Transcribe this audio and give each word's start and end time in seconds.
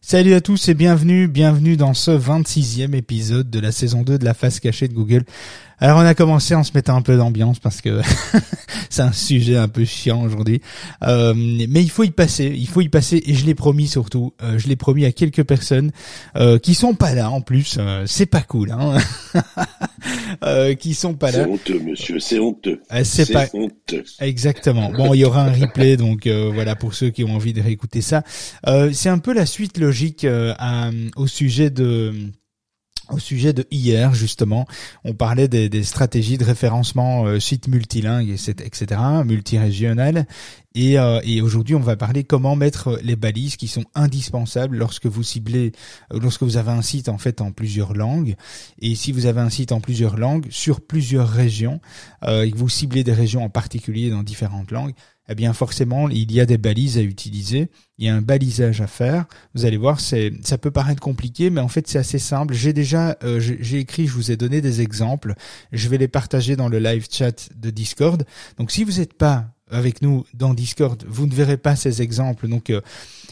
Salut 0.00 0.34
à 0.34 0.40
tous 0.40 0.68
et 0.68 0.74
bienvenue, 0.74 1.26
bienvenue 1.26 1.76
dans 1.76 1.94
ce 1.94 2.10
26e 2.10 2.94
épisode 2.94 3.48
de 3.48 3.58
la 3.58 3.72
saison 3.72 4.02
2 4.02 4.18
de 4.18 4.24
la 4.24 4.34
face 4.34 4.60
cachée 4.60 4.88
de 4.88 4.92
Google. 4.92 5.24
Alors 5.78 5.98
on 5.98 6.02
a 6.06 6.14
commencé 6.14 6.54
en 6.54 6.62
se 6.62 6.70
mettant 6.74 6.96
un 6.96 7.02
peu 7.02 7.16
d'ambiance 7.16 7.58
parce 7.58 7.80
que 7.80 8.00
c'est 8.90 9.02
un 9.02 9.12
sujet 9.12 9.56
un 9.56 9.68
peu 9.68 9.84
chiant 9.84 10.22
aujourd'hui. 10.22 10.60
Euh, 11.02 11.34
mais 11.34 11.82
il 11.82 11.90
faut 11.90 12.04
y 12.04 12.10
passer, 12.10 12.52
il 12.56 12.68
faut 12.68 12.80
y 12.82 12.88
passer 12.88 13.22
et 13.26 13.34
je 13.34 13.44
l'ai 13.46 13.54
promis 13.54 13.88
surtout, 13.88 14.32
euh, 14.42 14.58
je 14.58 14.68
l'ai 14.68 14.76
promis 14.76 15.04
à 15.04 15.12
quelques 15.12 15.42
personnes 15.42 15.90
euh, 16.36 16.58
qui 16.58 16.74
sont 16.74 16.94
pas 16.94 17.14
là 17.14 17.30
en 17.30 17.40
plus. 17.40 17.76
Euh, 17.78 18.04
c'est 18.06 18.26
pas 18.26 18.42
cool, 18.42 18.70
hein 18.70 18.96
euh, 20.44 20.74
Qui 20.74 20.94
sont 20.94 21.14
pas 21.14 21.30
là. 21.30 21.44
C'est 21.44 21.50
honteux, 21.50 21.80
monsieur, 21.80 22.18
c'est 22.20 22.38
honteux. 22.38 22.80
Euh, 22.92 23.02
c'est 23.04 23.32
pas 23.32 23.46
honteux. 23.52 24.04
Exactement. 24.20 24.90
Bon, 24.92 25.14
il 25.14 25.18
y 25.20 25.24
aura 25.24 25.42
un 25.44 25.52
replay, 25.52 25.96
donc 25.96 26.26
euh, 26.26 26.50
voilà 26.52 26.76
pour 26.76 26.94
ceux 26.94 27.10
qui 27.10 27.24
ont 27.24 27.34
envie 27.34 27.52
de 27.52 27.60
réécouter 27.60 28.02
ça. 28.02 28.22
Euh, 28.66 28.90
c'est 28.92 29.08
un 29.08 29.18
peu 29.18 29.32
la 29.32 29.46
suite 29.46 29.78
logique 29.78 30.24
euh, 30.24 30.54
à- 30.58 30.90
au 31.16 31.26
sujet 31.26 31.70
de 31.70 32.12
au 33.10 33.18
sujet 33.18 33.52
de 33.52 33.66
hier 33.70 34.14
justement, 34.14 34.66
on 35.04 35.14
parlait 35.14 35.48
des, 35.48 35.82
stratégies 35.82 36.38
de 36.38 36.44
référencement 36.44 37.26
euh, 37.26 37.40
site 37.40 37.68
multilingue 37.68 38.30
etc. 38.30 39.00
multirégional 39.24 40.26
et, 40.74 40.98
euh, 40.98 41.20
et 41.24 41.40
aujourd'hui 41.42 41.74
on 41.74 41.80
va 41.80 41.96
parler 41.96 42.24
comment 42.24 42.56
mettre 42.56 42.98
les 43.02 43.16
balises 43.16 43.56
qui 43.56 43.68
sont 43.68 43.84
indispensables 43.94 44.76
lorsque 44.76 45.06
vous 45.06 45.22
ciblez 45.22 45.72
euh, 46.12 46.18
lorsque 46.20 46.42
vous 46.42 46.56
avez 46.56 46.70
un 46.70 46.82
site 46.82 47.08
en 47.08 47.18
fait 47.18 47.40
en 47.40 47.52
plusieurs 47.52 47.92
langues 47.94 48.36
et 48.80 48.94
si 48.94 49.12
vous 49.12 49.26
avez 49.26 49.40
un 49.40 49.50
site 49.50 49.72
en 49.72 49.80
plusieurs 49.80 50.16
langues 50.16 50.46
sur 50.50 50.80
plusieurs 50.80 51.28
régions 51.28 51.80
euh, 52.24 52.42
et 52.42 52.50
que 52.50 52.56
vous 52.56 52.68
ciblez 52.68 53.04
des 53.04 53.12
régions 53.12 53.44
en 53.44 53.50
particulier 53.50 54.10
dans 54.10 54.22
différentes 54.22 54.70
langues 54.70 54.94
eh 55.32 55.34
bien 55.34 55.54
forcément 55.54 56.10
il 56.10 56.30
y 56.30 56.40
a 56.40 56.46
des 56.46 56.58
balises 56.58 56.98
à 56.98 57.00
utiliser, 57.00 57.70
il 57.96 58.04
y 58.04 58.08
a 58.10 58.14
un 58.14 58.20
balisage 58.20 58.82
à 58.82 58.86
faire. 58.86 59.24
Vous 59.54 59.64
allez 59.64 59.78
voir, 59.78 59.98
c'est 59.98 60.30
ça 60.44 60.58
peut 60.58 60.70
paraître 60.70 61.00
compliqué, 61.00 61.48
mais 61.48 61.62
en 61.62 61.68
fait 61.68 61.88
c'est 61.88 61.98
assez 61.98 62.18
simple. 62.18 62.52
J'ai 62.52 62.74
déjà 62.74 63.16
euh, 63.24 63.40
j'ai 63.40 63.78
écrit, 63.78 64.06
je 64.06 64.12
vous 64.12 64.30
ai 64.30 64.36
donné 64.36 64.60
des 64.60 64.82
exemples. 64.82 65.34
Je 65.72 65.88
vais 65.88 65.96
les 65.96 66.06
partager 66.06 66.54
dans 66.54 66.68
le 66.68 66.78
live 66.78 67.06
chat 67.10 67.48
de 67.56 67.70
Discord. 67.70 68.24
Donc 68.58 68.70
si 68.70 68.84
vous 68.84 68.98
n'êtes 68.98 69.14
pas 69.14 69.46
avec 69.70 70.02
nous 70.02 70.26
dans 70.34 70.52
Discord, 70.52 71.02
vous 71.08 71.26
ne 71.26 71.32
verrez 71.32 71.56
pas 71.56 71.76
ces 71.76 72.02
exemples. 72.02 72.46
Donc 72.46 72.68
euh, 72.68 72.82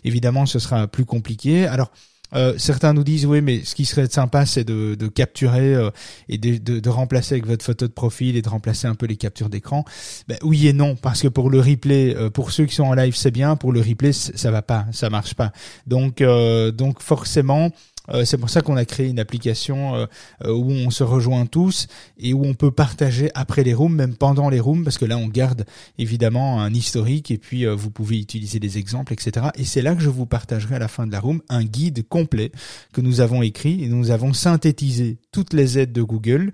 évidemment, 0.02 0.46
ce 0.46 0.58
sera 0.58 0.86
plus 0.86 1.04
compliqué. 1.04 1.66
Alors 1.66 1.92
euh, 2.34 2.54
certains 2.58 2.92
nous 2.92 3.04
disent 3.04 3.26
oui, 3.26 3.40
mais 3.40 3.64
ce 3.64 3.74
qui 3.74 3.84
serait 3.84 4.08
sympa, 4.08 4.46
c'est 4.46 4.64
de, 4.64 4.94
de 4.94 5.08
capturer 5.08 5.74
euh, 5.74 5.90
et 6.28 6.38
de, 6.38 6.58
de, 6.58 6.80
de 6.80 6.88
remplacer 6.88 7.34
avec 7.34 7.46
votre 7.46 7.64
photo 7.64 7.86
de 7.86 7.92
profil 7.92 8.36
et 8.36 8.42
de 8.42 8.48
remplacer 8.48 8.86
un 8.86 8.94
peu 8.94 9.06
les 9.06 9.16
captures 9.16 9.48
d'écran. 9.48 9.84
Ben, 10.28 10.38
oui 10.42 10.68
et 10.68 10.72
non, 10.72 10.96
parce 10.96 11.22
que 11.22 11.28
pour 11.28 11.50
le 11.50 11.60
replay, 11.60 12.14
euh, 12.16 12.30
pour 12.30 12.52
ceux 12.52 12.66
qui 12.66 12.74
sont 12.74 12.84
en 12.84 12.94
live, 12.94 13.14
c'est 13.14 13.30
bien. 13.30 13.56
Pour 13.56 13.72
le 13.72 13.80
replay, 13.80 14.12
ça 14.12 14.50
va 14.50 14.62
pas, 14.62 14.86
ça 14.92 15.10
marche 15.10 15.34
pas. 15.34 15.52
Donc, 15.86 16.20
euh, 16.20 16.70
donc 16.70 17.00
forcément. 17.00 17.70
Euh, 18.08 18.24
c'est 18.24 18.38
pour 18.38 18.50
ça 18.50 18.60
qu'on 18.60 18.76
a 18.76 18.84
créé 18.84 19.08
une 19.08 19.18
application 19.18 19.94
euh, 19.94 20.06
euh, 20.44 20.52
où 20.52 20.70
on 20.70 20.90
se 20.90 21.04
rejoint 21.04 21.46
tous 21.46 21.86
et 22.18 22.32
où 22.32 22.44
on 22.44 22.54
peut 22.54 22.70
partager 22.70 23.30
après 23.34 23.62
les 23.62 23.74
rooms, 23.74 23.94
même 23.94 24.16
pendant 24.16 24.48
les 24.48 24.60
rooms, 24.60 24.84
parce 24.84 24.98
que 24.98 25.04
là 25.04 25.18
on 25.18 25.28
garde 25.28 25.64
évidemment 25.98 26.60
un 26.60 26.72
historique 26.72 27.30
et 27.30 27.38
puis 27.38 27.66
euh, 27.66 27.74
vous 27.74 27.90
pouvez 27.90 28.18
utiliser 28.18 28.58
des 28.58 28.78
exemples, 28.78 29.12
etc. 29.12 29.48
Et 29.56 29.64
c'est 29.64 29.82
là 29.82 29.94
que 29.94 30.02
je 30.02 30.08
vous 30.08 30.26
partagerai 30.26 30.76
à 30.76 30.78
la 30.78 30.88
fin 30.88 31.06
de 31.06 31.12
la 31.12 31.20
room 31.20 31.40
un 31.48 31.64
guide 31.64 32.06
complet 32.08 32.52
que 32.92 33.00
nous 33.00 33.20
avons 33.20 33.42
écrit 33.42 33.84
et 33.84 33.88
nous 33.88 34.10
avons 34.10 34.32
synthétisé 34.32 35.18
toutes 35.32 35.52
les 35.52 35.78
aides 35.78 35.92
de 35.92 36.02
Google. 36.02 36.52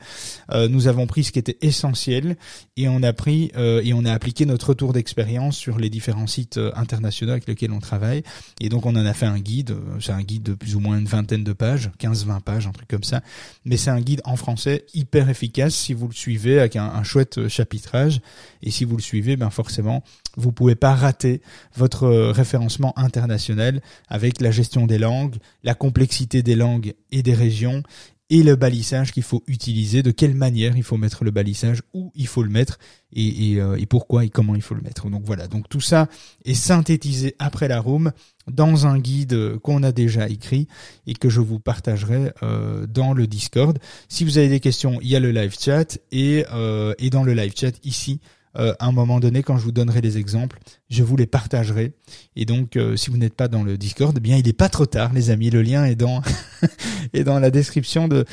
Euh, 0.53 0.69
nous 0.69 0.89
avons 0.89 1.07
pris 1.07 1.25
ce 1.25 1.33
qui 1.33 1.39
était 1.39 1.59
essentiel 1.63 2.37
et 2.77 2.89
on 2.89 3.03
a 3.03 3.13
pris 3.13 3.51
et 3.57 3.93
on 3.95 4.05
a 4.05 4.13
appliqué 4.13 4.45
notre 4.47 4.71
retour 4.71 4.93
d'expérience 4.93 5.57
sur 5.57 5.79
les 5.79 5.89
différents 5.89 6.27
sites 6.27 6.59
internationaux 6.75 7.33
avec 7.33 7.47
lesquels 7.47 7.73
on 7.73 7.79
travaille. 7.79 8.23
Et 8.61 8.69
donc 8.69 8.87
on 8.87 8.95
en 8.97 9.07
a 9.07 9.15
fait 9.15 9.27
un 9.27 9.39
guide. 9.39 9.77
C'est 10.01 10.13
un 10.13 10.23
guide 10.23 10.43
de 10.43 10.55
plus 10.55 10.77
ou 10.77 10.81
moins 10.81 10.99
une 10.99 11.07
vingtaine 11.07 11.45
de 11.47 11.53
pages, 11.53 11.91
15-20 11.99 12.41
pages, 12.43 12.67
un 12.67 12.73
truc 12.73 12.89
comme 12.89 13.05
ça. 13.05 13.23
Mais 13.65 13.77
c'est 13.77 13.91
un 13.91 14.01
guide 14.01 14.21
en 14.25 14.37
français 14.37 14.85
hyper 14.93 15.31
efficace 15.31 15.75
si 15.75 15.95
vous 15.95 16.09
le 16.09 16.15
suivez 16.15 16.59
avec 16.59 16.77
un, 16.77 16.85
un 16.85 17.03
chouette 17.03 17.39
euh, 17.39 17.49
chapitrage. 17.49 18.21
Et 18.63 18.71
si 18.71 18.85
vous 18.85 18.97
le 18.97 19.03
suivez, 19.03 19.37
ben 19.37 19.51
forcément, 19.51 20.03
vous 20.37 20.53
pouvez 20.53 20.75
pas 20.75 20.95
rater 20.95 21.41
votre 21.75 22.05
euh, 22.05 22.33
référencement 22.33 22.99
international 22.99 23.81
avec 24.09 24.41
la 24.41 24.51
gestion 24.51 24.87
des 24.87 24.99
langues, 24.99 25.37
la 25.63 25.75
complexité 25.75 26.43
des 26.43 26.57
langues 26.57 26.95
et 27.13 27.23
des 27.23 27.35
régions 27.35 27.83
et 28.29 28.43
le 28.43 28.57
balisage 28.57 29.13
qu'il 29.13 29.23
faut 29.23 29.43
utiliser, 29.47 30.03
de 30.03 30.11
quelle 30.11 30.35
manière 30.35 30.77
il 30.77 30.83
faut 30.83 30.97
mettre 30.97 31.25
le 31.25 31.31
balisage, 31.31 31.83
où 31.95 32.11
il 32.15 32.27
faut 32.27 32.43
le 32.43 32.51
mettre 32.51 32.79
et, 33.13 33.53
et, 33.53 33.61
euh, 33.61 33.77
et 33.77 33.87
pourquoi 33.87 34.25
et 34.25 34.31
comment 34.31 34.55
il 34.55 34.63
faut 34.63 34.75
le 34.75 34.81
mettre. 34.81 35.09
Donc 35.09 35.23
voilà, 35.25 35.47
donc 35.47 35.69
tout 35.69 35.81
ça 35.81 36.09
est 36.45 36.55
synthétisé 36.55 37.37
après 37.39 37.69
la 37.69 37.81
room 37.81 38.13
dans 38.51 38.87
un 38.87 38.99
guide 38.99 39.59
qu'on 39.59 39.83
a 39.83 39.93
déjà 39.93 40.29
écrit 40.29 40.69
et 41.07 41.15
que 41.15 41.29
je 41.29 41.41
vous 41.41 41.59
partagerai 41.59 42.33
euh, 42.43 42.87
dans 42.87 43.13
le 43.13 43.27
Discord. 43.27 43.79
Si 44.09 44.25
vous 44.25 44.39
avez 44.39 44.49
des 44.49 44.61
questions, 44.61 44.99
il 45.03 45.09
y 45.09 45.17
a 45.17 45.21
le 45.21 45.31
live 45.31 45.55
chat 45.59 45.99
et, 46.11 46.45
euh, 46.53 46.95
et 46.99 47.11
dans 47.11 47.23
le 47.23 47.35
live 47.35 47.53
chat 47.57 47.73
ici, 47.85 48.21
euh, 48.59 48.75
à 48.79 48.87
un 48.87 48.93
moment 48.93 49.21
donné, 49.21 49.43
quand 49.43 49.59
je 49.59 49.65
vous 49.65 49.73
donnerai 49.73 50.01
les 50.01 50.19
exemples, 50.19 50.59
je 50.89 51.03
vous 51.03 51.17
les 51.17 51.27
partagerai. 51.27 51.93
Et 52.37 52.45
donc, 52.45 52.77
euh, 52.77 52.97
si 52.97 53.11
vous 53.11 53.19
n'êtes 53.19 53.35
pas 53.35 53.49
dans 53.49 53.63
le 53.63 53.77
Discord, 53.77 54.15
eh 54.17 54.21
bien, 54.21 54.37
il 54.37 54.47
n'est 54.47 54.53
pas 54.53 54.69
trop 54.69 54.87
tard, 54.87 55.13
les 55.13 55.31
amis. 55.31 55.51
Le 55.51 55.63
lien 55.63 55.85
est 55.85 55.95
dans 55.95 56.23
est 57.13 57.25
dans 57.25 57.39
la 57.39 57.51
description 57.51 58.09
de 58.09 58.25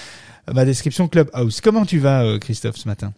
ma 0.53 0.65
description 0.65 1.07
Clubhouse. 1.07 1.61
Comment 1.61 1.85
tu 1.85 1.99
vas, 1.99 2.23
euh, 2.23 2.39
Christophe, 2.39 2.77
ce 2.77 2.87
matin? 2.87 3.13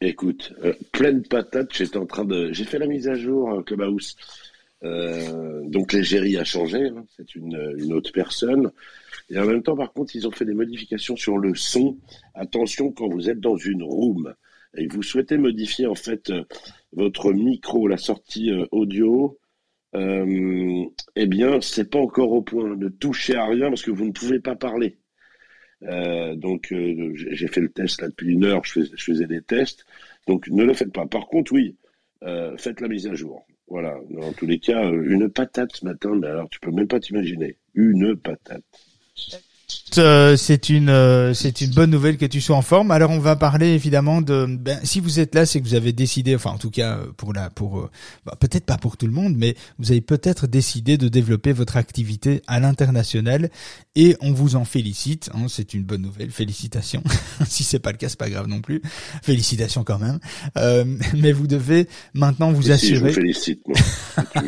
Écoute, 0.00 0.52
pleine 0.90 1.22
patate, 1.22 1.72
j'étais 1.72 1.96
en 1.96 2.06
train 2.06 2.24
de. 2.24 2.52
J'ai 2.52 2.64
fait 2.64 2.78
la 2.78 2.86
mise 2.86 3.08
à 3.08 3.14
jour 3.14 3.62
Clubhouse. 3.64 4.16
Donc 4.82 5.92
l'égérie 5.92 6.36
a 6.38 6.42
changé, 6.44 6.88
hein, 6.88 7.04
c'est 7.16 7.36
une, 7.36 7.76
une 7.78 7.92
autre 7.92 8.10
personne. 8.12 8.72
Et 9.30 9.38
en 9.38 9.46
même 9.46 9.62
temps, 9.62 9.76
par 9.76 9.92
contre, 9.92 10.16
ils 10.16 10.26
ont 10.26 10.32
fait 10.32 10.44
des 10.44 10.54
modifications 10.54 11.14
sur 11.14 11.38
le 11.38 11.54
son. 11.54 11.98
Attention 12.34 12.90
quand 12.90 13.08
vous 13.08 13.30
êtes 13.30 13.38
dans 13.38 13.56
une 13.56 13.84
room 13.84 14.34
et 14.76 14.86
vous 14.86 15.02
souhaitez 15.02 15.36
modifier 15.38 15.86
en 15.86 15.94
fait 15.94 16.30
euh, 16.30 16.44
votre 16.92 17.32
micro, 17.32 17.88
la 17.88 17.96
sortie 17.96 18.50
euh, 18.50 18.66
audio. 18.70 19.38
Euh, 19.94 20.84
eh 21.16 21.26
bien, 21.26 21.60
c'est 21.60 21.90
pas 21.90 21.98
encore 21.98 22.32
au 22.32 22.42
point. 22.42 22.76
Ne 22.76 22.88
touchez 22.88 23.36
à 23.36 23.46
rien 23.46 23.68
parce 23.68 23.82
que 23.82 23.90
vous 23.90 24.06
ne 24.06 24.12
pouvez 24.12 24.40
pas 24.40 24.56
parler. 24.56 24.98
Donc 25.82 26.72
j'ai 26.72 27.48
fait 27.48 27.60
le 27.60 27.68
test 27.68 28.00
là 28.00 28.08
depuis 28.08 28.32
une 28.32 28.44
heure, 28.44 28.64
je 28.64 28.70
faisais, 28.70 28.90
je 28.94 29.04
faisais 29.04 29.26
des 29.26 29.42
tests. 29.42 29.84
Donc 30.28 30.46
ne 30.46 30.62
le 30.62 30.74
faites 30.74 30.92
pas. 30.92 31.06
Par 31.06 31.26
contre, 31.26 31.52
oui, 31.52 31.76
faites 32.56 32.80
la 32.80 32.86
mise 32.86 33.08
à 33.08 33.14
jour. 33.14 33.44
Voilà. 33.66 33.98
Dans 34.10 34.32
tous 34.32 34.46
les 34.46 34.60
cas, 34.60 34.88
une 34.90 35.28
patate 35.28 35.74
ce 35.74 35.84
matin, 35.84 36.14
mais 36.14 36.28
alors 36.28 36.48
tu 36.50 36.60
peux 36.60 36.70
même 36.70 36.86
pas 36.86 37.00
t'imaginer. 37.00 37.56
Une 37.74 38.16
patate. 38.16 38.62
Euh, 39.98 40.36
c'est 40.36 40.68
une 40.68 40.88
euh, 40.88 41.34
c'est 41.34 41.60
une 41.60 41.70
bonne 41.70 41.90
nouvelle 41.90 42.16
que 42.16 42.26
tu 42.26 42.40
sois 42.40 42.56
en 42.56 42.62
forme. 42.62 42.90
Alors 42.90 43.10
on 43.10 43.18
va 43.18 43.36
parler 43.36 43.68
évidemment 43.68 44.22
de 44.22 44.46
ben, 44.48 44.78
si 44.84 45.00
vous 45.00 45.20
êtes 45.20 45.34
là, 45.34 45.46
c'est 45.46 45.60
que 45.60 45.66
vous 45.66 45.74
avez 45.74 45.92
décidé, 45.92 46.34
enfin 46.34 46.50
en 46.50 46.58
tout 46.58 46.70
cas 46.70 46.98
euh, 46.98 47.12
pour 47.16 47.32
la 47.32 47.50
pour 47.50 47.90
bah, 48.24 48.36
peut-être 48.38 48.64
pas 48.64 48.78
pour 48.78 48.96
tout 48.96 49.06
le 49.06 49.12
monde, 49.12 49.34
mais 49.36 49.54
vous 49.78 49.90
avez 49.90 50.00
peut-être 50.00 50.46
décidé 50.46 50.96
de 50.98 51.08
développer 51.08 51.52
votre 51.52 51.76
activité 51.76 52.42
à 52.46 52.60
l'international 52.60 53.50
et 53.94 54.16
on 54.20 54.32
vous 54.32 54.56
en 54.56 54.64
félicite. 54.64 55.30
hein, 55.34 55.46
c'est 55.48 55.74
une 55.74 55.84
bonne 55.84 56.02
nouvelle, 56.02 56.30
félicitations. 56.30 57.02
si 57.46 57.64
c'est 57.64 57.78
pas 57.78 57.92
le 57.92 57.98
cas, 57.98 58.08
c'est 58.08 58.18
pas 58.18 58.30
grave 58.30 58.48
non 58.48 58.60
plus. 58.60 58.82
Félicitations 59.22 59.84
quand 59.84 59.98
même. 59.98 60.18
Euh, 60.56 60.84
mais 61.16 61.32
vous 61.32 61.46
devez 61.46 61.88
maintenant 62.14 62.52
vous 62.52 62.70
Et 62.70 62.78
si, 62.78 62.94
je 62.94 63.00
vous 63.00 63.06
assurer. 63.06 63.12
félicite. 63.12 63.60
Moi. 63.66 63.76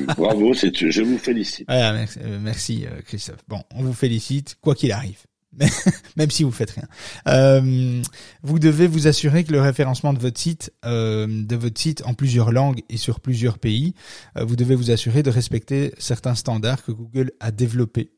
Bravo, 0.17 0.55
c'est 0.55 0.75
je 0.91 1.03
vous 1.03 1.19
félicite. 1.19 1.67
Voilà, 1.69 1.93
merci, 1.93 2.19
merci, 2.41 2.85
Christophe. 3.07 3.45
Bon, 3.49 3.63
on 3.75 3.83
vous 3.83 3.93
félicite, 3.93 4.57
quoi 4.61 4.75
qu'il 4.75 4.93
arrive. 4.93 5.19
Même 6.17 6.31
si 6.31 6.45
vous 6.45 6.51
faites 6.51 6.71
rien. 6.71 6.89
Euh, 7.29 8.03
vous 8.43 8.59
devez 8.59 8.87
vous 8.87 9.07
assurer 9.07 9.45
que 9.45 9.53
le 9.53 9.61
référencement 9.61 10.13
de 10.13 10.19
votre 10.19 10.39
site, 10.39 10.73
euh, 10.85 11.27
de 11.29 11.57
votre 11.57 11.81
site 11.81 12.03
en 12.07 12.15
plusieurs 12.15 12.53
langues 12.53 12.83
et 12.89 12.97
sur 12.97 13.21
plusieurs 13.21 13.59
pays, 13.59 13.95
euh, 14.37 14.45
vous 14.45 14.57
devez 14.57 14.75
vous 14.75 14.91
assurer 14.91 15.23
de 15.23 15.31
respecter 15.31 15.93
certains 15.99 16.35
standards 16.35 16.83
que 16.83 16.93
Google 16.93 17.33
a 17.41 17.51
développés. 17.51 18.11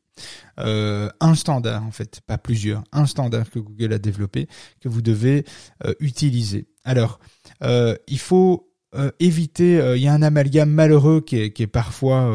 Euh, 0.58 1.10
un 1.20 1.34
standard 1.34 1.84
en 1.84 1.90
fait, 1.90 2.20
pas 2.26 2.38
plusieurs, 2.38 2.82
un 2.92 3.06
standard 3.06 3.50
que 3.50 3.58
Google 3.58 3.92
a 3.92 3.98
développé 3.98 4.48
que 4.80 4.88
vous 4.88 5.02
devez 5.02 5.44
euh, 5.84 5.92
utiliser. 6.00 6.66
Alors, 6.84 7.20
euh, 7.62 7.96
il 8.08 8.18
faut 8.18 8.72
euh, 8.94 9.10
éviter, 9.20 9.94
il 9.96 10.02
y 10.02 10.08
a 10.08 10.14
un 10.14 10.22
amalgame 10.22 10.70
malheureux 10.70 11.20
qui 11.20 11.38
est, 11.38 11.50
qui 11.50 11.62
est 11.62 11.66
parfois 11.66 12.32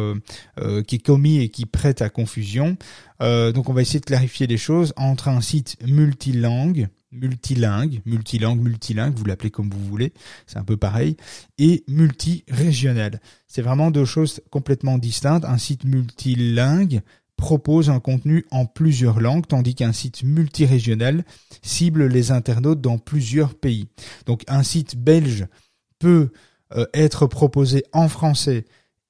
qui 0.88 0.96
est 0.96 1.06
commis 1.06 1.40
et 1.40 1.50
qui 1.50 1.66
prête 1.66 2.02
à 2.02 2.10
confusion. 2.10 2.78
donc 3.20 3.70
on 3.70 3.74
va 3.74 3.82
essayer 3.82 4.00
de 4.00 4.06
clarifier 4.06 4.48
les 4.48 4.58
choses 4.58 4.94
entre 4.98 5.28
un 5.28 5.42
site 5.42 5.78
multilingue 5.88 6.90
multilingue, 7.12 8.02
multilingue, 8.06 8.62
multilingue, 8.62 9.14
vous 9.16 9.26
l'appelez 9.26 9.52
comme 9.52 9.70
vous 9.70 9.86
voulez, 9.86 10.14
c'est 10.48 10.58
un 10.58 10.64
peu 10.64 10.78
pareil, 10.78 11.18
et 11.58 11.84
multirégional. 11.88 13.20
C'est 13.48 13.62
vraiment 13.62 13.92
deux 13.92 14.06
choses 14.06 14.42
complètement 14.50 14.98
distinctes. 14.98 15.46
Un 15.46 15.58
site 15.58 15.84
multilingue 15.84 17.02
propose 17.36 17.90
un 17.90 18.00
contenu 18.00 18.46
en 18.52 18.66
plusieurs 18.66 19.20
langues, 19.20 19.48
tandis 19.48 19.76
qu'un 19.76 19.94
site 19.94 20.24
multirégional 20.24 21.26
cible 21.62 22.06
les 22.06 22.32
internautes 22.32 22.82
dans 22.82 22.98
plusieurs 22.98 23.56
pays. 23.56 23.88
Donc 24.26 24.44
un 24.48 24.64
site 24.64 24.96
belge 24.96 25.48
peut 26.02 26.32
euh, 26.76 26.86
être 26.94 27.28
proposé 27.28 27.84
en 27.94 28.10
français 28.10 28.66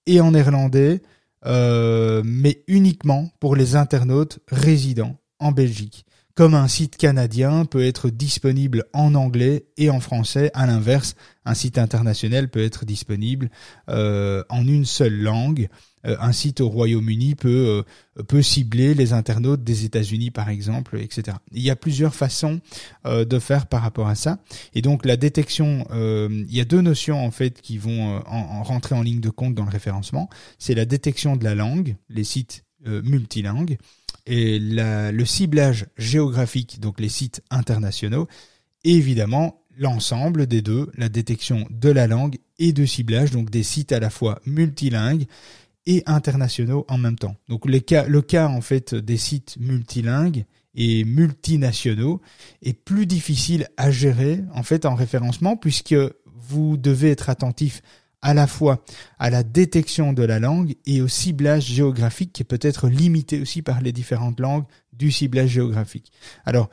et 0.06 0.20
en 0.20 0.32
néerlandais, 0.32 1.02
euh, 1.46 2.22
mais 2.26 2.64
uniquement 2.68 3.30
pour 3.40 3.56
les 3.56 3.76
internautes 3.76 4.40
résidant 4.50 5.18
en 5.40 5.52
Belgique 5.52 6.06
comme 6.36 6.54
un 6.54 6.68
site 6.68 6.98
canadien 6.98 7.66
peut 7.66 7.86
être 7.86 8.10
disponible 8.10 8.86
en 8.94 9.16
anglais 9.16 9.66
et 9.78 9.90
en 9.90 10.00
français. 10.00 10.50
À 10.54 10.66
l'inverse, 10.66 11.16
un 11.46 11.54
site 11.54 11.78
international 11.78 12.50
peut 12.50 12.64
être 12.64 12.86
disponible 12.86 13.50
euh, 13.90 14.44
en 14.50 14.66
une 14.68 14.86
seule 14.86 15.22
langue. 15.22 15.68
Euh, 16.06 16.16
un 16.20 16.32
site 16.32 16.62
au 16.62 16.70
Royaume-Uni 16.70 17.36
peut 17.36 17.86
euh, 18.18 18.24
peut 18.24 18.42
cibler 18.42 18.94
les 18.94 19.14
internautes 19.14 19.64
des 19.64 19.86
États-Unis, 19.86 20.32
par 20.32 20.50
exemple, 20.50 20.98
etc. 21.00 21.38
Il 21.52 21.62
y 21.62 21.70
a 21.70 21.76
plusieurs 21.76 22.14
façons 22.14 22.60
de 23.06 23.40
faire 23.40 23.68
par 23.68 23.82
rapport 23.82 24.08
à 24.08 24.16
ça. 24.16 24.40
Et 24.74 24.82
donc 24.82 25.06
la 25.06 25.16
détection, 25.16 25.86
il 25.94 26.54
y 26.54 26.60
a 26.60 26.66
deux 26.66 26.82
notions 26.82 27.26
en 27.26 27.32
fait 27.32 27.62
qui 27.62 27.78
vont 27.78 28.22
en 28.26 28.64
rentrer 28.64 28.96
en 28.96 29.02
ligne 29.02 29.22
de 29.22 29.30
compte 29.30 29.56
dans 29.56 29.64
le 29.64 29.72
référencement. 29.72 30.30
C'est 30.60 30.76
la 30.76 30.86
détection 30.86 31.38
de 31.38 31.44
la 31.44 31.56
langue, 31.56 31.96
les 32.10 32.26
sites 32.26 32.66
multilingues 32.86 33.78
et 34.26 34.60
le 34.60 35.26
ciblage 35.26 35.88
géographique, 35.98 36.80
donc 36.80 37.00
les 37.00 37.10
sites 37.10 37.42
internationaux, 37.50 38.28
et 38.84 38.94
évidemment 38.94 39.62
l'ensemble 39.78 40.48
des 40.48 40.62
deux, 40.62 40.90
la 40.96 41.10
détection 41.10 41.66
de 41.70 41.90
la 41.90 42.08
langue 42.08 42.38
et 42.60 42.74
de 42.74 42.86
ciblage, 42.86 43.32
donc 43.32 43.50
des 43.50 43.64
sites 43.64 43.92
à 43.92 44.00
la 44.00 44.10
fois 44.10 44.40
multilingues 44.46 45.26
et 45.86 46.04
internationaux 46.06 46.86
en 46.90 46.98
même 46.98 47.18
temps. 47.18 47.36
Donc 47.48 47.66
le 47.66 47.80
cas, 47.80 48.48
en 48.48 48.62
fait 48.62 48.96
des 48.96 49.18
sites 49.18 49.58
multilingues 49.60 50.46
et 50.76 51.04
multinationaux 51.04 52.22
est 52.62 52.74
plus 52.74 53.06
difficile 53.06 53.68
à 53.78 53.92
gérer 53.92 54.44
en 54.54 54.64
fait 54.64 54.86
en 54.86 54.96
référencement 54.96 55.58
puisque 55.58 55.96
vous 56.26 56.78
devez 56.78 57.12
être 57.12 57.30
attentif 57.30 57.82
à 58.22 58.34
la 58.34 58.48
fois 58.48 58.84
à 59.20 59.30
la 59.30 59.44
détection 59.44 60.14
de 60.14 60.24
la 60.24 60.40
langue 60.40 60.76
et 60.86 61.02
au 61.02 61.08
ciblage 61.08 61.66
géographique 61.66 62.34
qui 62.34 62.44
peut 62.44 62.60
être 62.62 62.88
limité 62.88 63.42
aussi 63.42 63.62
par 63.62 63.82
les 63.82 63.92
différentes 63.92 64.40
langues 64.40 64.66
du 64.94 65.12
ciblage 65.12 65.50
géographique. 65.50 66.12
Alors, 66.46 66.70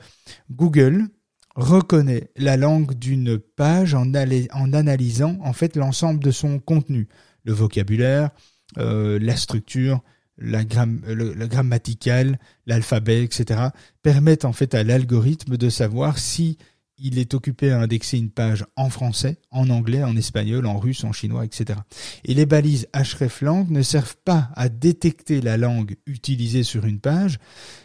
Google 0.51 1.07
reconnaît 1.55 2.29
la 2.35 2.57
langue 2.57 2.93
d'une 2.93 3.39
page 3.39 3.95
en, 3.95 4.11
en, 4.13 4.73
analysant 4.73 5.37
en 5.41 5.53
fait 5.53 5.75
l'ensemble 5.75 6.23
de 6.23 6.31
son 6.31 6.59
contenu, 6.59 7.07
le 7.43 7.53
vocabulaire, 7.53 8.29
euh, 8.77 9.19
la 9.19 9.35
structure, 9.35 10.01
la, 10.37 10.63
le, 10.63 11.47
grammatical, 11.47 12.39
l'alphabet, 12.65 13.23
etc., 13.23 13.59
permettent 14.01 14.45
en 14.45 14.53
fait 14.53 14.75
à 14.75 14.83
l'algorithme 14.83 15.57
de 15.57 15.69
savoir 15.69 16.17
si 16.17 16.57
il 17.01 17.17
est 17.17 17.33
occupé 17.33 17.71
à 17.71 17.79
indexer 17.79 18.17
une 18.17 18.29
page 18.29 18.65
en 18.75 18.89
français, 18.89 19.37
en 19.51 19.69
anglais, 19.69 20.03
en 20.03 20.15
espagnol, 20.17 20.65
en 20.65 20.77
russe, 20.77 21.03
en 21.03 21.13
chinois, 21.13 21.45
etc. 21.45 21.79
Et 22.25 22.33
les 22.33 22.45
balises 22.45 22.87
hreflang 22.93 23.67
ne 23.69 23.81
servent 23.81 24.17
pas 24.25 24.49
à 24.55 24.69
détecter 24.69 25.41
la 25.41 25.57
langue 25.57 25.95
utilisée 26.05 26.63
sur 26.63 26.85
une 26.85 26.99
page, 26.99 27.39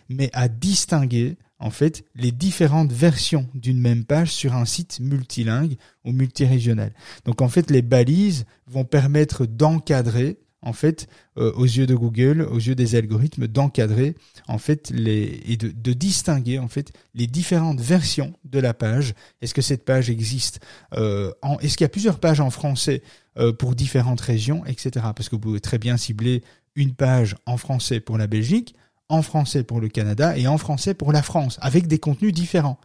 mais 0.08 0.30
à 0.32 0.48
distinguer 0.48 1.36
en 1.58 1.70
fait 1.70 2.04
les 2.14 2.32
différentes 2.32 2.92
versions 2.92 3.48
d'une 3.54 3.80
même 3.80 4.04
page 4.04 4.30
sur 4.30 4.54
un 4.54 4.64
site 4.64 4.98
multilingue 5.00 5.76
ou 6.04 6.12
multirégional. 6.12 6.92
Donc 7.24 7.40
en 7.40 7.48
fait 7.48 7.70
les 7.70 7.82
balises 7.82 8.44
vont 8.66 8.84
permettre 8.84 9.46
d'encadrer 9.46 10.38
en 10.64 10.72
fait, 10.72 11.08
euh, 11.38 11.52
aux 11.52 11.64
yeux 11.64 11.86
de 11.86 11.94
Google, 11.94 12.42
aux 12.42 12.58
yeux 12.58 12.74
des 12.74 12.96
algorithmes, 12.96 13.46
d'encadrer 13.46 14.14
en 14.48 14.58
fait 14.58 14.90
et 14.90 15.56
de, 15.56 15.92
distinguer 15.92 16.58
en 16.58 16.68
fait 16.68 16.92
les 17.14 17.26
différentes 17.26 17.80
versions 17.80 18.32
de 18.44 18.58
la 18.58 18.74
page. 18.74 19.14
Est-ce 19.42 19.54
que 19.54 19.62
cette 19.62 19.84
page 19.84 20.10
existe 20.10 20.60
euh, 20.94 21.32
Est-ce 21.60 21.76
qu'il 21.76 21.84
y 21.84 21.86
a 21.86 21.90
plusieurs 21.90 22.18
pages 22.18 22.40
en 22.40 22.50
français 22.50 23.02
euh, 23.38 23.52
pour 23.52 23.74
différentes 23.74 24.20
régions, 24.20 24.64
etc. 24.66 25.06
Parce 25.14 25.28
que 25.28 25.36
vous 25.36 25.40
pouvez 25.40 25.60
très 25.60 25.78
bien 25.78 25.96
cibler 25.96 26.42
une 26.74 26.94
page 26.94 27.36
en 27.46 27.56
français 27.56 28.00
pour 28.00 28.18
la 28.18 28.26
Belgique, 28.26 28.74
en 29.08 29.22
français 29.22 29.64
pour 29.64 29.80
le 29.80 29.88
Canada 29.88 30.36
et 30.36 30.46
en 30.46 30.58
français 30.58 30.94
pour 30.94 31.12
la 31.12 31.22
France, 31.22 31.58
avec 31.60 31.86
des 31.86 31.98
contenus 31.98 32.32
différents 32.32 32.78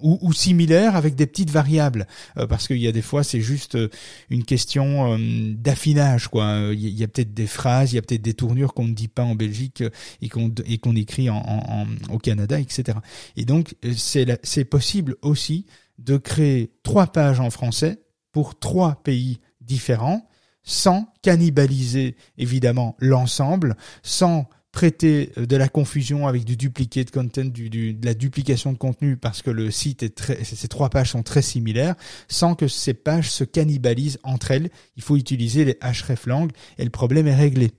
ou, 0.00 0.18
ou 0.22 0.32
similaires 0.32 0.96
avec 0.96 1.14
des 1.14 1.26
petites 1.26 1.50
variables. 1.50 2.06
Euh, 2.36 2.46
parce 2.46 2.66
qu'il 2.66 2.78
y 2.78 2.88
a 2.88 2.92
des 2.92 3.02
fois 3.02 3.22
c'est 3.24 3.40
juste 3.40 3.74
euh, 3.74 3.88
une 4.30 4.44
question 4.44 5.14
euh, 5.14 5.54
d'affinage 5.54 6.28
quoi. 6.28 6.70
Il 6.72 6.88
y 6.88 7.04
a, 7.04 7.08
peut-être 7.08 7.34
des 7.34 7.46
phrases 7.46 7.92
il 7.92 7.96
y 7.96 7.98
a 7.98 8.02
peut-être 8.02 8.22
des 8.22 8.34
tournures 8.34 8.74
qu'on 8.74 8.86
ne 8.86 8.94
dit 8.94 9.08
pas 9.08 9.22
en 9.22 9.34
Belgique 9.34 9.82
et 10.20 10.28
qu'on 10.28 10.52
et 10.66 10.78
qu'on 10.78 10.96
écrit 10.96 11.30
en, 11.30 11.36
en, 11.36 11.86
au 12.12 12.18
Canada 12.18 12.58
etc 12.58 12.98
et 13.36 13.44
donc 13.44 13.76
c'est 13.96 14.38
c'est 14.42 14.64
possible 14.64 15.16
aussi 15.22 15.66
de 15.98 16.16
créer 16.16 16.72
trois 16.82 17.06
pages 17.06 17.40
en 17.40 17.50
français 17.50 18.02
pour 18.32 18.58
trois 18.58 19.02
pays 19.02 19.40
différents 19.60 20.28
sans 20.62 21.12
cannibaliser 21.22 22.16
évidemment 22.38 22.96
l'ensemble 22.98 23.76
sans 24.02 24.48
prêter 24.74 25.30
euh, 25.38 25.46
de 25.46 25.56
la 25.56 25.68
confusion 25.68 26.26
avec 26.26 26.44
du 26.44 26.56
de 26.56 27.10
content, 27.10 27.44
du, 27.44 27.70
du, 27.70 27.94
de 27.94 28.04
la 28.04 28.12
duplication 28.12 28.72
de 28.72 28.78
contenu 28.78 29.16
parce 29.16 29.40
que 29.40 29.50
le 29.50 29.70
site 29.70 30.02
est 30.02 30.14
très, 30.14 30.42
ces 30.42 30.68
trois 30.68 30.90
pages 30.90 31.10
sont 31.12 31.22
très 31.22 31.42
similaires, 31.42 31.94
sans 32.28 32.54
que 32.54 32.68
ces 32.68 32.92
pages 32.92 33.30
se 33.30 33.44
cannibalisent 33.44 34.18
entre 34.24 34.50
elles. 34.50 34.70
Il 34.96 35.02
faut 35.02 35.16
utiliser 35.16 35.64
les 35.64 35.78
hreflang 35.80 36.48
et 36.76 36.84
le 36.84 36.90
problème 36.90 37.26
est 37.28 37.34
réglé. 37.34 37.72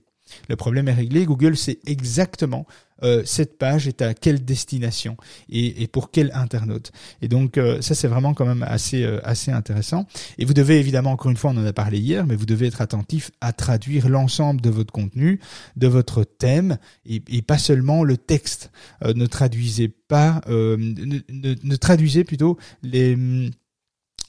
Le 0.48 0.56
problème 0.56 0.88
est 0.88 0.94
réglé. 0.94 1.24
Google 1.24 1.56
sait 1.56 1.78
exactement 1.86 2.66
euh, 3.02 3.22
cette 3.24 3.58
page 3.58 3.88
est 3.88 4.00
à 4.00 4.14
quelle 4.14 4.44
destination 4.44 5.16
et, 5.48 5.86
pour 5.86 6.10
quel 6.10 6.30
internaute. 6.34 6.92
Et 7.20 7.28
donc 7.28 7.58
euh, 7.58 7.80
ça 7.82 7.94
c'est 7.94 8.08
vraiment 8.08 8.34
quand 8.34 8.46
même 8.46 8.62
assez 8.62 9.04
euh, 9.04 9.20
assez 9.24 9.50
intéressant. 9.50 10.06
Et 10.38 10.44
vous 10.44 10.54
devez 10.54 10.78
évidemment 10.78 11.12
encore 11.12 11.30
une 11.30 11.36
fois 11.36 11.50
on 11.50 11.58
en 11.58 11.66
a 11.66 11.72
parlé 11.72 11.98
hier, 11.98 12.26
mais 12.26 12.36
vous 12.36 12.46
devez 12.46 12.66
être 12.66 12.80
attentif 12.80 13.30
à 13.40 13.52
traduire 13.52 14.08
l'ensemble 14.08 14.60
de 14.60 14.70
votre 14.70 14.92
contenu, 14.92 15.40
de 15.76 15.86
votre 15.86 16.24
thème 16.24 16.78
et, 17.04 17.20
pas 17.42 17.58
seulement 17.58 18.02
le 18.02 18.16
texte. 18.16 18.70
ne 19.04 19.26
traduisez 19.26 19.88
pas, 19.88 20.40
ne, 20.48 21.20
ne, 21.28 21.76
traduisez 21.76 22.24
plutôt 22.24 22.58
les 22.82 23.16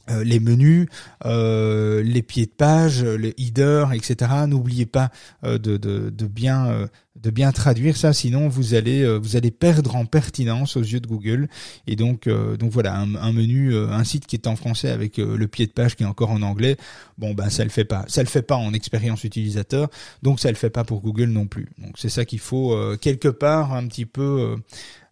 euh, 0.10 0.24
les 0.24 0.40
menus, 0.40 0.88
euh, 1.26 2.02
les 2.02 2.22
pieds 2.22 2.46
de 2.46 2.52
page, 2.52 3.04
les 3.04 3.34
headers, 3.38 3.92
etc. 3.92 4.32
N'oubliez 4.48 4.86
pas 4.86 5.12
euh, 5.44 5.58
de, 5.58 5.76
de, 5.76 6.10
de, 6.10 6.28
bien 6.28 6.88
de 7.22 7.30
bien 7.30 7.52
traduire 7.52 7.98
ça, 7.98 8.14
sinon 8.14 8.48
vous 8.48 8.74
allez 8.74 9.18
vous 9.18 9.36
allez 9.36 9.50
perdre 9.52 9.96
en 9.96 10.06
pertinence 10.06 10.78
aux 10.78 10.82
yeux 10.82 11.00
de 11.00 11.08
Google. 11.08 11.50
Et 11.88 11.96
donc 11.96 12.30
donc 12.30 12.72
voilà 12.72 12.96
un, 12.96 13.34
menu, 13.34 13.76
un 13.76 14.04
site 14.04 14.28
qui 14.28 14.36
est 14.36 14.48
en 14.48 14.56
français 14.56 14.92
avec 14.92 15.18
le 15.18 15.48
pied 15.48 15.66
de 15.66 15.72
page 15.72 15.96
qui 15.96 16.04
est 16.04 16.06
encore 16.06 16.30
en 16.30 16.42
anglais. 16.42 16.78
Bon 17.18 17.34
ben 17.34 17.50
ça 17.50 17.64
le 17.64 17.72
fait 17.72 17.86
pas, 17.86 18.06
ça 18.08 18.22
le 18.22 18.30
fait 18.30 18.44
pas 18.44 18.56
en 18.56 18.72
expérience 18.74 19.24
utilisateur, 19.24 19.90
donc 20.22 20.40
ça 20.40 20.50
le 20.50 20.56
fait 20.56 20.70
pas 20.70 20.84
pour 20.84 21.02
Google 21.02 21.30
non 21.30 21.48
plus. 21.48 21.70
Donc 21.80 21.96
c'est 21.98 22.10
ça 22.10 22.24
qu'il 22.24 22.40
faut 22.40 22.78
quelque 23.02 23.30
part 23.30 23.74
un 23.74 23.88
petit 23.88 24.06
peu 24.06 24.56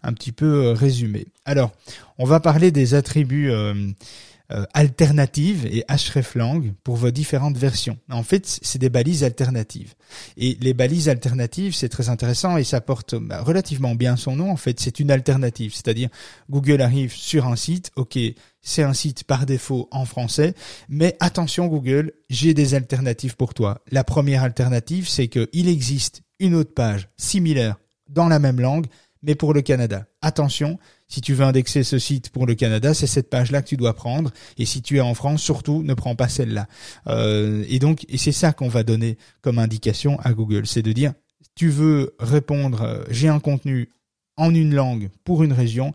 un 0.04 0.14
petit 0.14 0.32
peu 0.32 0.72
résumer. 0.72 1.26
Alors 1.44 1.72
on 2.20 2.26
va 2.26 2.40
parler 2.40 2.72
des 2.72 2.94
attributs 2.94 3.52
euh, 4.52 4.66
alternatives 4.74 5.66
et 5.66 5.84
hreflang 5.90 6.74
pour 6.84 6.96
vos 6.96 7.12
différentes 7.12 7.58
versions. 7.58 7.98
En 8.12 8.24
fait, 8.24 8.46
c'est 8.62 8.78
des 8.78 8.90
balises 8.90 9.24
alternatives. 9.24 9.96
Et 10.38 10.58
les 10.62 10.74
balises 10.74 11.10
alternatives, 11.10 11.74
c'est 11.74 11.90
très 11.90 12.10
intéressant 12.10 12.58
et 12.58 12.64
ça 12.64 12.80
porte 12.82 13.16
bah, 13.16 13.42
relativement 13.42 13.96
bien 13.96 14.16
son 14.16 14.36
nom. 14.36 14.52
En 14.52 14.56
fait, 14.56 14.80
c'est 14.80 15.00
une 15.00 15.10
alternative. 15.10 15.74
C'est-à-dire, 15.74 16.10
Google 16.50 16.82
arrive 16.82 17.14
sur 17.14 17.48
un 17.48 17.56
site, 17.56 17.92
ok, 17.96 18.20
c'est 18.62 18.84
un 18.84 18.94
site 18.94 19.24
par 19.24 19.46
défaut 19.46 19.88
en 19.92 20.06
français, 20.06 20.54
mais 20.90 21.16
attention 21.20 21.68
Google, 21.68 22.12
j'ai 22.30 22.54
des 22.54 22.74
alternatives 22.74 23.36
pour 23.36 23.54
toi. 23.54 23.82
La 23.92 24.04
première 24.04 24.44
alternative, 24.44 25.08
c'est 25.08 25.28
qu'il 25.28 25.68
existe 25.68 26.22
une 26.40 26.56
autre 26.56 26.74
page 26.74 27.10
similaire 27.18 27.78
dans 28.10 28.28
la 28.28 28.40
même 28.40 28.60
langue, 28.60 28.86
mais 29.24 29.36
pour 29.36 29.54
le 29.54 29.62
Canada. 29.62 30.06
Attention, 30.22 30.78
si 31.08 31.22
tu 31.22 31.34
veux 31.34 31.46
indexer 31.46 31.84
ce 31.84 32.00
site 32.00 32.30
pour 32.30 32.46
le 32.46 32.56
Canada, 32.56 32.94
c'est 32.94 33.08
cette 33.08 33.30
page-là 33.30 33.62
que 33.62 33.68
tu 33.68 33.78
dois 33.78 33.94
prendre. 33.94 34.32
Et 34.58 34.66
si 34.66 34.82
tu 34.82 34.98
es 34.98 35.02
en 35.02 35.14
France, 35.14 35.42
surtout, 35.42 35.84
ne 35.84 35.94
prends 35.94 36.16
pas 36.16 36.28
celle-là. 36.28 36.68
Euh, 37.08 37.64
et 37.70 37.80
donc, 37.80 38.06
et 38.10 38.18
c'est 38.18 38.32
ça 38.32 38.54
qu'on 38.54 38.68
va 38.68 38.84
donner 38.84 39.18
comme 39.42 39.60
indication 39.60 40.20
à 40.22 40.34
Google, 40.34 40.66
c'est 40.66 40.82
de 40.82 40.92
dire, 40.92 41.14
tu 41.56 41.70
veux 41.70 42.16
répondre, 42.20 42.82
euh, 42.82 43.04
j'ai 43.10 43.28
un 43.30 43.40
contenu 43.40 43.90
en 44.38 44.54
une 44.54 44.74
langue 44.74 45.10
pour 45.24 45.44
une 45.44 45.54
région, 45.54 45.94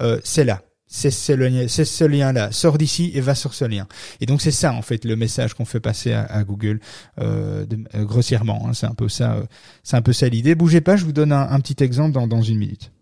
euh, 0.00 0.20
c'est 0.24 0.44
là. 0.44 0.62
c'est 0.86 1.10
ce 1.10 2.04
lien-là. 2.04 2.52
Sors 2.52 2.78
d'ici 2.78 3.10
et 3.14 3.20
va 3.20 3.34
sur 3.34 3.54
ce 3.54 3.64
lien. 3.64 3.86
Et 4.20 4.26
donc 4.26 4.40
c'est 4.40 4.50
ça 4.50 4.72
en 4.72 4.82
fait 4.82 5.04
le 5.04 5.16
message 5.16 5.54
qu'on 5.54 5.64
fait 5.64 5.80
passer 5.80 6.12
à, 6.12 6.44
Google 6.44 6.80
euh, 7.18 7.64
euh, 7.94 8.04
grossièrement. 8.04 8.68
Hein. 8.68 8.74
c'est 8.74 8.86
un 8.86 8.94
peu 8.94 9.08
ça, 9.08 9.34
euh, 9.34 9.42
c'est 9.82 9.96
un 9.96 10.02
peu 10.02 10.12
ça 10.12 10.28
l'idée. 10.28 10.54
Bougez 10.54 10.80
pas, 10.80 10.96
je 10.96 11.04
vous 11.04 11.12
donne 11.12 11.32
un, 11.32 11.60
petit 11.60 11.82
exemple 11.82 12.12
dans 12.28 12.42
une 12.42 12.58
minute. 12.58 12.92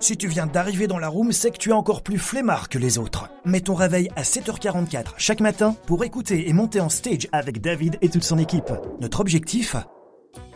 Si 0.00 0.16
tu 0.16 0.28
viens 0.28 0.46
d'arriver 0.46 0.86
dans 0.86 1.00
la 1.00 1.08
room, 1.08 1.32
c'est 1.32 1.50
que 1.50 1.58
tu 1.58 1.70
es 1.70 1.72
encore 1.72 2.02
plus 2.02 2.18
flemmard 2.18 2.68
que 2.68 2.78
les 2.78 2.98
autres. 2.98 3.28
Mets 3.44 3.62
ton 3.62 3.74
réveil 3.74 4.10
à 4.14 4.22
7h44 4.22 5.14
chaque 5.16 5.40
matin 5.40 5.74
pour 5.86 6.04
écouter 6.04 6.48
et 6.48 6.52
monter 6.52 6.80
en 6.80 6.88
stage 6.88 7.26
avec 7.32 7.60
David 7.60 7.98
et 8.00 8.08
toute 8.08 8.22
son 8.22 8.38
équipe. 8.38 8.72
Notre 9.00 9.18
objectif? 9.20 9.74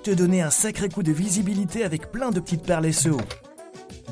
Te 0.04 0.12
donner 0.12 0.42
un 0.42 0.50
sacré 0.50 0.88
coup 0.88 1.02
de 1.02 1.10
visibilité 1.10 1.82
avec 1.82 2.12
plein 2.12 2.30
de 2.30 2.38
petites 2.38 2.64
perles 2.64 2.92
SEO. 2.92 3.16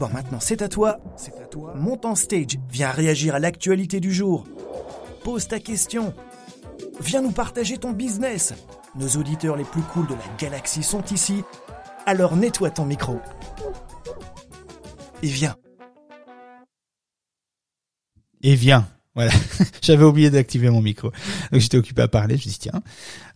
Bon, 0.01 0.09
maintenant, 0.13 0.41
c'est 0.41 0.63
à 0.63 0.69
toi. 0.69 0.99
C'est 1.17 1.39
à 1.41 1.47
toi. 1.47 1.75
Monte 1.77 2.07
en 2.07 2.17
stage. 2.17 2.59
Viens 2.69 2.91
réagir 2.91 3.37
à 3.37 3.39
l'actualité 3.39 4.01
du 4.01 4.13
jour. 4.13 4.45
Pose 5.23 5.47
ta 5.47 5.61
question. 5.61 6.13
Viens 7.01 7.23
nous 7.23 7.33
partager 7.33 7.79
ton 7.79 7.93
business. 7.93 8.53
Nos 8.97 9.11
auditeurs 9.11 9.57
les 9.57 9.65
plus 9.65 9.83
cools 9.83 10.09
de 10.09 10.15
la 10.15 10.37
galaxie 10.39 10.83
sont 10.83 11.05
ici. 11.13 11.45
Alors 12.05 12.35
nettoie 12.35 12.71
ton 12.71 12.85
micro. 12.85 13.21
Et 15.23 15.29
viens. 15.29 15.57
Et 18.43 18.55
viens. 18.55 18.89
Voilà, 19.15 19.33
j'avais 19.83 20.05
oublié 20.05 20.31
d'activer 20.31 20.71
mon 20.71 20.81
micro, 20.81 21.11
donc 21.51 21.61
j'étais 21.61 21.77
occupé 21.77 22.03
à 22.03 22.09
parler. 22.09 22.37
Je 22.37 22.45
dis 22.45 22.59
tiens, 22.59 22.81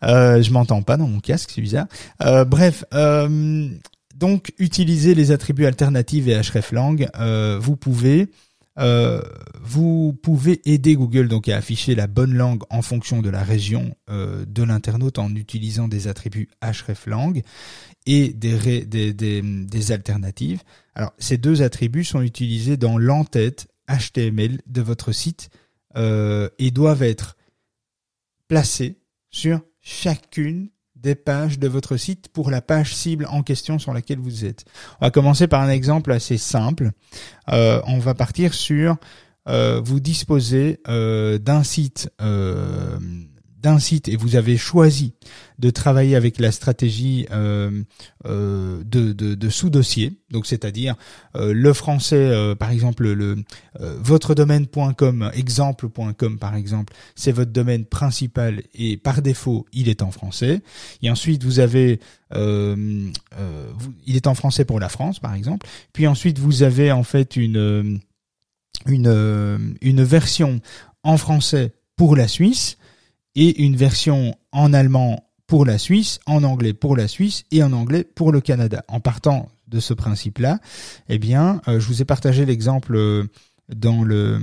euh, 0.04 0.40
je 0.40 0.50
m'entends 0.52 0.82
pas 0.82 0.96
dans 0.96 1.08
mon 1.08 1.20
casque, 1.20 1.50
c'est 1.52 1.60
bizarre. 1.60 1.86
Euh, 2.22 2.44
bref, 2.44 2.84
euh, 2.94 3.68
donc, 4.14 4.52
utiliser 4.58 5.14
les 5.14 5.32
attributs 5.32 5.66
alternatifs 5.66 6.28
et 6.28 6.36
hreflang, 6.36 7.08
euh, 7.18 7.58
vous 7.60 7.76
pouvez 7.76 8.28
vous 9.62 10.18
pouvez 10.20 10.60
aider 10.64 10.96
Google 10.96 11.28
donc 11.28 11.48
à 11.48 11.56
afficher 11.56 11.94
la 11.94 12.08
bonne 12.08 12.34
langue 12.34 12.62
en 12.70 12.82
fonction 12.82 13.22
de 13.22 13.30
la 13.30 13.44
région 13.44 13.94
de 14.08 14.62
l'internaute 14.64 15.20
en 15.20 15.32
utilisant 15.36 15.86
des 15.86 16.08
attributs 16.08 16.48
hreflang 16.60 17.40
et 18.06 18.32
des, 18.32 18.84
des, 18.84 19.12
des, 19.12 19.42
des, 19.42 19.92
alternatives. 19.92 20.62
Alors 20.94 21.12
ces 21.18 21.38
deux 21.38 21.62
attributs 21.62 22.04
sont 22.04 22.20
utilisés 22.20 22.76
dans 22.76 22.98
l'entête 22.98 23.68
HTML 23.88 24.60
de 24.66 24.82
votre 24.82 25.12
site 25.12 25.50
euh, 25.96 26.48
et 26.58 26.70
doivent 26.70 27.02
être 27.02 27.36
placés 28.48 28.98
sur 29.30 29.60
chacune 29.80 30.68
des 30.96 31.14
pages 31.14 31.58
de 31.58 31.68
votre 31.68 31.96
site 31.96 32.28
pour 32.28 32.50
la 32.50 32.62
page 32.62 32.94
cible 32.94 33.26
en 33.30 33.42
question 33.42 33.78
sur 33.78 33.92
laquelle 33.92 34.18
vous 34.18 34.44
êtes. 34.44 34.64
On 35.00 35.06
va 35.06 35.10
commencer 35.10 35.46
par 35.46 35.60
un 35.60 35.68
exemple 35.68 36.12
assez 36.12 36.38
simple. 36.38 36.90
Euh, 37.50 37.80
on 37.86 37.98
va 37.98 38.14
partir 38.14 38.54
sur 38.54 38.96
euh, 39.46 39.80
vous 39.84 40.00
disposez 40.00 40.80
euh, 40.88 41.38
d'un 41.38 41.62
site 41.62 42.10
d'un 43.64 43.78
site 43.78 44.08
et 44.08 44.16
vous 44.16 44.36
avez 44.36 44.58
choisi 44.58 45.14
de 45.58 45.70
travailler 45.70 46.16
avec 46.16 46.38
la 46.38 46.52
stratégie 46.52 47.26
euh, 47.30 47.82
euh, 48.26 48.82
de, 48.84 49.48
sous-dossier, 49.48 50.20
donc 50.30 50.44
c'est-à-dire 50.46 50.96
euh, 51.34 51.54
le 51.54 51.72
français, 51.72 52.54
par 52.58 52.70
exemple, 52.70 53.08
le 53.10 53.42
votre 53.78 54.34
domaine.com, 54.34 55.30
exemple.com 55.32 56.38
par 56.38 56.54
exemple, 56.54 56.92
c'est 57.14 57.32
votre 57.32 57.52
domaine 57.52 57.86
principal 57.86 58.62
et 58.74 58.98
par 58.98 59.22
défaut 59.22 59.64
il 59.72 59.88
est 59.88 60.02
en 60.02 60.10
français. 60.10 60.60
Et 61.02 61.10
ensuite 61.10 61.42
vous 61.42 61.58
avez, 61.58 62.00
il 62.34 63.12
est 64.06 64.26
en 64.26 64.34
français 64.34 64.66
pour 64.66 64.78
la 64.78 64.90
France 64.90 65.20
par 65.20 65.34
exemple. 65.34 65.66
Puis 65.94 66.06
ensuite 66.06 66.38
vous 66.38 66.62
avez 66.62 66.92
en 66.92 67.02
fait 67.02 67.36
une 67.36 67.98
une 68.86 69.76
une 69.80 70.02
version 70.04 70.60
en 71.02 71.16
français 71.16 71.72
pour 71.96 72.14
la 72.14 72.28
Suisse 72.28 72.76
et 73.36 73.62
une 73.62 73.76
version 73.76 74.34
en 74.52 74.72
allemand 74.72 75.24
pour 75.46 75.66
la 75.66 75.78
Suisse, 75.78 76.20
en 76.26 76.42
anglais 76.44 76.72
pour 76.72 76.96
la 76.96 77.08
Suisse 77.08 77.44
et 77.50 77.62
en 77.62 77.72
anglais 77.72 78.04
pour 78.04 78.32
le 78.32 78.40
Canada. 78.40 78.84
En 78.88 79.00
partant 79.00 79.48
de 79.68 79.80
ce 79.80 79.94
principe-là, 79.94 80.58
eh 81.08 81.18
bien, 81.18 81.60
euh, 81.68 81.80
je 81.80 81.86
vous 81.86 82.02
ai 82.02 82.04
partagé 82.04 82.46
l'exemple 82.46 82.96
euh, 82.96 83.24
dans 83.68 84.02
le 84.02 84.38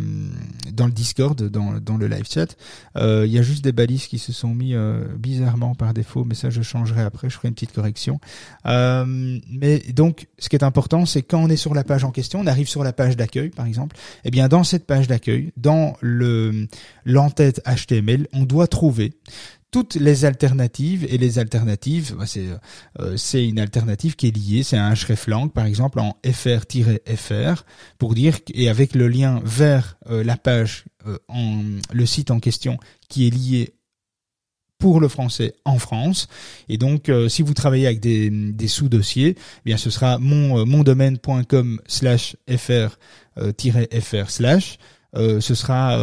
dans 0.72 0.86
le 0.86 0.92
Discord, 0.92 1.42
dans, 1.42 1.80
dans 1.80 1.98
le 1.98 2.08
live 2.08 2.25
chat. 2.30 2.56
Euh, 2.98 3.24
il 3.25 3.32
y 3.32 3.38
a 3.38 3.42
juste 3.42 3.63
des 3.63 3.72
balises 3.72 4.08
qui 4.08 4.18
se 4.18 4.32
sont 4.32 4.54
mis 4.54 4.74
euh, 4.74 5.04
bizarrement 5.18 5.75
par 5.75 5.94
défaut, 5.94 6.24
mais 6.24 6.36
ça 6.36 6.50
je 6.50 6.62
changerai 6.62 7.01
après, 7.01 7.30
je 7.30 7.36
ferai 7.36 7.50
une 7.50 7.54
petite 7.54 7.74
correction. 7.74 8.20
Euh, 8.66 9.06
mais 9.50 9.80
donc, 9.94 10.28
ce 10.40 10.50
qui 10.50 10.56
est 10.56 10.63
important, 10.63 11.06
c'est 11.06 11.22
quand 11.22 11.40
on 11.40 11.50
est 11.50 11.58
sur 11.58 11.74
la 11.74 11.84
page 11.84 12.04
en 12.04 12.12
question, 12.12 12.40
on 12.40 12.48
arrive 12.48 12.68
sur 12.68 12.84
la 12.84 12.94
page 12.94 13.18
d'accueil, 13.18 13.50
par 13.50 13.66
exemple. 13.66 13.96
Eh 14.24 14.32
bien, 14.32 14.48
dans 14.48 14.63
cette 14.63 14.86
page 14.86 15.08
d'accueil, 15.08 15.51
dans 15.58 15.94
le 16.01 16.68
l'entête 17.06 17.62
HTML, 17.66 18.28
on 18.34 18.44
doit 18.44 18.68
trouver 18.68 19.13
toutes 19.72 19.96
les 19.96 20.25
alternatives 20.25 21.08
et 21.10 21.18
les 21.18 21.40
alternatives, 21.40 22.13
bah, 22.18 22.25
c'est 22.25 22.46
euh, 23.00 23.16
c'est 23.16 23.48
une 23.48 23.60
alternative 23.60 24.16
qui 24.18 24.28
est 24.28 24.36
liée, 24.36 24.63
c'est 24.63 24.78
un 24.78 24.94
hreflang 24.94 25.50
par 25.50 25.66
exemple 25.66 26.00
en 26.00 26.18
fr-fr 26.25 27.63
pour 27.98 28.13
dire 28.13 28.38
et 28.54 28.70
avec 28.70 28.94
le 28.94 29.08
lien 29.08 29.42
vers 29.46 29.98
euh, 30.10 30.24
la 30.24 30.36
page 30.36 30.84
euh, 31.08 31.18
en 31.30 31.62
le 31.94 32.06
site 32.06 32.32
en 32.32 32.40
question 32.40 32.78
qui 33.08 33.28
est 33.28 33.30
lié 33.30 33.74
pour 34.78 35.00
le 35.00 35.08
français 35.08 35.54
en 35.63 35.78
France. 35.78 36.28
Et 36.68 36.80
donc, 36.80 37.12
si 37.28 37.44
vous 37.44 37.54
travaillez 37.54 37.86
avec 37.86 38.00
des, 38.00 38.32
des 38.32 38.68
sous-dossiers, 38.68 39.36
eh 39.38 39.62
bien 39.63 39.78
ce 39.78 39.92
sera 39.92 40.18
mon 40.18 40.66
mondomaine.com 40.66 41.80
slash 41.86 42.36
fr 42.58 42.98
fr 43.38 44.30
slash. 44.32 44.80
ce 45.13 45.54
sera 45.54 46.00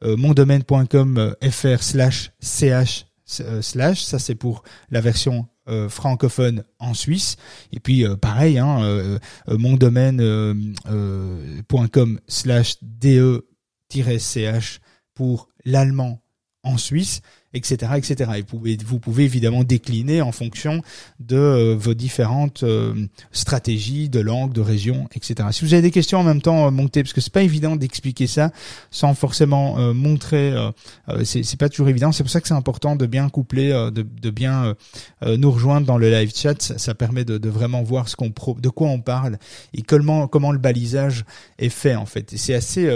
mondomaine.com 0.00 1.34
fr 1.50 1.82
slash 1.82 2.32
ch 2.40 3.04
euh, 3.04 3.11
slash, 3.24 4.02
ça 4.02 4.18
c'est 4.18 4.34
pour 4.34 4.64
la 4.90 5.00
version 5.00 5.46
euh, 5.68 5.88
francophone 5.88 6.64
en 6.78 6.92
Suisse. 6.92 7.36
Et 7.72 7.80
puis 7.80 8.04
euh, 8.04 8.16
pareil, 8.16 8.58
hein, 8.58 9.18
mon 9.46 9.76
domaine.com 9.76 12.20
slash 12.26 12.76
de-ch 12.82 14.80
pour 15.14 15.48
l'allemand 15.64 16.20
en 16.64 16.78
Suisse 16.78 17.20
etc., 17.54 17.92
etc. 17.96 18.30
Et 18.36 18.40
vous 18.40 18.46
pouvez, 18.46 18.78
vous 18.84 18.98
pouvez 18.98 19.24
évidemment 19.24 19.64
décliner 19.64 20.22
en 20.22 20.32
fonction 20.32 20.82
de 21.20 21.36
euh, 21.36 21.76
vos 21.76 21.94
différentes 21.94 22.62
euh, 22.62 22.94
stratégies 23.30 24.08
de 24.08 24.20
langue, 24.20 24.52
de 24.52 24.60
région, 24.60 25.08
etc. 25.14 25.48
Si 25.52 25.64
vous 25.64 25.74
avez 25.74 25.82
des 25.82 25.90
questions 25.90 26.18
en 26.18 26.24
même 26.24 26.42
temps, 26.42 26.66
euh, 26.66 26.70
montez, 26.70 27.02
parce 27.02 27.12
que 27.12 27.20
c'est 27.20 27.32
pas 27.32 27.42
évident 27.42 27.76
d'expliquer 27.76 28.26
ça 28.26 28.50
sans 28.90 29.14
forcément 29.14 29.92
montrer. 29.94 30.54
c'est 31.24 31.58
pas 31.58 31.68
toujours 31.68 31.88
évident. 31.88 32.12
C'est 32.12 32.22
pour 32.22 32.30
ça 32.30 32.40
que 32.40 32.48
c'est 32.48 32.54
important 32.54 32.96
de 32.96 33.06
bien 33.06 33.28
coupler, 33.28 33.70
de, 33.70 34.02
de, 34.02 34.30
bien 34.30 34.74
nous 35.22 35.50
rejoindre 35.50 35.86
dans 35.86 35.98
le 35.98 36.10
live 36.10 36.32
chat. 36.34 36.60
Ça, 36.60 36.78
ça 36.78 36.94
permet 36.94 37.24
de, 37.24 37.38
de, 37.38 37.48
vraiment 37.48 37.82
voir 37.82 38.08
ce 38.08 38.16
qu'on 38.16 38.32
de 38.58 38.68
quoi 38.68 38.88
on 38.88 39.00
parle 39.00 39.38
et 39.74 39.82
comment 39.82 40.28
comment 40.28 40.52
le 40.52 40.58
balisage 40.58 41.24
est 41.58 41.68
fait 41.68 41.94
en 41.94 42.06
fait. 42.06 42.32
C'est 42.36 42.54
assez, 42.54 42.88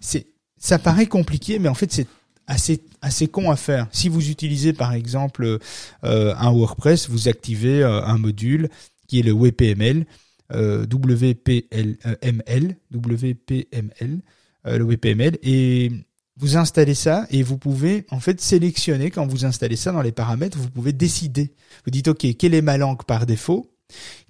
c'est 0.00 0.26
ça 0.58 0.78
paraît 0.78 1.06
compliqué, 1.06 1.58
mais 1.58 1.68
en 1.68 1.74
fait 1.74 1.92
c'est 1.92 2.06
assez 2.48 2.80
assez 3.00 3.28
con 3.28 3.50
à 3.50 3.56
faire. 3.56 3.86
Si 3.92 4.08
vous 4.08 4.30
utilisez 4.30 4.72
par 4.72 4.92
exemple 4.92 5.58
euh, 6.04 6.34
un 6.36 6.50
WordPress, 6.50 7.08
vous 7.08 7.28
activez 7.28 7.82
euh, 7.82 8.02
un 8.02 8.18
module 8.18 8.68
qui 9.06 9.20
est 9.20 9.22
le 9.22 9.32
WPML, 9.32 10.04
euh, 10.52 10.84
WPML, 10.86 12.76
WPML, 12.92 14.20
le 14.64 14.84
WPML, 14.84 15.38
et 15.42 15.92
vous 16.36 16.56
installez 16.56 16.94
ça 16.94 17.26
et 17.30 17.42
vous 17.42 17.58
pouvez 17.58 18.06
en 18.10 18.20
fait 18.20 18.40
sélectionner 18.40 19.10
quand 19.10 19.26
vous 19.26 19.44
installez 19.44 19.76
ça 19.76 19.92
dans 19.92 20.02
les 20.02 20.12
paramètres, 20.12 20.58
vous 20.58 20.70
pouvez 20.70 20.92
décider. 20.92 21.54
Vous 21.84 21.90
dites 21.90 22.08
ok, 22.08 22.26
quelle 22.36 22.54
est 22.54 22.62
ma 22.62 22.78
langue 22.78 23.04
par 23.04 23.26
défaut? 23.26 23.70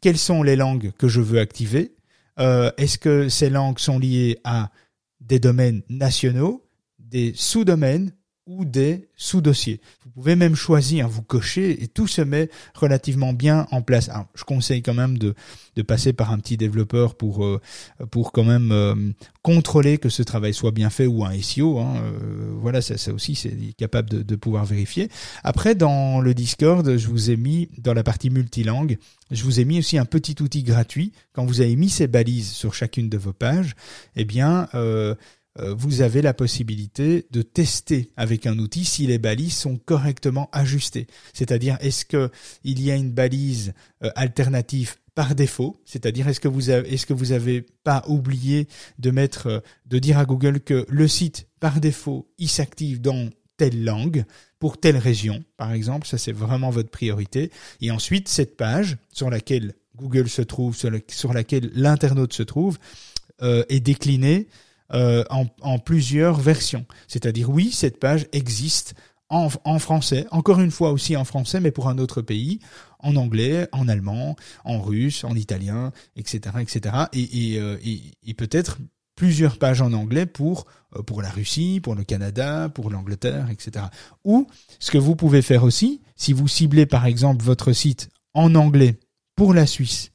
Quelles 0.01 0.19
sont 0.19 0.43
les 0.43 0.57
langues 0.57 0.93
que 0.99 1.09
je 1.09 1.21
veux 1.21 1.41
activer? 1.41 1.95
Est-ce 2.39 2.99
que 2.99 3.29
ces 3.29 3.51
langues 3.51 3.81
sont 3.81 3.99
liées 3.99 4.39
à 4.45 4.71
des 5.21 5.41
domaines 5.41 5.83
nationaux? 5.89 6.68
Des 7.11 7.33
sous-domaines 7.35 8.13
ou 8.49 8.65
des 8.65 9.09
sous-dossiers. 9.15 9.81
Vous 10.05 10.11
pouvez 10.11 10.35
même 10.35 10.55
choisir, 10.55 11.07
vous 11.07 11.23
cochez 11.23 11.83
et 11.83 11.87
tout 11.87 12.07
se 12.07 12.23
met 12.23 12.49
relativement 12.75 13.35
bien 13.35 13.67
en 13.71 13.83
place. 13.83 14.09
Alors, 14.09 14.27
je 14.35 14.45
conseille 14.45 14.83
quand 14.83 14.95
même 14.95 15.19
de, 15.19 15.35
de 15.77 15.83
passer 15.83 16.15
par 16.15 16.33
un 16.33 16.39
petit 16.39 16.57
développeur 16.57 17.15
pour 17.15 17.45
euh, 17.45 17.61
pour 18.11 18.33
quand 18.33 18.45
même 18.45 18.73
euh, 18.73 18.95
contrôler 19.43 19.99
que 19.99 20.09
ce 20.09 20.23
travail 20.23 20.55
soit 20.55 20.71
bien 20.71 20.89
fait 20.89 21.07
ou 21.07 21.25
un 21.25 21.39
SEO. 21.41 21.79
Hein, 21.79 21.97
euh, 22.03 22.51
voilà, 22.55 22.81
ça, 22.81 22.97
ça 22.97 23.13
aussi 23.13 23.35
c'est 23.35 23.55
capable 23.77 24.09
de, 24.09 24.23
de 24.23 24.37
pouvoir 24.37 24.65
vérifier. 24.65 25.11
Après, 25.45 25.75
dans 25.75 26.21
le 26.21 26.33
Discord, 26.33 26.97
je 26.97 27.07
vous 27.07 27.31
ai 27.31 27.37
mis 27.37 27.69
dans 27.77 27.93
la 27.93 28.03
partie 28.03 28.31
multilangue, 28.31 28.97
je 29.31 29.45
vous 29.45 29.61
ai 29.61 29.67
mis 29.67 29.79
aussi 29.79 29.99
un 29.99 30.07
petit 30.07 30.37
outil 30.41 30.63
gratuit. 30.63 31.13
Quand 31.35 31.45
vous 31.45 31.61
avez 31.61 31.77
mis 31.77 31.91
ces 31.91 32.07
balises 32.07 32.51
sur 32.51 32.73
chacune 32.73 33.11
de 33.11 33.19
vos 33.19 33.35
pages, 33.35 33.75
eh 34.17 34.25
bien 34.25 34.69
vous 35.57 36.03
avez 36.03 36.23
la 36.23 36.35
possibilité 36.35 37.27
de 37.31 37.43
tester 37.43 38.13
avec 38.17 38.47
un 38.47 38.59
outil 38.59 38.85
si 38.85 39.07
les 39.07 39.19
balises 39.19 39.57
sont 39.57 39.77
correctement 39.77 40.49
ajustées. 40.53 41.07
C'est-à-dire, 41.33 41.77
est-ce 41.81 42.05
que 42.05 42.31
il 42.65 42.81
y 42.81 42.91
a 42.91 42.95
une 42.95 43.13
balise 43.13 43.75
euh, 44.03 44.11
alternative 44.15 44.97
par 45.15 45.35
défaut, 45.35 45.81
c'est-à-dire 45.85 46.29
est-ce 46.29 46.39
que 46.39 46.47
vous 46.47 46.71
avez, 46.71 46.95
est-ce 46.95 47.05
que 47.05 47.13
vous 47.13 47.33
avez 47.33 47.63
pas 47.83 48.05
oublié 48.07 48.69
de 49.01 49.11
mettre, 49.11 49.47
euh, 49.49 49.61
de 49.87 49.99
dire 49.99 50.19
à 50.19 50.25
Google 50.25 50.61
que 50.61 50.87
le 50.89 51.09
site 51.09 51.49
par 51.59 51.81
défaut 51.81 52.31
il 52.39 52.49
s'active 52.49 53.01
dans 53.01 53.29
telle 53.57 53.83
langue 53.83 54.25
pour 54.61 54.79
telle 54.79 54.97
région, 54.97 55.43
par 55.57 55.73
exemple, 55.73 56.07
ça 56.07 56.19
c'est 56.19 56.33
vraiment 56.33 56.71
votre 56.71 56.91
priorité. 56.91 57.51
Et 57.81 57.91
ensuite 57.91 58.29
cette 58.29 58.57
page 58.57 58.97
sur 59.13 59.31
laquelle 59.31 59.75
Google 59.97 60.29
se 60.29 60.43
trouve, 60.43 60.77
sur, 60.77 61.33
laquelle 61.33 61.71
l'internaute 61.75 62.33
se 62.33 62.45
trouve, 62.45 62.79
est 63.41 63.81
déclinée 63.81 64.47
euh, 64.93 65.25
en, 65.31 65.79
plusieurs 65.79 66.39
versions. 66.39 66.87
C'est-à-dire, 67.07 67.51
oui, 67.51 67.71
cette 67.73 68.01
page 68.01 68.27
existe 68.33 68.95
en, 69.29 69.49
en, 69.65 69.79
français, 69.79 70.27
encore 70.31 70.61
une 70.61 70.71
fois 70.71 70.93
aussi 70.93 71.17
en 71.17 71.25
français, 71.25 71.61
mais 71.61 71.71
pour 71.71 71.89
un 71.89 71.99
autre 71.99 72.23
pays, 72.23 72.61
en 73.01 73.17
anglais, 73.17 73.69
en 73.73 73.89
allemand, 73.89 74.37
en 74.65 74.81
russe, 74.81 75.25
en 75.25 75.35
italien, 75.35 75.93
etc., 76.17 76.57
etc. 76.61 76.97
Et, 77.13 77.55
et, 77.55 77.61
euh, 77.61 77.77
et 77.83 78.35
peut-être 78.35 78.79
plusieurs 79.19 79.59
pages 79.59 79.83
en 79.83 79.93
anglais 79.93 80.27
pour 80.27 80.67
euh, 80.97 81.03
pour 81.03 81.21
la 81.21 81.29
Russie, 81.29 81.81
pour 81.83 81.95
le 81.95 82.05
Canada, 82.05 82.71
pour 82.73 82.89
l'Angleterre, 82.89 83.51
etc. 83.51 83.87
Ou 84.25 84.47
ce 84.79 84.91
que 84.91 84.97
vous 84.97 85.17
pouvez 85.17 85.43
faire 85.43 85.65
aussi, 85.65 86.01
si 86.17 86.33
vous 86.33 86.49
ciblez 86.49 86.87
par 86.87 87.05
exemple 87.05 87.45
votre 87.45 87.73
site 87.73 88.09
en 88.33 88.55
anglais 88.55 88.99
pour 89.37 89.53
la 89.53 89.67
Suisse 89.67 90.13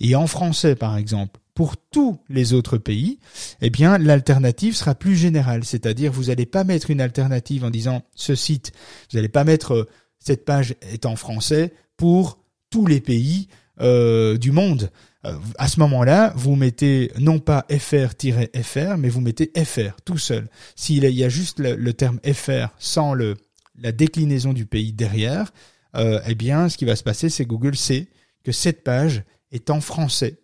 et 0.00 0.16
en 0.16 0.26
français 0.26 0.74
par 0.74 0.96
exemple 0.96 1.40
pour 1.60 1.76
tous 1.76 2.18
les 2.30 2.54
autres 2.54 2.78
pays, 2.78 3.18
eh 3.60 3.68
bien 3.68 3.98
l'alternative 3.98 4.74
sera 4.74 4.94
plus 4.94 5.14
générale, 5.14 5.62
c'est-à-dire 5.62 6.10
vous 6.10 6.24
n'allez 6.24 6.46
pas 6.46 6.64
mettre 6.64 6.90
une 6.90 7.02
alternative 7.02 7.64
en 7.64 7.68
disant 7.68 8.00
ce 8.14 8.34
site, 8.34 8.72
vous 9.10 9.18
n'allez 9.18 9.28
pas 9.28 9.44
mettre 9.44 9.74
euh, 9.74 9.88
cette 10.18 10.46
page 10.46 10.74
est 10.80 11.04
en 11.04 11.16
français 11.16 11.74
pour 11.98 12.38
tous 12.70 12.86
les 12.86 13.02
pays 13.02 13.48
euh, 13.82 14.38
du 14.38 14.52
monde. 14.52 14.90
Euh, 15.26 15.36
à 15.58 15.68
ce 15.68 15.80
moment-là, 15.80 16.32
vous 16.34 16.56
mettez 16.56 17.12
non 17.18 17.40
pas 17.40 17.66
fr-fr, 17.68 18.96
mais 18.96 19.10
vous 19.10 19.20
mettez 19.20 19.52
fr 19.62 20.00
tout 20.02 20.16
seul. 20.16 20.48
S'il 20.76 21.04
y 21.04 21.24
a 21.24 21.28
juste 21.28 21.58
le, 21.58 21.92
terme 21.92 22.20
fr 22.32 22.68
sans 22.78 23.12
la 23.12 23.92
déclinaison 23.92 24.54
du 24.54 24.64
pays 24.64 24.94
derrière, 24.94 25.52
eh 25.94 26.34
bien 26.34 26.70
ce 26.70 26.78
qui 26.78 26.86
va 26.86 26.96
se 26.96 27.02
passer, 27.02 27.28
c'est 27.28 27.44
Google 27.44 27.76
sait 27.76 28.06
que 28.44 28.50
cette 28.50 28.82
page 28.82 29.24
est 29.52 29.68
en 29.68 29.82
français 29.82 30.39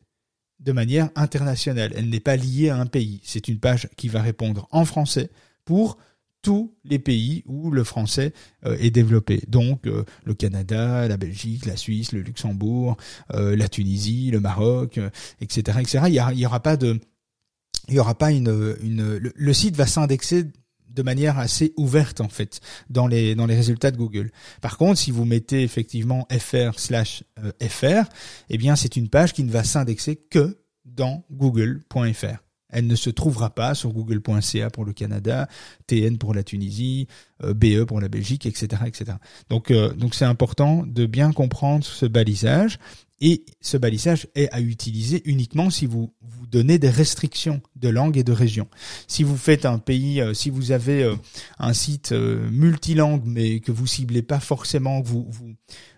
de 0.60 0.72
manière 0.72 1.10
internationale. 1.14 1.92
Elle 1.96 2.08
n'est 2.08 2.20
pas 2.20 2.36
liée 2.36 2.70
à 2.70 2.76
un 2.76 2.86
pays. 2.86 3.20
C'est 3.24 3.48
une 3.48 3.58
page 3.58 3.88
qui 3.96 4.08
va 4.08 4.22
répondre 4.22 4.68
en 4.70 4.84
français 4.84 5.30
pour 5.64 5.98
tous 6.42 6.72
les 6.84 7.00
pays 7.00 7.42
où 7.46 7.72
le 7.72 7.82
français 7.82 8.32
euh, 8.64 8.76
est 8.78 8.90
développé. 8.90 9.42
Donc 9.48 9.86
euh, 9.86 10.04
le 10.24 10.32
Canada, 10.34 11.08
la 11.08 11.16
Belgique, 11.16 11.66
la 11.66 11.76
Suisse, 11.76 12.12
le 12.12 12.20
Luxembourg, 12.20 12.96
euh, 13.34 13.56
la 13.56 13.68
Tunisie, 13.68 14.30
le 14.30 14.38
Maroc, 14.38 15.00
etc., 15.40 15.78
etc. 15.80 16.04
Il 16.06 16.12
y, 16.12 16.40
y 16.40 16.46
aura 16.46 16.60
pas 16.60 16.76
de, 16.76 17.00
il 17.88 17.94
y 17.94 17.98
aura 17.98 18.14
pas 18.14 18.30
une, 18.30 18.76
une 18.80 19.18
le 19.18 19.52
site 19.52 19.76
va 19.76 19.86
s'indexer 19.86 20.46
de 20.96 21.02
manière 21.02 21.38
assez 21.38 21.72
ouverte 21.76 22.20
en 22.20 22.28
fait 22.28 22.60
dans 22.90 23.06
les 23.06 23.34
résultats 23.34 23.90
de 23.90 23.96
Google. 23.96 24.30
Par 24.60 24.78
contre, 24.78 24.98
si 24.98 25.10
vous 25.10 25.24
mettez 25.24 25.62
effectivement 25.62 26.26
fr 26.30 26.78
slash 26.78 27.22
euh, 27.38 27.52
fr, 27.68 28.08
eh 28.48 28.58
bien 28.58 28.74
c'est 28.74 28.96
une 28.96 29.08
page 29.08 29.32
qui 29.32 29.44
ne 29.44 29.50
va 29.50 29.62
s'indexer 29.62 30.16
que 30.16 30.58
dans 30.84 31.24
google.fr. 31.30 32.42
Elle 32.68 32.88
ne 32.88 32.96
se 32.96 33.10
trouvera 33.10 33.54
pas 33.54 33.74
sur 33.74 33.92
google.ca 33.92 34.70
pour 34.70 34.84
le 34.84 34.92
Canada, 34.92 35.48
TN 35.86 36.18
pour 36.18 36.34
la 36.34 36.42
Tunisie, 36.42 37.06
euh, 37.44 37.54
BE 37.54 37.84
pour 37.84 38.00
la 38.00 38.08
Belgique, 38.08 38.44
etc., 38.44 38.82
etc. 38.86 39.12
Donc, 39.48 39.70
euh, 39.70 39.92
donc 39.92 40.14
c'est 40.14 40.24
important 40.24 40.84
de 40.84 41.06
bien 41.06 41.32
comprendre 41.32 41.84
ce 41.84 42.06
balisage. 42.06 42.78
Et 43.20 43.44
ce 43.60 43.76
balisage 43.76 44.28
est 44.34 44.52
à 44.52 44.60
utiliser 44.60 45.22
uniquement 45.24 45.70
si 45.70 45.86
vous 45.86 46.12
vous 46.20 46.46
donnez 46.46 46.78
des 46.78 46.90
restrictions 46.90 47.62
de 47.76 47.88
langue 47.88 48.16
et 48.18 48.24
de 48.24 48.32
région. 48.32 48.68
Si 49.08 49.22
vous 49.22 49.36
faites 49.36 49.64
un 49.64 49.78
pays, 49.78 50.20
euh, 50.20 50.34
si 50.34 50.50
vous 50.50 50.72
avez 50.72 51.10
un 51.58 51.72
site 51.72 52.12
multilangue 52.12 53.22
mais 53.24 53.60
que 53.60 53.72
vous 53.72 53.86
ciblez 53.86 54.22
pas 54.22 54.40
forcément, 54.40 55.02
que 55.02 55.08
vous, 55.08 55.26
vous 55.28 55.54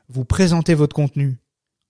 vous 0.09 0.25
présentez 0.25 0.75
votre 0.75 0.95
contenu 0.95 1.39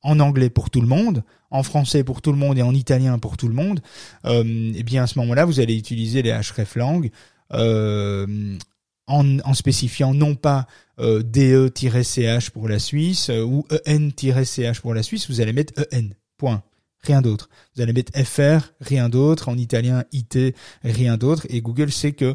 en 0.02 0.20
anglais 0.20 0.50
pour 0.50 0.70
tout 0.70 0.80
le 0.80 0.86
monde, 0.86 1.24
en 1.50 1.62
français 1.62 2.04
pour 2.04 2.22
tout 2.22 2.32
le 2.32 2.38
monde 2.38 2.58
et 2.58 2.62
en 2.62 2.74
italien 2.74 3.18
pour 3.18 3.36
tout 3.36 3.48
le 3.48 3.54
monde, 3.54 3.80
euh, 4.24 4.72
eh 4.74 4.82
bien 4.82 5.02
à 5.02 5.06
ce 5.06 5.18
moment-là, 5.18 5.44
vous 5.44 5.60
allez 5.60 5.76
utiliser 5.76 6.22
les 6.22 6.30
hreflang 6.30 7.10
euh, 7.52 8.56
en, 9.08 9.54
spécifiant 9.54 10.14
non 10.14 10.34
pas 10.34 10.66
euh, 11.00 11.22
DE-CH 11.22 12.50
pour 12.50 12.68
la 12.68 12.78
Suisse 12.78 13.30
euh, 13.30 13.42
ou 13.42 13.66
EN-CH 13.86 14.80
pour 14.80 14.94
la 14.94 15.02
Suisse, 15.02 15.28
vous 15.28 15.40
allez 15.40 15.52
mettre 15.52 15.74
EN, 15.92 16.10
point. 16.36 16.62
Rien 17.02 17.22
d'autre. 17.22 17.48
Vous 17.74 17.82
allez 17.82 17.92
mettre 17.92 18.12
FR, 18.24 18.72
rien 18.80 19.08
d'autre. 19.08 19.48
En 19.48 19.56
italien, 19.56 20.04
IT, 20.12 20.54
rien 20.82 21.16
d'autre. 21.16 21.46
Et 21.48 21.60
Google 21.60 21.92
sait 21.92 22.12
que 22.12 22.34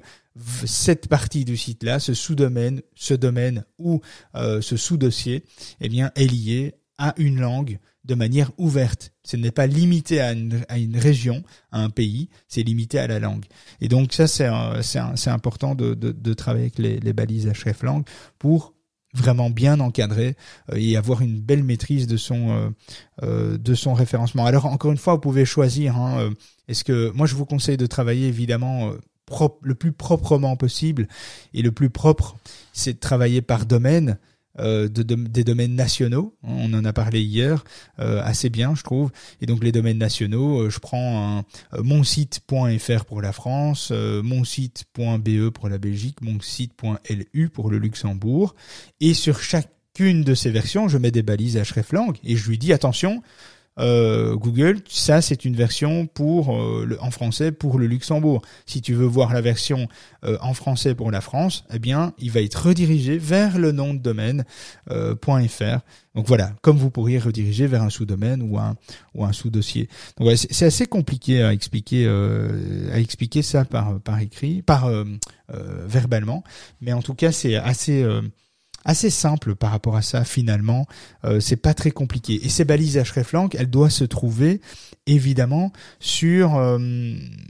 cette 0.66 1.10
partie 1.10 1.46
du 1.46 1.58
site-là, 1.58 2.00
ce 2.00 2.14
sous-domaine, 2.14 2.82
ce 2.96 3.14
domaine 3.14 3.66
ou 3.78 4.02
euh, 4.36 4.62
ce 4.62 4.78
sous-dossier, 4.78 5.44
eh 5.82 5.86
est 5.86 6.28
lié 6.28 6.76
à 6.98 7.14
une 7.18 7.42
langue 7.42 7.80
de 8.06 8.16
manière 8.16 8.52
ouverte. 8.58 9.14
Ce 9.24 9.38
n'est 9.38 9.52
pas 9.52 9.68
limité 9.68 10.20
à 10.20 10.34
une, 10.34 10.98
région, 10.98 11.44
à 11.72 11.82
un 11.82 11.90
pays, 11.90 12.30
c'est 12.48 12.64
limité 12.64 13.00
à 13.00 13.08
la 13.08 13.20
langue. 13.20 13.46
Et 13.82 13.88
donc 13.88 14.14
ça, 14.14 14.28
c'est 14.28 15.30
important 15.30 15.76
de, 15.76 16.34
travailler 16.34 16.66
avec 16.76 16.80
les, 16.80 17.14
balises 17.14 17.48
hreflang 17.48 18.04
pour 18.40 18.74
vraiment 19.14 19.52
bien 19.52 19.80
encadrer 19.80 20.36
euh, 20.72 20.78
et 20.78 20.98
avoir 20.98 21.22
une 21.22 21.40
belle 21.40 21.64
maîtrise 21.64 22.08
de 22.08 22.18
son 22.18 22.50
euh, 22.50 22.70
euh, 23.22 23.58
de 23.60 23.76
son 23.76 23.94
référencement. 23.94 24.46
Alors 24.46 24.66
encore 24.66 24.92
une 24.92 24.98
fois, 24.98 25.14
vous 25.14 25.20
pouvez 25.20 25.46
choisir. 25.46 25.96
Hein, 25.98 26.32
Est-ce 26.68 26.84
que 26.84 27.12
moi 27.12 27.28
je 27.28 27.36
vous 27.36 27.46
conseille 27.46 27.78
de 27.78 27.86
travailler 27.86 28.28
évidemment 28.28 28.92
le 29.62 29.76
plus 29.76 29.92
proprement 29.92 30.56
possible 30.56 31.08
et 31.54 31.62
le 31.62 31.72
plus 31.72 31.90
propre, 31.90 32.36
c'est 32.72 32.94
de 32.94 33.00
travailler 33.00 33.42
par 33.42 33.66
domaine. 33.66 34.18
Euh, 34.60 34.88
de, 34.88 35.02
des 35.02 35.44
domaines 35.44 35.74
nationaux. 35.74 36.36
On 36.44 36.72
en 36.76 36.86
a 36.86 36.94
parlé 36.94 37.22
hier, 37.22 37.64
euh, 37.98 38.22
assez 38.24 38.52
bien, 38.52 38.76
je 38.76 38.84
trouve. 38.84 39.12
Et 39.42 39.48
donc 39.48 39.64
les 39.64 39.72
domaines 39.72 39.98
nationaux, 39.98 40.62
euh, 40.62 40.70
je 40.70 40.78
prends 40.78 41.40
un 41.40 41.82
monsite.fr 41.82 43.06
pour 43.06 43.22
la 43.24 43.32
France, 43.32 43.92
monsite.be 43.92 45.50
pour 45.50 45.70
la 45.70 45.80
Belgique, 45.80 46.22
monsite.lu 46.22 47.50
pour 47.50 47.72
le 47.72 47.80
Luxembourg. 47.80 48.54
Et 49.02 49.16
sur 49.16 49.40
chacune 49.42 50.24
de 50.24 50.36
ces 50.36 50.52
versions, 50.52 50.88
je 50.88 51.00
mets 51.00 51.12
des 51.12 51.24
balises 51.24 51.58
hreflang 51.58 52.14
et 52.24 52.36
je 52.36 52.48
lui 52.48 52.60
dis 52.60 52.74
attention, 52.74 53.24
euh, 53.80 54.36
Google, 54.36 54.82
ça 54.88 55.22
c'est 55.22 55.46
une 55.46 55.56
version 55.56 56.06
pour 56.06 56.56
euh, 56.56 56.86
le, 56.86 57.02
en 57.02 57.12
français 57.12 57.52
pour 57.52 57.80
le 57.80 57.88
Luxembourg. 57.88 58.42
Si 58.66 58.82
tu 58.82 58.94
veux 58.94 59.06
voir 59.06 59.34
la 59.34 59.42
version 59.42 59.88
euh, 60.24 60.38
en 60.42 60.54
français 60.54 60.94
pour 60.94 61.10
la 61.12 61.22
France, 61.22 61.66
eh 61.74 61.80
bien, 61.80 62.14
il 62.20 62.32
va 62.32 62.42
être 62.42 62.68
redirigé 62.68 63.18
vers 63.18 63.58
le 63.58 63.72
nom 63.72 63.94
de 63.94 64.00
domaine 64.00 64.46
.fr. 64.88 65.80
Donc 66.16 66.28
voilà, 66.28 66.54
comme 66.62 66.78
vous 66.78 66.92
pourriez 66.92 67.18
rediriger 67.18 67.66
vers 67.66 67.82
un 67.82 67.90
sous-domaine 67.90 68.44
ou 68.44 68.60
un 68.60 68.76
ou 69.16 69.26
un 69.26 69.34
sous-dossier. 69.34 69.90
Donc 70.20 70.30
c'est 70.36 70.66
assez 70.66 70.86
compliqué 70.86 71.42
à 71.42 71.54
expliquer 71.54 72.08
à 72.92 73.00
expliquer 73.00 73.42
ça 73.42 73.66
par 73.66 74.00
par 74.00 74.20
écrit, 74.20 74.62
par 74.62 74.92
verbalement, 75.50 76.44
mais 76.82 76.94
en 76.94 77.02
tout 77.02 77.16
cas 77.16 77.32
c'est 77.32 77.56
assez 77.56 78.06
assez 78.86 79.10
simple 79.10 79.56
par 79.56 79.72
rapport 79.72 79.96
à 79.96 80.02
ça 80.02 80.24
finalement. 80.24 80.86
Euh, 81.26 81.40
c'est 81.40 81.58
pas 81.58 81.74
très 81.74 81.92
compliqué. 81.92 82.40
Et 82.46 82.50
ces 82.50 82.66
balises 82.66 82.98
hreflang, 82.98 83.50
elles 83.58 83.70
doivent 83.70 83.92
se 83.92 84.04
trouver 84.04 84.62
évidemment 85.08 85.72
sur 86.00 86.56
euh, 86.56 86.80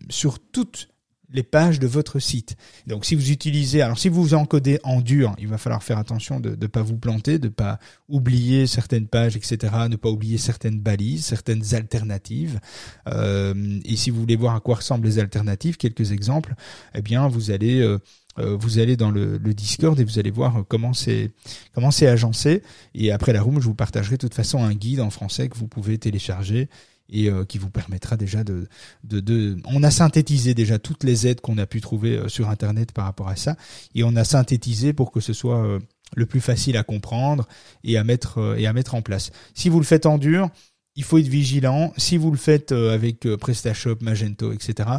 sur 0.10 0.40
toutes 0.40 0.90
les 1.34 1.44
pages 1.44 1.80
de 1.80 1.88
votre 1.88 2.20
site. 2.20 2.56
Donc 2.88 3.06
si 3.06 3.16
vous 3.16 3.32
utilisez, 3.32 3.82
alors 3.82 3.98
si 3.98 4.08
vous 4.08 4.34
encodez 4.34 4.80
en 4.84 5.02
dur, 5.02 5.36
il 5.40 5.48
va 5.48 5.58
falloir 5.58 5.84
faire 5.84 5.98
attention 5.98 6.40
de 6.40 6.56
ne 6.60 6.68
pas 6.68 6.84
vous 6.84 6.98
planter, 6.98 7.40
de 7.40 7.50
pas 7.50 7.80
oublier 8.08 8.68
certaines 8.68 9.08
pages, 9.08 9.36
etc., 9.36 9.74
ne 9.90 9.96
pas 9.96 10.10
oublier 10.10 10.38
certaines 10.38 10.80
balises, 10.80 11.26
certaines 11.26 11.74
alternatives. 11.74 12.60
Euh, 13.08 13.80
et 13.84 13.96
si 13.96 14.12
vous 14.12 14.20
voulez 14.20 14.36
voir 14.36 14.56
à 14.56 14.60
quoi 14.60 14.76
ressemblent 14.76 15.08
les 15.08 15.20
alternatives, 15.20 15.78
quelques 15.78 16.12
exemples, 16.12 16.56
eh 16.94 17.02
bien 17.02 17.28
vous 17.28 17.52
allez 17.52 17.82
euh, 17.82 17.98
euh, 18.40 18.56
vous 18.56 18.80
allez 18.80 18.98
dans 18.98 19.12
le, 19.12 19.38
Discord 19.54 20.00
et 20.00 20.04
vous 20.04 20.18
allez 20.18 20.32
voir 20.32 20.64
comment 20.68 20.94
c'est 20.94 21.32
comment 21.74 21.92
c'est 21.92 22.08
agencé. 22.08 22.64
Et 22.96 23.12
après 23.12 23.34
la 23.34 23.42
room, 23.42 23.60
je 23.60 23.66
vous 23.66 23.76
partagerai 23.76 24.16
de 24.16 24.22
toute 24.22 24.34
façon 24.34 24.64
un 24.64 24.74
guide 24.74 25.00
en 25.00 25.10
français 25.12 25.48
que 25.48 25.58
vous 25.58 25.68
pouvez 25.68 25.98
télécharger 25.98 26.70
et 27.10 27.30
euh, 27.30 27.46
qui 27.46 27.58
vous 27.58 27.70
permettra 27.70 28.18
déjà 28.18 28.44
de, 28.44 28.68
de, 29.04 29.20
de, 29.20 29.58
On 29.66 29.84
a 29.84 29.92
synthétisé 29.92 30.54
déjà 30.54 30.80
toutes 30.80 31.04
les 31.04 31.28
aides 31.28 31.42
qu'on 31.42 31.58
a 31.58 31.66
pu 31.66 31.82
trouver 31.82 32.18
euh, 32.18 32.28
sur 32.28 32.50
Internet 32.50 32.92
par 32.92 33.06
rapport 33.06 33.30
à 33.30 33.36
ça, 33.36 33.56
et 33.96 34.04
on 34.04 34.16
a 34.16 34.24
synthétisé 34.24 34.94
pour 34.94 35.12
que 35.12 35.20
ce 35.20 35.34
soit 35.34 35.80
le 36.16 36.26
plus 36.26 36.42
facile 36.42 36.78
à 36.78 36.84
comprendre 36.84 37.48
et 37.84 37.98
à 37.98 38.04
mettre 38.04 38.56
et 38.58 38.68
à 38.68 38.74
mettre 38.74 38.96
en 38.96 39.02
place. 39.02 39.32
Si 39.54 39.70
vous 39.70 39.80
le 39.80 39.86
faites 39.86 40.06
en 40.06 40.18
dur, 40.18 40.50
il 40.96 41.04
faut 41.04 41.18
être 41.18 41.28
vigilant. 41.28 41.92
Si 41.98 42.18
vous 42.18 42.32
le 42.32 42.38
faites 42.38 42.72
euh, 42.72 42.94
avec 42.94 43.26
euh, 43.26 43.38
PrestaShop, 43.38 43.98
Magento, 44.02 44.52
etc., 44.52 44.90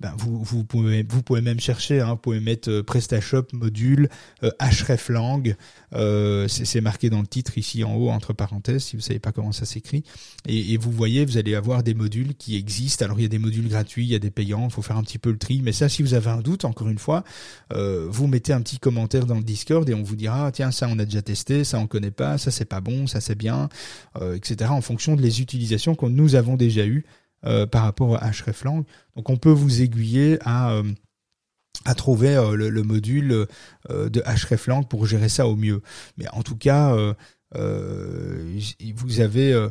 ben 0.00 0.12
vous, 0.16 0.42
vous, 0.42 0.64
pouvez, 0.64 1.04
vous 1.08 1.22
pouvez 1.22 1.40
même 1.40 1.60
chercher, 1.60 2.00
hein, 2.00 2.10
vous 2.10 2.16
pouvez 2.16 2.40
mettre 2.40 2.70
euh, 2.70 2.82
PrestaShop, 2.82 3.46
module, 3.52 4.08
hreflang, 4.60 5.54
euh, 5.94 6.48
c'est 6.48 6.80
marqué 6.80 7.10
dans 7.10 7.20
le 7.20 7.26
titre 7.26 7.56
ici 7.58 7.84
en 7.84 7.94
haut, 7.94 8.10
entre 8.10 8.32
parenthèses, 8.32 8.84
si 8.84 8.96
vous 8.96 9.02
savez 9.02 9.18
pas 9.18 9.32
comment 9.32 9.52
ça 9.52 9.64
s'écrit. 9.64 10.02
Et, 10.46 10.72
et, 10.72 10.76
vous 10.76 10.90
voyez, 10.90 11.24
vous 11.24 11.38
allez 11.38 11.54
avoir 11.54 11.82
des 11.82 11.94
modules 11.94 12.34
qui 12.34 12.56
existent. 12.56 13.04
Alors 13.04 13.18
il 13.18 13.22
y 13.22 13.26
a 13.26 13.28
des 13.28 13.38
modules 13.38 13.68
gratuits, 13.68 14.04
il 14.04 14.10
y 14.10 14.14
a 14.14 14.18
des 14.18 14.30
payants, 14.30 14.64
il 14.64 14.72
faut 14.72 14.82
faire 14.82 14.96
un 14.96 15.02
petit 15.02 15.18
peu 15.18 15.30
le 15.30 15.38
tri. 15.38 15.60
Mais 15.62 15.72
ça, 15.72 15.88
si 15.88 16.02
vous 16.02 16.14
avez 16.14 16.30
un 16.30 16.40
doute, 16.40 16.64
encore 16.64 16.88
une 16.88 16.98
fois, 16.98 17.24
euh, 17.72 18.06
vous 18.10 18.26
mettez 18.26 18.52
un 18.52 18.60
petit 18.60 18.78
commentaire 18.78 19.26
dans 19.26 19.36
le 19.36 19.44
Discord 19.44 19.88
et 19.88 19.94
on 19.94 20.02
vous 20.02 20.16
dira, 20.16 20.50
tiens, 20.52 20.70
ça 20.70 20.88
on 20.90 20.98
a 20.98 21.04
déjà 21.04 21.22
testé, 21.22 21.64
ça 21.64 21.78
on 21.78 21.86
connaît 21.86 22.10
pas, 22.10 22.38
ça 22.38 22.50
c'est 22.50 22.64
pas 22.64 22.80
bon, 22.80 23.06
ça 23.06 23.20
c'est 23.20 23.36
bien, 23.36 23.68
etc. 24.34 24.70
En 24.70 24.80
fonction 24.80 25.16
de 25.16 25.22
les 25.22 25.40
utilisations 25.40 25.94
que 25.94 26.06
nous 26.06 26.34
avons 26.34 26.56
déjà 26.56 26.84
eues 26.86 27.04
euh, 27.46 27.66
par 27.66 27.82
rapport 27.82 28.22
à 28.22 28.30
hreflang. 28.30 28.84
Donc 29.16 29.28
on 29.28 29.36
peut 29.36 29.50
vous 29.50 29.82
aiguiller 29.82 30.38
à 30.46 30.70
euh, 30.70 30.82
à 31.84 31.94
trouver 31.94 32.34
euh, 32.36 32.56
le, 32.56 32.82
module 32.82 33.46
de 33.88 34.22
hreflang 34.24 34.84
pour 34.86 35.06
gérer 35.06 35.28
ça 35.28 35.46
au 35.46 35.56
mieux. 35.56 35.82
Mais 36.16 36.28
en 36.28 36.42
tout 36.42 36.56
cas, 36.56 36.96
vous 37.54 39.20
avez 39.20 39.68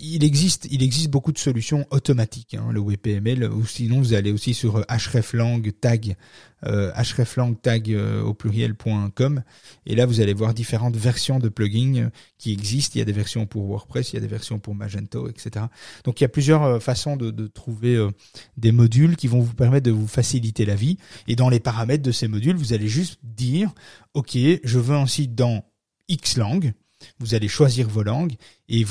il 0.00 0.24
existe, 0.24 0.66
il 0.70 0.82
existe 0.82 1.10
beaucoup 1.10 1.32
de 1.32 1.38
solutions 1.38 1.86
automatiques, 1.90 2.54
hein, 2.54 2.70
le 2.72 2.80
WPML, 2.80 3.44
ou 3.44 3.66
sinon 3.66 4.00
vous 4.00 4.14
allez 4.14 4.32
aussi 4.32 4.54
sur 4.54 4.84
hreflang 4.88 5.62
tag, 5.80 6.16
euh, 6.64 6.90
hreflang 6.92 7.54
tag 7.54 7.92
euh, 7.92 8.22
au 8.22 8.34
pluriel.com, 8.34 9.42
et 9.86 9.94
là 9.94 10.06
vous 10.06 10.20
allez 10.20 10.32
voir 10.32 10.54
différentes 10.54 10.96
versions 10.96 11.38
de 11.38 11.48
plugins 11.48 12.10
qui 12.38 12.52
existent. 12.52 12.92
Il 12.96 12.98
y 13.00 13.02
a 13.02 13.04
des 13.04 13.12
versions 13.12 13.46
pour 13.46 13.66
WordPress, 13.66 14.12
il 14.12 14.16
y 14.16 14.18
a 14.18 14.20
des 14.20 14.26
versions 14.26 14.58
pour 14.58 14.74
Magento, 14.74 15.28
etc. 15.28 15.66
Donc 16.04 16.20
il 16.20 16.24
y 16.24 16.26
a 16.26 16.28
plusieurs 16.28 16.62
euh, 16.62 16.80
façons 16.80 17.16
de, 17.16 17.30
de 17.30 17.46
trouver 17.46 17.96
euh, 17.96 18.10
des 18.56 18.72
modules 18.72 19.16
qui 19.16 19.28
vont 19.28 19.40
vous 19.40 19.54
permettre 19.54 19.84
de 19.84 19.92
vous 19.92 20.08
faciliter 20.08 20.64
la 20.64 20.74
vie. 20.74 20.96
Et 21.28 21.36
dans 21.36 21.50
les 21.50 21.60
paramètres 21.60 22.02
de 22.02 22.12
ces 22.12 22.28
modules, 22.28 22.56
vous 22.56 22.72
allez 22.72 22.88
juste 22.88 23.18
dire, 23.22 23.72
ok, 24.14 24.36
je 24.64 24.78
veux 24.78 24.96
un 24.96 25.06
site 25.06 25.34
dans 25.34 25.64
X 26.08 26.38
langue 26.38 26.72
vous 27.18 27.34
allez 27.34 27.48
choisir 27.48 27.88
vos 27.88 28.02
langues 28.02 28.34
et 28.68 28.84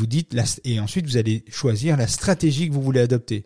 ensuite 0.79 1.05
vous 1.05 1.17
allez 1.17 1.43
choisir 1.49 1.97
la 1.97 2.07
stratégie 2.07 2.67
que 2.67 2.73
vous 2.73 2.81
voulez 2.81 3.01
adopter. 3.01 3.45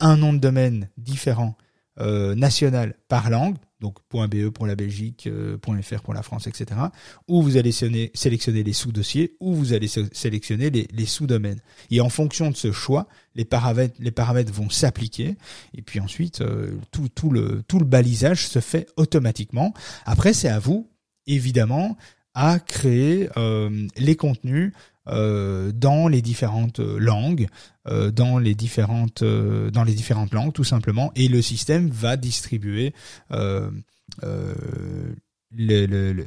Un 0.00 0.16
nom 0.16 0.32
de 0.32 0.38
domaine 0.38 0.88
différent 0.96 1.56
euh, 2.00 2.34
national 2.34 2.94
par 3.08 3.28
langue, 3.28 3.56
donc 3.80 3.98
.be 4.10 4.48
pour 4.48 4.66
la 4.66 4.74
Belgique, 4.76 5.26
euh, 5.26 5.58
.fr 5.82 6.00
pour 6.00 6.14
la 6.14 6.22
France, 6.22 6.46
etc. 6.46 6.80
Ou 7.28 7.42
vous 7.42 7.58
allez 7.58 7.70
sélectionner, 7.70 8.62
les 8.62 8.72
sous-dossiers, 8.72 9.36
ou 9.40 9.54
vous 9.54 9.74
allez 9.74 9.88
sélectionner 9.88 10.70
les, 10.70 11.06
sous-domaines. 11.06 11.60
Et 11.90 12.00
en 12.00 12.08
fonction 12.08 12.50
de 12.50 12.56
ce 12.56 12.72
choix, 12.72 13.08
les 13.34 13.44
paramètres, 13.44 14.52
vont 14.52 14.70
s'appliquer. 14.70 15.36
Et 15.74 15.82
puis 15.82 16.00
ensuite, 16.00 16.40
euh, 16.40 16.78
tout 16.92 17.10
le 17.28 17.84
balisage 17.84 18.48
se 18.48 18.60
fait 18.60 18.88
automatiquement. 18.96 19.74
Après, 20.06 20.32
c'est 20.32 20.48
à 20.48 20.58
vous, 20.58 20.88
évidemment, 21.26 21.98
à 22.34 22.58
créer 22.58 23.28
euh, 23.36 23.86
les 23.96 24.16
contenus 24.16 24.72
euh, 25.08 25.72
dans 25.72 26.08
les 26.08 26.22
différentes 26.22 26.78
langues, 26.78 27.48
euh, 27.88 28.10
dans 28.10 28.38
les 28.38 28.54
différentes 28.54 29.24
dans 29.24 29.84
les 29.84 29.94
différentes 29.94 30.32
langues 30.32 30.52
tout 30.52 30.64
simplement, 30.64 31.12
et 31.16 31.28
le 31.28 31.42
système 31.42 31.88
va 31.90 32.16
distribuer 32.16 32.94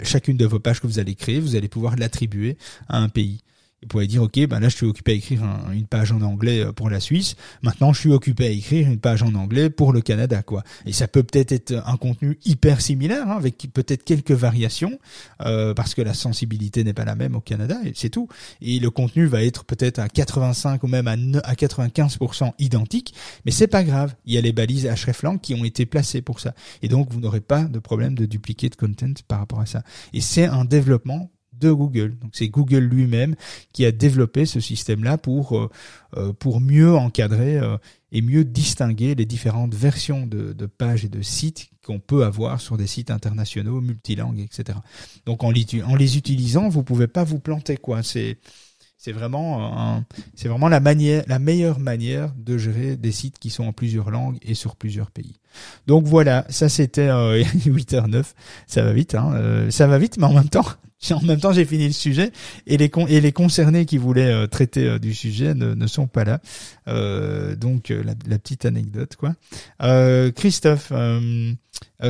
chacune 0.04 0.38
de 0.38 0.46
vos 0.46 0.60
pages 0.60 0.82
que 0.82 0.88
vous 0.88 1.00
allez 1.00 1.16
créer, 1.16 1.40
vous 1.40 1.56
allez 1.56 1.70
pouvoir 1.70 1.96
l'attribuer 1.96 2.58
à 2.88 2.98
un 2.98 3.10
pays. 3.10 3.42
Vous 3.86 3.90
pourrait 3.90 4.08
dire, 4.08 4.24
OK, 4.24 4.40
ben 4.48 4.60
là, 4.60 4.68
je 4.68 4.78
suis 4.78 4.88
occupé 4.88 5.12
à 5.12 5.16
écrire 5.16 5.44
une 5.72 5.86
page 5.86 6.12
en 6.12 6.20
anglais 6.22 6.62
euh, 6.62 6.72
pour 6.72 6.90
la 6.90 7.00
Suisse. 7.00 7.36
Maintenant, 7.62 7.94
je 7.94 8.00
suis 8.00 8.12
occupé 8.12 8.48
à 8.48 8.50
écrire 8.50 8.88
une 8.88 8.98
page 8.98 9.22
en 9.22 9.36
anglais 9.36 9.70
pour 9.70 9.94
le 9.94 10.02
Canada, 10.02 10.42
quoi. 10.42 10.64
Et 10.88 10.92
ça 10.92 11.08
peut 11.08 11.22
peut-être 11.22 11.52
être 11.52 11.84
un 11.86 11.96
contenu 11.96 12.40
hyper 12.46 12.82
similaire, 12.82 13.30
hein, 13.30 13.36
avec 13.38 13.58
peut-être 13.72 14.04
quelques 14.04 14.32
variations, 14.32 14.98
euh, 15.42 15.76
parce 15.76 15.94
que 15.94 16.02
la 16.02 16.16
sensibilité 16.16 16.84
n'est 16.84 16.96
pas 16.96 17.06
la 17.06 17.14
même 17.14 17.36
au 17.36 17.42
Canada, 17.42 17.78
et 17.86 17.92
c'est 17.94 18.10
tout. 18.10 18.28
Et 18.60 18.80
le 18.80 18.90
contenu 18.90 19.28
va 19.28 19.44
être 19.44 19.66
peut-être 19.66 20.00
à 20.00 20.10
85 20.10 20.82
ou 20.82 20.88
même 20.88 21.08
à, 21.08 21.12
à 21.44 21.54
95% 21.54 22.54
identique, 22.58 23.14
mais 23.46 23.52
c'est 23.52 23.68
pas 23.68 23.84
grave. 23.84 24.16
Il 24.26 24.34
y 24.34 24.40
a 24.40 24.42
les 24.42 24.52
balises 24.52 24.88
hreflang 24.88 25.40
qui 25.40 25.54
ont 25.54 25.64
été 25.64 25.86
placées 25.86 26.24
pour 26.24 26.40
ça. 26.40 26.56
Et 26.82 26.88
donc, 26.88 27.14
vous 27.14 27.20
n'aurez 27.20 27.42
pas 27.42 27.66
de 27.66 27.78
problème 27.78 28.16
de 28.16 28.26
dupliquer 28.26 28.70
de 28.70 28.76
content 28.76 29.14
par 29.28 29.38
rapport 29.38 29.60
à 29.60 29.68
ça. 29.68 29.84
Et 30.12 30.22
c'est 30.22 30.46
un 30.46 30.66
développement 30.66 31.30
de 31.60 31.72
Google. 31.72 32.18
Donc 32.20 32.32
c'est 32.34 32.50
Google 32.50 32.84
lui-même 32.84 33.36
qui 33.72 33.86
a 33.86 33.92
développé 33.92 34.46
ce 34.46 34.60
système-là 34.60 35.18
pour 35.18 35.58
euh, 35.58 35.70
euh, 36.18 36.34
pour 36.34 36.62
mieux 36.62 36.96
encadrer 36.96 37.58
euh, 37.58 37.78
et 38.12 38.22
mieux 38.22 38.46
distinguer 38.46 39.16
les 39.16 39.26
différentes 39.26 39.74
versions 39.74 40.26
de, 40.26 40.54
de 40.54 40.66
pages 40.66 41.06
et 41.06 41.10
de 41.10 41.22
sites 41.22 41.70
qu'on 41.84 42.00
peut 42.00 42.24
avoir 42.24 42.62
sur 42.62 42.78
des 42.78 42.88
sites 42.88 43.12
internationaux, 43.12 43.82
multilangues, 43.82 44.40
etc. 44.40 44.80
Donc 45.26 45.44
en, 45.44 45.50
en 45.50 45.96
les 45.96 46.18
utilisant, 46.18 46.70
vous 46.70 46.84
pouvez 46.84 47.08
pas 47.08 47.24
vous 47.24 47.40
planter 47.40 47.78
quoi. 47.78 48.04
C'est 48.04 48.38
c'est 48.98 49.12
vraiment 49.12 50.04
c'est 50.34 50.48
vraiment 50.48 50.68
la 50.70 50.80
manière, 50.80 51.24
la 51.28 51.38
meilleure 51.38 51.80
manière 51.80 52.34
de 52.36 52.58
gérer 52.58 52.96
des 52.96 53.12
sites 53.12 53.38
qui 53.38 53.52
sont 53.52 53.66
en 53.66 53.74
plusieurs 53.74 54.10
langues 54.10 54.40
et 54.42 54.56
sur 54.56 54.76
plusieurs 54.76 55.12
pays. 55.12 55.36
Donc 55.86 56.06
voilà, 56.06 56.44
ça 56.50 56.70
c'était 56.70 57.08
8h09. 57.10 58.24
Ça 58.66 58.84
va 58.84 58.94
vite, 58.94 59.14
hein. 59.14 59.68
ça 59.70 59.86
va 59.86 60.00
vite, 60.00 60.18
mais 60.18 60.26
en 60.26 60.34
même 60.34 60.50
temps, 60.50 60.66
en 61.14 61.22
même 61.22 61.40
temps, 61.40 61.54
j'ai 61.54 61.66
fini 61.66 61.88
le 61.88 61.94
sujet 61.94 62.32
et 62.68 62.78
les 62.78 62.92
et 63.10 63.22
les 63.22 63.32
concernés 63.32 63.86
qui 63.86 63.98
voulaient 63.98 64.32
euh, 64.32 64.48
traiter 64.48 64.88
euh, 64.88 65.00
du 65.00 65.14
sujet 65.14 65.54
ne, 65.54 65.88
sont 65.88 66.08
pas 66.08 66.24
là. 66.24 66.40
Euh, 66.88 67.56
donc 67.56 67.90
la, 67.90 68.38
petite 68.38 68.66
anecdote 68.66 69.16
quoi. 69.16 69.36
Christophe, 70.36 70.92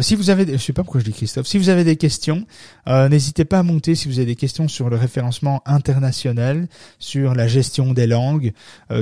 si 0.01 0.15
vous 0.15 0.29
avez, 0.29 0.51
je 0.51 0.57
sais 0.57 0.73
pas 0.73 0.83
pourquoi 0.83 1.01
je 1.01 1.05
dis 1.05 1.13
Christophe, 1.13 1.47
si 1.47 1.57
vous 1.57 1.69
avez 1.69 1.83
des 1.83 1.95
questions, 1.95 2.45
n'hésitez 2.87 3.45
pas 3.45 3.59
à 3.59 3.63
monter 3.63 3.95
si 3.95 4.07
vous 4.07 4.19
avez 4.19 4.25
des 4.25 4.35
questions 4.35 4.67
sur 4.67 4.89
le 4.89 4.95
référencement 4.95 5.61
international, 5.65 6.67
sur 6.99 7.35
la 7.35 7.47
gestion 7.47 7.93
des 7.93 8.07
langues, 8.07 8.53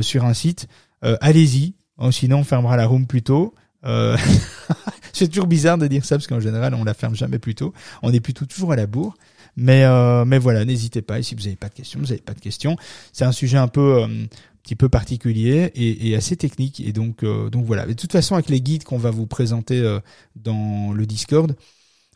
sur 0.02 0.26
un 0.26 0.34
site. 0.34 0.68
Allez-y. 1.02 1.76
Oh, 1.98 2.12
sinon, 2.12 2.40
on 2.40 2.44
fermera 2.44 2.78
la 2.78 2.86
room 2.86 3.06
plus 3.06 3.22
tôt. 3.22 3.54
c'est 5.14 5.28
toujours 5.28 5.48
bizarre 5.48 5.78
de 5.78 5.88
dire 5.88 6.06
ça 6.06 6.16
parce 6.18 6.28
qu'en 6.28 6.40
général, 6.40 6.74
on 6.74 6.84
la 6.84 6.94
ferme 6.94 7.16
jamais 7.16 7.40
plus 7.40 7.56
tôt. 7.56 7.74
On 8.02 8.12
est 8.12 8.20
plutôt 8.20 8.46
toujours 8.46 8.72
à 8.72 8.76
la 8.76 8.88
bourre. 8.88 9.16
Mais 9.56 9.84
euh, 9.84 10.26
mais 10.26 10.40
voilà, 10.40 10.66
n'hésitez 10.66 11.02
pas. 11.02 11.20
Et 11.20 11.24
si 11.24 11.36
vous 11.36 11.44
n'avez 11.44 11.56
pas 11.56 11.70
de 11.70 11.74
questions, 11.74 12.00
vous 12.00 12.08
n'avez 12.08 12.22
pas 12.22 12.34
de 12.34 12.40
questions. 12.40 12.76
C'est 13.12 13.26
un 13.26 13.32
sujet 13.32 13.58
un 13.58 13.68
peu 13.68 14.04
euh, 14.04 14.08
petit 14.64 14.76
peu 14.76 14.90
particulier 14.90 15.72
et, 15.76 16.10
et, 16.10 16.16
assez 16.16 16.36
technique. 16.36 16.80
Et 16.80 16.92
donc 16.92 17.24
euh, 17.24 17.50
donc 17.50 17.66
voilà. 17.66 17.86
de 17.86 17.94
toute 17.94 18.12
façon, 18.12 18.36
avec 18.36 18.50
les 18.50 18.62
guides 18.62 18.84
qu'on 18.84 18.98
va 18.98 19.12
vous 19.12 19.28
présenter 19.28 19.80
euh, 19.80 20.00
dans 20.36 20.92
le 20.94 21.06
Discord, 21.06 21.56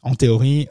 en 0.02 0.16
théorie, 0.16 0.68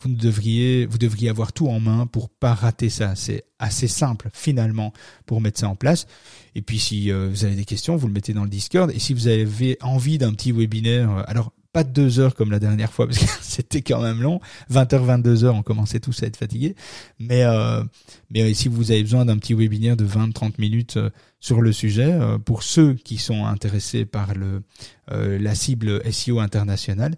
vous 0.00 0.08
devriez 0.08 0.86
vous 0.86 0.98
devriez 0.98 1.30
avoir 1.30 1.52
tout 1.52 1.68
en 1.68 1.80
main 1.80 2.06
pour 2.06 2.28
pas 2.28 2.52
rater 2.52 2.90
ça. 2.90 3.14
C'est 3.14 3.44
assez 3.58 3.86
simple 3.88 4.28
finalement 4.34 4.92
pour 5.24 5.40
mettre 5.40 5.60
ça 5.60 5.68
en 5.68 5.76
place. 5.76 6.06
Et 6.54 6.62
puis 6.62 6.78
si 6.78 7.10
vous 7.10 7.44
avez 7.44 7.54
des 7.54 7.64
questions, 7.64 7.96
vous 7.96 8.08
le 8.08 8.12
mettez 8.12 8.32
dans 8.32 8.44
le 8.44 8.50
Discord. 8.50 8.90
Et 8.90 8.98
si 8.98 9.14
vous 9.14 9.28
avez 9.28 9.78
envie 9.82 10.18
d'un 10.18 10.32
petit 10.32 10.52
webinaire, 10.52 11.24
alors 11.28 11.52
pas 11.76 11.84
de 11.84 11.90
deux 11.90 12.20
heures 12.20 12.34
comme 12.34 12.50
la 12.50 12.58
dernière 12.58 12.90
fois 12.90 13.06
parce 13.06 13.18
que 13.18 13.26
c'était 13.42 13.82
quand 13.82 14.00
même 14.00 14.22
long. 14.22 14.40
20h, 14.72 15.22
22h, 15.22 15.48
on 15.48 15.62
commençait 15.62 16.00
tous 16.00 16.22
à 16.22 16.26
être 16.26 16.38
fatigués. 16.38 16.74
Mais 17.18 17.44
euh, 17.44 17.84
mais 18.30 18.40
euh, 18.40 18.54
si 18.54 18.68
vous 18.68 18.92
avez 18.92 19.02
besoin 19.02 19.26
d'un 19.26 19.36
petit 19.36 19.52
webinaire 19.52 19.94
de 19.94 20.06
20-30 20.06 20.52
minutes 20.58 20.96
euh, 20.96 21.10
sur 21.38 21.60
le 21.60 21.72
sujet, 21.72 22.18
pour 22.46 22.62
ceux 22.62 22.94
qui 22.94 23.18
sont 23.18 23.44
intéressés 23.44 24.06
par 24.06 24.32
le 24.34 24.62
la 25.08 25.54
cible 25.54 26.00
SEO 26.10 26.40
internationale, 26.40 27.14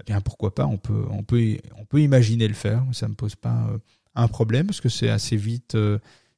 eh 0.00 0.04
bien 0.04 0.20
pourquoi 0.20 0.54
pas, 0.54 0.66
on 0.66 0.78
peut 0.78 1.04
on 1.10 1.24
peut 1.24 1.58
on 1.76 1.84
peut 1.84 2.00
imaginer 2.00 2.46
le 2.46 2.54
faire. 2.54 2.84
Ça 2.92 3.08
me 3.08 3.14
pose 3.14 3.34
pas 3.34 3.68
un 4.14 4.28
problème 4.28 4.66
parce 4.66 4.80
que 4.80 4.88
c'est 4.88 5.10
assez 5.10 5.36
vite 5.36 5.76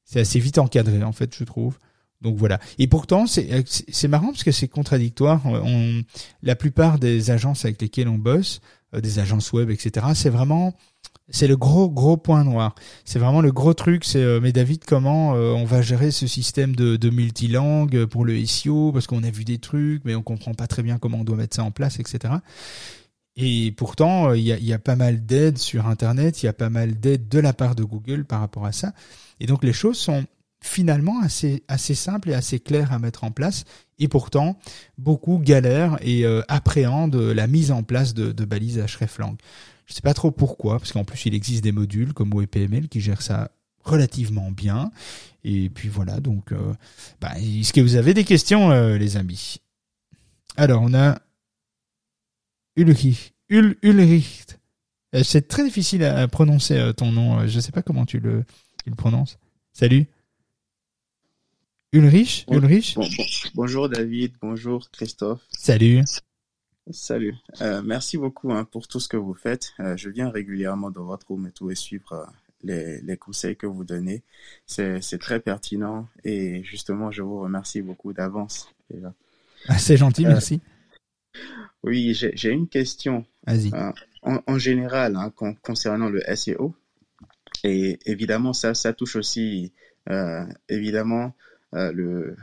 c'est 0.05 0.21
assez 0.21 0.41
vite 0.41 0.57
encadré 0.57 1.03
en 1.05 1.13
fait, 1.13 1.37
je 1.37 1.45
trouve. 1.45 1.79
Donc 2.21 2.37
voilà. 2.37 2.59
Et 2.79 2.87
pourtant, 2.89 3.27
c'est 3.27 3.65
c'est 3.67 4.09
marrant 4.09 4.29
parce 4.29 4.43
que 4.43 4.51
c'est 4.51 4.69
contradictoire. 4.69 5.43
On, 5.47 6.03
la 6.43 6.57
plupart 6.57 6.99
des 6.99 7.31
agences 7.31 7.65
avec 7.65 7.81
lesquelles 7.81 8.09
on 8.09 8.19
bosse, 8.19 8.61
euh, 8.95 9.01
des 9.01 9.19
agences 9.19 9.53
web, 9.53 9.71
etc., 9.71 10.07
c'est 10.15 10.31
vraiment 10.31 10.75
c'est 11.31 11.47
le 11.47 11.57
gros 11.57 11.89
gros 11.89 12.17
point 12.17 12.43
noir. 12.43 12.75
C'est 13.05 13.19
vraiment 13.19 13.41
le 13.41 13.53
gros 13.53 13.75
truc. 13.75 14.05
C'est 14.05 14.23
euh, 14.23 14.41
mais 14.41 14.53
David, 14.53 14.85
comment 14.85 15.35
euh, 15.35 15.53
on 15.53 15.65
va 15.65 15.81
gérer 15.81 16.11
ce 16.11 16.27
système 16.27 16.75
de, 16.75 16.97
de 16.97 17.11
multilangue 17.11 18.07
pour 18.07 18.25
le 18.25 18.45
SEO 18.47 18.91
Parce 18.93 19.07
qu'on 19.07 19.23
a 19.23 19.31
vu 19.31 19.45
des 19.45 19.59
trucs, 19.59 20.05
mais 20.05 20.15
on 20.17 20.23
comprend 20.23 20.55
pas 20.55 20.67
très 20.67 20.83
bien 20.83 20.99
comment 20.99 21.19
on 21.19 21.25
doit 21.25 21.37
mettre 21.37 21.55
ça 21.55 21.65
en 21.65 21.71
place, 21.71 22.01
etc. 22.01 22.35
Et 23.37 23.73
pourtant, 23.77 24.33
il 24.33 24.43
y 24.43 24.53
a, 24.53 24.59
y 24.59 24.73
a 24.73 24.81
pas 24.81 24.97
mal 24.97 25.25
d'aides 25.25 25.59
sur 25.59 25.87
Internet. 25.87 26.43
Il 26.43 26.47
y 26.47 26.49
a 26.49 26.53
pas 26.53 26.71
mal 26.71 26.99
d'aides 26.99 27.29
de 27.29 27.39
la 27.39 27.53
part 27.53 27.77
de 27.77 27.85
Google 27.85 28.25
par 28.25 28.41
rapport 28.41 28.67
à 28.67 28.73
ça. 28.73 28.93
Et 29.39 29.47
donc 29.47 29.63
les 29.63 29.73
choses 29.73 29.99
sont 29.99 30.25
finalement 30.61 31.21
assez 31.21 31.63
assez 31.69 31.95
simple 31.95 32.31
et 32.31 32.35
assez 32.35 32.59
clair 32.59 32.93
à 32.93 32.99
mettre 32.99 33.25
en 33.25 33.31
place 33.31 33.65
et 33.99 34.09
pourtant 34.09 34.59
beaucoup 34.97 35.39
galèrent 35.39 35.99
et 36.01 36.25
euh, 36.25 36.43
appréhendent 36.49 37.17
la 37.17 37.47
mise 37.47 37.71
en 37.71 37.83
place 37.83 38.13
de, 38.15 38.33
de 38.33 38.45
balises 38.45 38.79
hreflang. 38.79 39.37
Je 39.87 39.95
sais 39.95 40.03
pas 40.03 40.15
trop 40.15 40.31
pourquoi 40.31 40.79
parce 40.79 40.93
qu'en 40.93 41.05
plus 41.05 41.27
il 41.27 41.35
existe 41.35 41.63
des 41.63 41.73
modules 41.73 42.13
comme 42.13 42.33
WebPML 42.33 42.89
qui 42.89 43.01
gèrent 43.01 43.23
ça 43.23 43.51
relativement 43.89 44.51
bien. 44.51 44.91
Et 45.45 45.71
puis 45.71 45.89
voilà, 45.89 46.21
donc, 46.21 46.53
euh, 46.53 46.75
bah, 47.21 47.33
est-ce 47.39 47.73
que 47.73 47.81
vous 47.81 47.97
avez 47.97 48.15
des 48.15 48.25
questions, 48.25 48.71
euh, 48.71 48.99
les 48.99 49.17
amis? 49.17 49.57
Alors, 50.57 50.83
on 50.83 50.95
a 50.95 51.19
Ulrich. 52.77 53.35
Ulrich. 53.49 54.47
Euh, 55.15 55.23
c'est 55.25 55.49
très 55.49 55.65
difficile 55.65 56.05
à 56.05 56.29
prononcer 56.29 56.93
ton 56.97 57.13
nom. 57.13 57.47
Je 57.47 57.57
ne 57.57 57.61
sais 57.61 57.73
pas 57.73 57.83
comment 57.83 58.05
tu 58.05 58.21
le, 58.21 58.45
tu 58.85 58.91
le 58.91 58.97
prononces. 58.97 59.39
Salut. 59.73 60.07
Ulrich 61.93 62.45
Ulrich 62.51 62.99
Bonjour 63.55 63.89
David, 63.89 64.35
bonjour 64.41 64.91
Christophe. 64.91 65.41
Salut. 65.51 66.03
Salut. 66.91 67.35
merci 67.85 68.19
beaucoup 68.19 68.53
hein, 68.53 68.65
pour 68.65 68.89
tout 68.89 69.01
ce 69.01 69.09
que 69.09 69.17
vous 69.17 69.35
faites. 69.35 69.73
je 69.97 70.09
viens 70.09 70.31
régulièrement 70.31 70.91
dans 70.91 71.05
votre 71.05 71.27
room 71.29 71.47
et 71.47 71.53
tout 71.53 71.71
et 71.71 71.75
suivre 71.75 72.31
les, 72.63 73.01
les 73.01 73.17
conseils 73.17 73.57
que 73.57 73.67
vous 73.67 73.85
donnez. 73.85 74.23
C'est 74.67 75.19
très 75.19 75.41
pertinent 75.41 76.09
et 76.25 76.63
justement, 76.65 77.11
je 77.11 77.23
vous 77.23 77.41
remercie 77.41 77.83
beaucoup 77.83 78.13
d'avance. 78.13 78.69
Ah, 79.67 79.79
c'est 79.79 79.97
gentil, 79.97 80.25
euh, 80.27 80.31
merci. 80.31 80.61
Oui, 81.83 82.15
j'ai 82.15 82.51
une 82.51 82.69
question. 82.69 83.25
Vas-y. 83.47 83.73
Euh, 83.75 83.93
en, 84.23 84.59
général, 84.59 85.17
hein, 85.17 85.33
concernant 85.63 86.09
le 86.09 86.23
SEO, 86.35 86.75
et 87.65 87.99
évidemment, 88.07 88.53
ça, 88.53 88.75
ça 88.75 88.93
touche 88.93 89.17
aussi, 89.17 89.73
euh, 90.11 90.45
évidemment, 90.69 91.35
le 91.73 92.37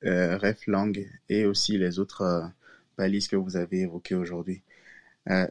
hreflang 0.00 0.92
et 1.28 1.44
aussi 1.44 1.78
les 1.78 1.98
autres 1.98 2.50
balises 2.96 3.28
que 3.28 3.36
vous 3.36 3.56
avez 3.56 3.80
évoquées 3.80 4.14
aujourd'hui. 4.14 4.62
Euh, 5.28 5.46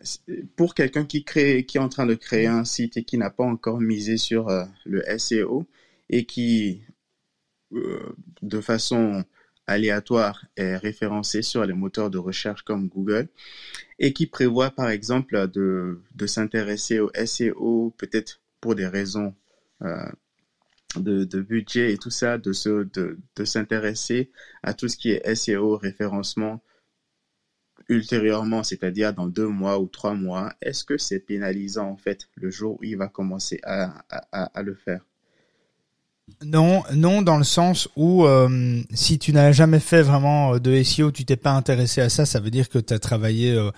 pour 0.56 0.74
quelqu'un 0.74 1.06
qui 1.06 1.24
qui 1.24 1.78
est 1.78 1.80
en 1.80 1.90
train 1.90 2.08
de 2.08 2.16
créer 2.16 2.48
un 2.48 2.66
site 2.66 2.98
et 2.98 3.04
qui 3.04 3.18
n'a 3.18 3.30
pas 3.30 3.44
encore 3.44 3.80
misé 3.80 4.18
sur 4.18 4.50
euh, 4.50 4.66
le 4.86 5.04
SEO 5.18 5.68
et 6.10 6.26
qui, 6.26 6.82
euh, 7.74 8.16
de 8.42 8.62
façon 8.62 9.24
aléatoire, 9.68 10.46
est 10.58 10.76
référencé 10.76 11.44
sur 11.44 11.66
les 11.66 11.74
moteurs 11.74 12.10
de 12.10 12.18
recherche 12.18 12.64
comme 12.64 12.88
Google 12.88 13.28
et 14.00 14.14
qui 14.14 14.26
prévoit, 14.26 14.72
par 14.72 14.90
exemple, 14.90 15.48
de, 15.50 16.02
de 16.16 16.28
s'intéresser 16.28 17.00
au 17.00 17.12
SEO, 17.26 17.94
peut-être 17.98 18.42
pour 18.62 18.76
des 18.76 18.88
raisons 18.88 19.36
de, 20.96 21.42
budget 21.42 21.94
et 21.94 21.98
tout 21.98 22.10
ça, 22.10 22.38
de, 22.38 22.54
se, 22.54 22.84
de, 22.94 23.20
de 23.36 23.46
s'intéresser 23.46 24.32
à 24.64 24.74
tout 24.74 24.88
ce 24.88 24.98
qui 24.98 25.12
est 25.12 25.36
SEO, 25.36 25.78
référencement 25.78 26.62
ultérieurement, 27.90 28.64
c'est-à-dire 28.64 29.14
dans 29.14 29.28
deux 29.28 29.48
mois 29.48 29.80
ou 29.80 29.88
trois 29.88 30.14
mois, 30.14 30.54
est-ce 30.62 30.84
que 30.84 30.98
c'est 30.98 31.20
pénalisant 31.20 31.90
en 31.90 31.98
fait 31.98 32.30
le 32.36 32.52
jour 32.52 32.78
où 32.80 32.84
il 32.84 32.98
va 32.98 33.08
commencer 33.08 33.60
à, 33.64 34.04
le 34.62 34.76
faire? 34.76 35.02
Non, 36.44 36.84
non, 36.94 37.24
dans 37.24 37.38
le 37.38 37.44
sens 37.44 37.90
où 37.96 38.26
euh, 38.26 38.82
si 38.94 39.18
tu 39.18 39.34
n'as 39.34 39.52
jamais 39.52 39.80
fait 39.80 40.04
vraiment 40.04 40.60
de 40.60 40.84
SEO, 40.84 41.12
tu 41.12 41.26
t'es 41.26 41.38
pas 41.38 41.54
intéressé 41.54 42.02
à 42.02 42.10
ça, 42.10 42.26
ça 42.26 42.40
veut 42.40 42.52
dire 42.52 42.70
que 42.70 42.78
tu 42.78 42.94
as 42.94 43.00
travaillé 43.00 43.54
euh, 43.54 43.72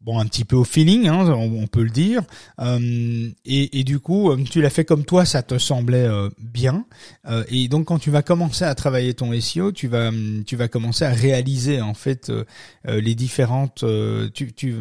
bon 0.00 0.18
un 0.18 0.26
petit 0.26 0.44
peu 0.44 0.56
au 0.56 0.64
feeling, 0.64 1.08
hein, 1.08 1.28
on, 1.28 1.66
peut 1.66 1.82
le 1.82 1.90
dire. 1.90 2.22
Euh, 2.60 3.28
et, 3.44 3.84
du 3.84 4.00
coup, 4.00 4.30
euh, 4.30 4.42
tu 4.44 4.62
l'as 4.62 4.70
fait 4.70 4.84
comme 4.84 5.04
toi, 5.04 5.24
ça 5.24 5.42
te 5.42 5.58
semblait 5.58 6.06
euh, 6.06 6.28
bien. 6.38 6.84
et 7.48 7.68
donc, 7.68 7.86
quand 7.86 7.98
tu 7.98 8.10
vas 8.10 8.22
commencer 8.22 8.64
à 8.64 8.74
travailler 8.74 9.14
ton 9.14 9.38
SEO, 9.40 9.72
tu 9.72 9.88
vas 9.88 10.10
tu 10.46 10.56
vas 10.56 10.68
commencer 10.68 11.04
à 11.04 11.10
réaliser 11.10 11.80
en 11.80 11.94
fait 11.94 12.32
les 12.84 13.14
différentes. 13.14 13.84
tu, 14.34 14.52
tu 14.52 14.76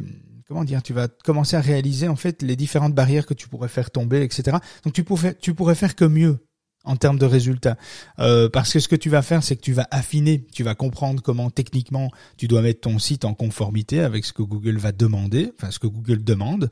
comment 0.48 0.64
dire, 0.64 0.82
tu 0.82 0.94
vas 0.94 1.08
commencer 1.08 1.56
à 1.56 1.62
réaliser 1.62 2.08
en 2.08 2.16
fait 2.16 2.42
les 2.42 2.56
différentes 2.56 2.96
barrières 2.96 3.26
que 3.26 3.34
tu 3.34 3.48
pourrais 3.48 3.68
faire 3.68 3.92
tomber, 3.92 4.24
etc. 4.24 4.58
Donc 4.84 4.94
tu 4.94 5.04
pourrais 5.04 5.36
tu 5.40 5.54
pourrais 5.54 5.76
faire 5.76 5.96
que 5.96 6.06
mieux 6.06 6.40
en 6.90 6.96
termes 6.96 7.20
de 7.20 7.26
résultats. 7.26 7.78
Euh, 8.18 8.50
parce 8.50 8.74
que 8.74 8.80
ce 8.80 8.88
que 8.88 8.96
tu 8.96 9.12
vas 9.12 9.22
faire, 9.22 9.44
c'est 9.44 9.56
que 9.56 9.62
tu 9.62 9.74
vas 9.74 9.88
affiner, 9.92 10.44
tu 10.52 10.64
vas 10.64 10.74
comprendre 10.74 11.22
comment 11.22 11.52
techniquement 11.52 12.10
tu 12.36 12.48
dois 12.48 12.64
mettre 12.64 12.82
ton 12.82 12.98
site 12.98 13.26
en 13.26 13.36
conformité 13.36 14.00
avec 14.00 14.26
ce 14.26 14.34
que 14.34 14.42
Google 14.42 14.78
va 14.78 14.92
demander, 14.92 15.54
enfin 15.56 15.70
ce 15.70 15.78
que 15.78 15.86
Google 15.86 16.24
demande. 16.24 16.72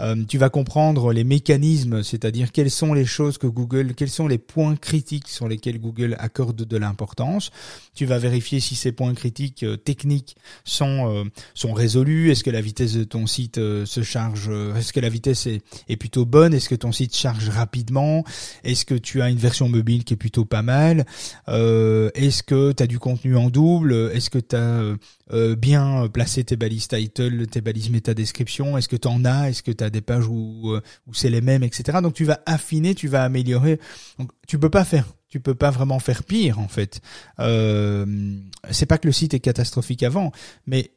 Euh, 0.00 0.22
tu 0.28 0.36
vas 0.36 0.50
comprendre 0.50 1.14
les 1.14 1.24
mécanismes, 1.24 2.02
c'est-à-dire 2.02 2.52
quelles 2.52 2.70
sont 2.70 2.92
les 2.92 3.06
choses 3.06 3.38
que 3.38 3.46
Google, 3.46 3.94
quels 3.94 4.10
sont 4.10 4.28
les 4.28 4.36
points 4.36 4.76
critiques 4.76 5.28
sur 5.28 5.48
lesquels 5.48 5.80
Google 5.80 6.14
accorde 6.18 6.62
de 6.62 6.76
l'importance. 6.76 7.50
Tu 7.94 8.04
vas 8.04 8.18
vérifier 8.18 8.60
si 8.60 8.74
ces 8.74 8.92
points 8.92 9.14
critiques 9.14 9.62
euh, 9.62 9.76
techniques 9.76 10.36
sont 10.64 11.24
sont 11.54 11.72
résolus. 11.72 12.30
Est-ce 12.30 12.44
que 12.44 12.50
la 12.50 12.60
vitesse 12.60 12.94
de 12.94 13.04
ton 13.04 13.26
site 13.26 13.56
se 13.56 14.02
charge 14.02 14.50
Est-ce 14.76 14.92
que 14.92 15.00
la 15.00 15.08
vitesse 15.08 15.46
est, 15.46 15.62
est 15.88 15.96
plutôt 15.96 16.26
bonne? 16.26 16.52
Est-ce 16.52 16.68
que 16.68 16.74
ton 16.74 16.92
site 16.92 17.16
charge 17.16 17.48
rapidement? 17.48 18.24
Est-ce 18.64 18.84
que 18.84 18.94
tu 18.94 19.22
as 19.22 19.30
une 19.30 19.38
version 19.38 19.53
mobile 19.62 20.04
qui 20.04 20.14
est 20.14 20.16
plutôt 20.16 20.44
pas 20.44 20.62
mal 20.62 21.04
euh, 21.48 22.10
Est-ce 22.14 22.42
que 22.42 22.72
tu 22.72 22.82
as 22.82 22.86
du 22.86 22.98
contenu 22.98 23.36
en 23.36 23.50
double? 23.50 24.10
Est-ce 24.12 24.30
que 24.30 24.38
tu 24.38 24.56
as 24.56 24.58
euh, 24.58 24.96
euh, 25.32 25.56
bien 25.56 26.08
placé 26.12 26.44
tes 26.44 26.56
balises 26.56 26.88
title, 26.88 27.46
tes 27.46 27.60
balises 27.60 27.90
méta 27.90 28.14
description 28.14 28.76
Est-ce 28.76 28.88
que 28.88 28.96
tu 28.96 29.08
en 29.08 29.24
as? 29.24 29.50
Est-ce 29.50 29.62
que 29.62 29.72
tu 29.72 29.84
as 29.84 29.90
des 29.90 30.00
pages 30.00 30.26
où, 30.26 30.76
où 31.06 31.14
c'est 31.14 31.30
les 31.30 31.40
mêmes, 31.40 31.62
etc. 31.62 31.98
Donc 32.02 32.14
tu 32.14 32.24
vas 32.24 32.40
affiner, 32.46 32.94
tu 32.94 33.08
vas 33.08 33.24
améliorer. 33.24 33.78
Donc 34.18 34.30
tu 34.46 34.58
peux 34.58 34.70
pas 34.70 34.84
faire 34.84 35.06
tu 35.34 35.40
peux 35.40 35.56
pas 35.56 35.72
vraiment 35.72 35.98
faire 35.98 36.22
pire 36.22 36.60
en 36.60 36.68
fait. 36.68 37.00
Euh, 37.40 38.06
c'est 38.70 38.86
pas 38.86 38.98
que 38.98 39.08
le 39.08 39.12
site 39.12 39.34
est 39.34 39.40
catastrophique 39.40 40.04
avant, 40.04 40.30
mais 40.64 40.92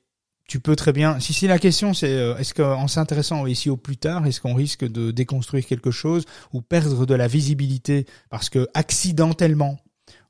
tu 0.47 0.59
peux 0.59 0.75
très 0.75 0.93
bien. 0.93 1.19
Si, 1.19 1.33
si 1.33 1.45
la 1.47 1.59
question 1.59 1.93
c'est 1.93 2.11
euh, 2.11 2.37
est-ce 2.37 2.53
qu'en 2.53 2.87
s'intéressant 2.87 3.41
au 3.41 3.53
SEO 3.53 3.77
plus 3.77 3.97
tard, 3.97 4.25
est-ce 4.25 4.41
qu'on 4.41 4.53
risque 4.53 4.85
de 4.85 5.11
déconstruire 5.11 5.65
quelque 5.65 5.91
chose 5.91 6.25
ou 6.53 6.61
perdre 6.61 7.05
de 7.05 7.13
la 7.13 7.27
visibilité 7.27 8.05
parce 8.29 8.49
que 8.49 8.67
accidentellement, 8.73 9.77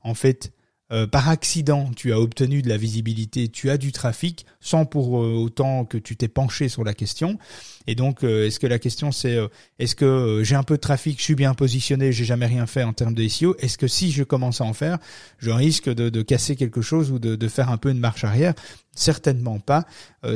en 0.02 0.14
fait, 0.14 0.52
euh, 0.90 1.06
par 1.06 1.28
accident, 1.28 1.90
tu 1.94 2.12
as 2.12 2.20
obtenu 2.20 2.62
de 2.62 2.68
la 2.68 2.78
visibilité, 2.78 3.48
tu 3.48 3.68
as 3.68 3.76
du 3.76 3.92
trafic, 3.92 4.46
sans 4.60 4.86
pour 4.86 5.22
euh, 5.22 5.34
autant 5.34 5.84
que 5.84 5.98
tu 5.98 6.16
t'es 6.16 6.28
penché 6.28 6.68
sur 6.68 6.82
la 6.82 6.94
question. 6.94 7.38
Et 7.86 7.94
donc, 7.94 8.24
euh, 8.24 8.46
est-ce 8.46 8.58
que 8.58 8.66
la 8.66 8.78
question 8.78 9.12
c'est, 9.12 9.38
est-ce 9.78 9.94
que 9.94 10.42
j'ai 10.44 10.54
un 10.54 10.62
peu 10.62 10.76
de 10.76 10.80
trafic, 10.80 11.18
je 11.18 11.24
suis 11.24 11.34
bien 11.34 11.52
positionné, 11.54 12.12
j'ai 12.12 12.24
jamais 12.24 12.46
rien 12.46 12.66
fait 12.66 12.82
en 12.82 12.92
termes 12.92 13.14
de 13.14 13.26
SEO 13.28 13.54
Est-ce 13.58 13.76
que 13.76 13.86
si 13.86 14.12
je 14.12 14.24
commence 14.24 14.60
à 14.60 14.64
en 14.64 14.72
faire, 14.72 14.98
je 15.38 15.50
risque 15.50 15.92
de, 15.92 16.08
de 16.08 16.22
casser 16.22 16.56
quelque 16.56 16.80
chose 16.80 17.10
ou 17.10 17.18
de, 17.18 17.36
de, 17.36 17.48
faire 17.48 17.70
un 17.70 17.76
peu 17.76 17.90
une 17.90 18.00
marche 18.00 18.24
arrière? 18.24 18.54
Certainement 18.94 19.60
pas. 19.60 19.86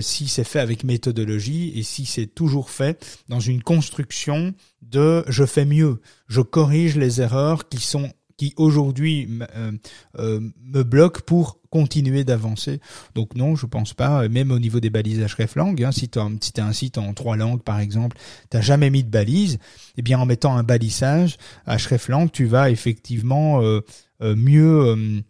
si 0.00 0.28
c'est 0.28 0.44
fait 0.44 0.60
avec 0.60 0.84
méthodologie 0.84 1.72
et 1.74 1.82
si 1.82 2.06
c'est 2.06 2.28
toujours 2.28 2.70
fait 2.70 3.04
dans 3.28 3.40
une 3.40 3.60
construction 3.60 4.54
de 4.82 5.24
je 5.26 5.44
fais 5.44 5.64
mieux, 5.64 6.00
je 6.28 6.42
corrige 6.42 6.96
les 6.96 7.20
erreurs 7.20 7.68
qui 7.68 7.78
sont 7.78 8.12
qui 8.42 8.55
aujourd'hui 8.57 9.28
euh, 9.55 9.70
euh, 10.18 10.40
me 10.64 10.83
bloque 10.83 11.20
pour 11.20 11.61
continuer 11.70 12.24
d'avancer. 12.24 12.81
Donc 13.14 13.37
non, 13.37 13.55
je 13.55 13.66
pense 13.66 13.94
pas. 13.94 14.28
Même 14.28 14.50
au 14.50 14.59
niveau 14.59 14.81
des 14.81 14.90
balises 14.90 15.22
hreflang, 15.22 15.81
hein, 15.81 15.92
si 15.92 16.09
tu 16.09 16.18
as, 16.18 16.64
un 16.64 16.72
site 16.72 16.98
en 16.98 17.14
trois 17.14 17.37
langues 17.37 17.62
par 17.62 17.78
exemple, 17.78 18.16
t'as 18.50 18.61
jamais 18.61 18.90
mis 18.90 19.05
de 19.05 19.11
balise, 19.11 19.59
eh 19.96 20.02
bien 20.02 20.18
en 20.18 20.26
mettant 20.26 20.57
un 20.57 20.64
balisage 20.64 21.37
hreflang, 21.66 22.28
tu 22.33 22.46
vas 22.46 22.68
effectivement 22.70 23.62
euh, 23.62 23.81
mieux 24.20 25.22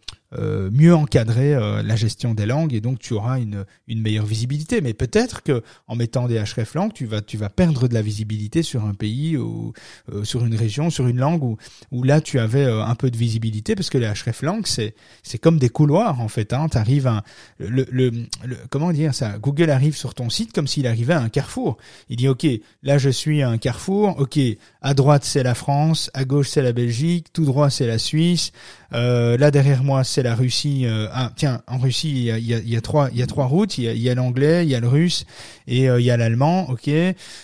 mieux 0.71 0.95
encadrer 0.95 1.53
euh, 1.53 1.83
la 1.83 1.95
gestion 1.95 2.33
des 2.33 2.45
langues 2.45 2.73
et 2.73 2.81
donc 2.81 2.99
tu 2.99 3.13
auras 3.13 3.39
une, 3.39 3.65
une 3.87 4.01
meilleure 4.01 4.25
visibilité. 4.25 4.81
Mais 4.81 4.93
peut-être 4.93 5.43
que 5.43 5.63
en 5.87 5.95
mettant 5.95 6.27
des 6.27 6.39
hreflang, 6.39 6.91
tu 6.91 7.05
vas 7.05 7.21
tu 7.21 7.37
vas 7.37 7.49
perdre 7.49 7.87
de 7.87 7.93
la 7.93 8.01
visibilité 8.01 8.63
sur 8.63 8.85
un 8.85 8.93
pays 8.93 9.37
ou 9.37 9.73
euh, 10.11 10.23
sur 10.23 10.45
une 10.45 10.55
région, 10.55 10.89
sur 10.89 11.07
une 11.07 11.17
langue 11.17 11.43
où 11.43 11.57
où 11.91 12.03
là 12.03 12.21
tu 12.21 12.39
avais 12.39 12.65
un 12.65 12.95
peu 12.95 13.11
de 13.11 13.17
visibilité 13.17 13.75
parce 13.75 13.89
que 13.89 13.97
les 13.97 14.07
hreflang 14.07 14.61
c'est 14.65 14.95
c'est 15.21 15.37
comme 15.37 15.59
des 15.59 15.69
couloirs 15.69 16.19
en 16.21 16.27
fait. 16.27 16.53
Hein. 16.53 16.67
T'arrives 16.69 17.07
à 17.07 17.23
le, 17.59 17.85
le, 17.91 18.09
le, 18.43 18.57
comment 18.69 18.91
dire 18.91 19.13
ça? 19.13 19.37
Google 19.37 19.69
arrive 19.69 19.95
sur 19.95 20.13
ton 20.13 20.29
site 20.29 20.53
comme 20.53 20.67
s'il 20.67 20.87
arrivait 20.87 21.13
à 21.13 21.21
un 21.21 21.29
carrefour. 21.29 21.77
Il 22.09 22.17
dit 22.17 22.27
ok 22.27 22.47
là 22.81 22.97
je 22.97 23.09
suis 23.09 23.41
à 23.43 23.49
un 23.49 23.57
carrefour. 23.57 24.19
Ok 24.19 24.39
à 24.81 24.93
droite 24.93 25.23
c'est 25.23 25.43
la 25.43 25.53
France, 25.55 26.09
à 26.13 26.25
gauche 26.25 26.49
c'est 26.49 26.61
la 26.61 26.73
Belgique, 26.73 27.27
tout 27.33 27.45
droit 27.45 27.69
c'est 27.69 27.87
la 27.87 27.99
Suisse. 27.99 28.51
Euh, 28.93 29.37
là 29.37 29.51
derrière 29.51 29.83
moi, 29.83 30.03
c'est 30.03 30.22
la 30.23 30.35
Russie. 30.35 30.85
Euh, 30.85 31.07
ah 31.11 31.31
tiens, 31.35 31.61
en 31.67 31.77
Russie, 31.77 32.09
il 32.09 32.23
y 32.23 32.53
a, 32.53 32.59
y 32.59 32.75
a, 32.75 32.81
trois, 32.81 33.09
il 33.11 33.17
y 33.17 33.21
a 33.21 33.27
trois 33.27 33.45
routes. 33.45 33.77
Il 33.77 33.97
y 33.97 34.09
a, 34.09 34.15
l'anglais, 34.15 34.65
il 34.65 34.69
y 34.69 34.75
a 34.75 34.79
le 34.79 34.87
russe 34.87 35.25
et 35.67 35.89
euh, 35.89 35.99
il 35.99 36.05
y 36.05 36.11
a 36.11 36.17
l'allemand. 36.17 36.69
Ok. 36.69 36.89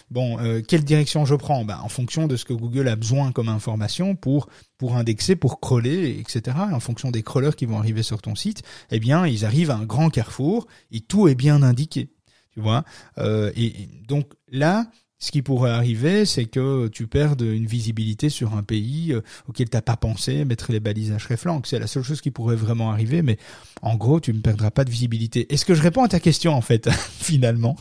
Bon, 0.09 0.37
quelle 0.67 0.83
direction 0.83 1.25
je 1.25 1.35
prends? 1.35 1.65
Bah, 1.65 1.79
en 1.83 1.89
fonction 1.89 2.27
de 2.27 2.35
ce 2.35 2.45
que 2.45 2.53
Google 2.53 2.87
a 2.87 2.95
besoin 2.95 3.31
comme 3.31 3.49
information 3.49 4.15
pour 4.15 4.47
pour 4.77 4.95
indexer, 4.95 5.35
pour 5.35 5.59
crawler, 5.59 6.17
etc. 6.19 6.55
En 6.71 6.79
fonction 6.79 7.11
des 7.11 7.21
crawlers 7.21 7.55
qui 7.55 7.65
vont 7.65 7.77
arriver 7.77 8.01
sur 8.01 8.21
ton 8.21 8.35
site, 8.35 8.63
eh 8.91 8.99
bien, 8.99 9.27
ils 9.27 9.45
arrivent 9.45 9.71
à 9.71 9.75
un 9.75 9.85
grand 9.85 10.09
carrefour 10.09 10.67
et 10.91 11.01
tout 11.01 11.27
est 11.27 11.35
bien 11.35 11.61
indiqué. 11.63 12.09
Tu 12.53 12.61
vois? 12.61 12.83
et 13.17 13.89
donc 14.07 14.33
là, 14.51 14.87
ce 15.19 15.31
qui 15.31 15.41
pourrait 15.41 15.71
arriver, 15.71 16.25
c'est 16.25 16.45
que 16.45 16.87
tu 16.87 17.05
perdes 17.05 17.41
une 17.41 17.65
visibilité 17.65 18.29
sur 18.29 18.55
un 18.55 18.63
pays 18.63 19.11
euh, 19.13 19.21
auquel 19.47 19.69
t'as 19.69 19.81
pas 19.81 19.97
pensé, 19.97 20.45
mettre 20.45 20.71
les 20.71 20.79
balises 20.79 21.11
hreflang. 21.11 21.61
C'est 21.65 21.77
la 21.79 21.87
seule 21.87 22.03
chose 22.03 22.21
qui 22.21 22.31
pourrait 22.31 22.55
vraiment 22.55 22.91
arriver, 22.91 23.21
mais 23.21 23.37
en 23.81 23.95
gros, 23.97 24.19
tu 24.21 24.33
ne 24.33 24.39
perdras 24.39 24.71
pas 24.71 24.85
de 24.85 24.89
visibilité. 24.89 25.51
Est-ce 25.53 25.65
que 25.65 25.73
je 25.73 25.81
réponds 25.81 26.03
à 26.03 26.07
ta 26.07 26.19
question, 26.21 26.53
en 26.53 26.61
fait, 26.61 26.89
finalement? 27.19 27.75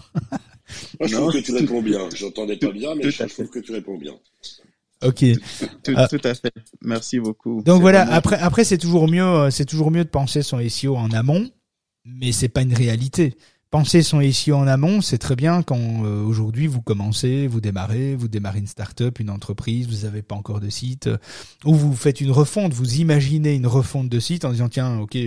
Moi, 0.98 1.08
je 1.08 1.14
trouve 1.16 1.32
que 1.32 1.38
tu 1.38 1.52
réponds 1.54 1.80
bien. 1.80 2.08
J'entendais 2.14 2.56
pas 2.56 2.72
bien, 2.72 2.94
mais 2.96 3.10
je 3.10 3.22
trouve 3.24 3.48
que 3.48 3.60
tu 3.60 3.72
réponds 3.72 3.96
bien. 3.98 4.14
Ok. 5.04 5.24
Tout, 5.84 5.92
Ah. 5.94 6.08
tout 6.08 6.20
à 6.24 6.34
fait. 6.34 6.52
Merci 6.82 7.20
beaucoup. 7.20 7.62
Donc 7.62 7.80
voilà. 7.80 8.00
vraiment- 8.00 8.16
Après, 8.16 8.36
après 8.40 8.64
c'est 8.64 8.78
toujours 8.78 9.06
mieux, 9.08 9.22
euh, 9.22 9.50
c'est 9.50 9.64
toujours 9.64 9.92
mieux 9.92 10.02
de 10.04 10.08
penser 10.10 10.42
son 10.42 10.58
SEO 10.58 10.96
en 10.96 11.12
amont, 11.12 11.48
mais 12.04 12.32
c'est 12.32 12.48
pas 12.48 12.62
une 12.62 12.74
réalité. 12.74 13.36
Penser 13.70 14.02
son 14.02 14.22
SEO 14.32 14.56
en 14.56 14.66
amont, 14.66 15.02
c'est 15.02 15.18
très 15.18 15.36
bien 15.36 15.62
quand 15.62 15.78
euh, 15.78 16.22
aujourd'hui 16.22 16.66
vous 16.66 16.80
commencez, 16.80 17.46
vous 17.46 17.60
démarrez, 17.60 18.16
vous 18.16 18.26
démarrez 18.26 18.60
une 18.60 18.66
start-up, 18.66 19.20
une 19.20 19.28
entreprise, 19.28 19.86
vous 19.88 20.06
n'avez 20.06 20.22
pas 20.22 20.36
encore 20.36 20.60
de 20.60 20.70
site, 20.70 21.08
euh, 21.08 21.18
ou 21.66 21.74
vous 21.74 21.94
faites 21.94 22.22
une 22.22 22.30
refonte, 22.30 22.72
vous 22.72 22.94
imaginez 22.94 23.54
une 23.54 23.66
refonte 23.66 24.08
de 24.08 24.20
site 24.20 24.46
en 24.46 24.52
disant 24.52 24.70
tiens, 24.70 24.98
ok, 25.00 25.18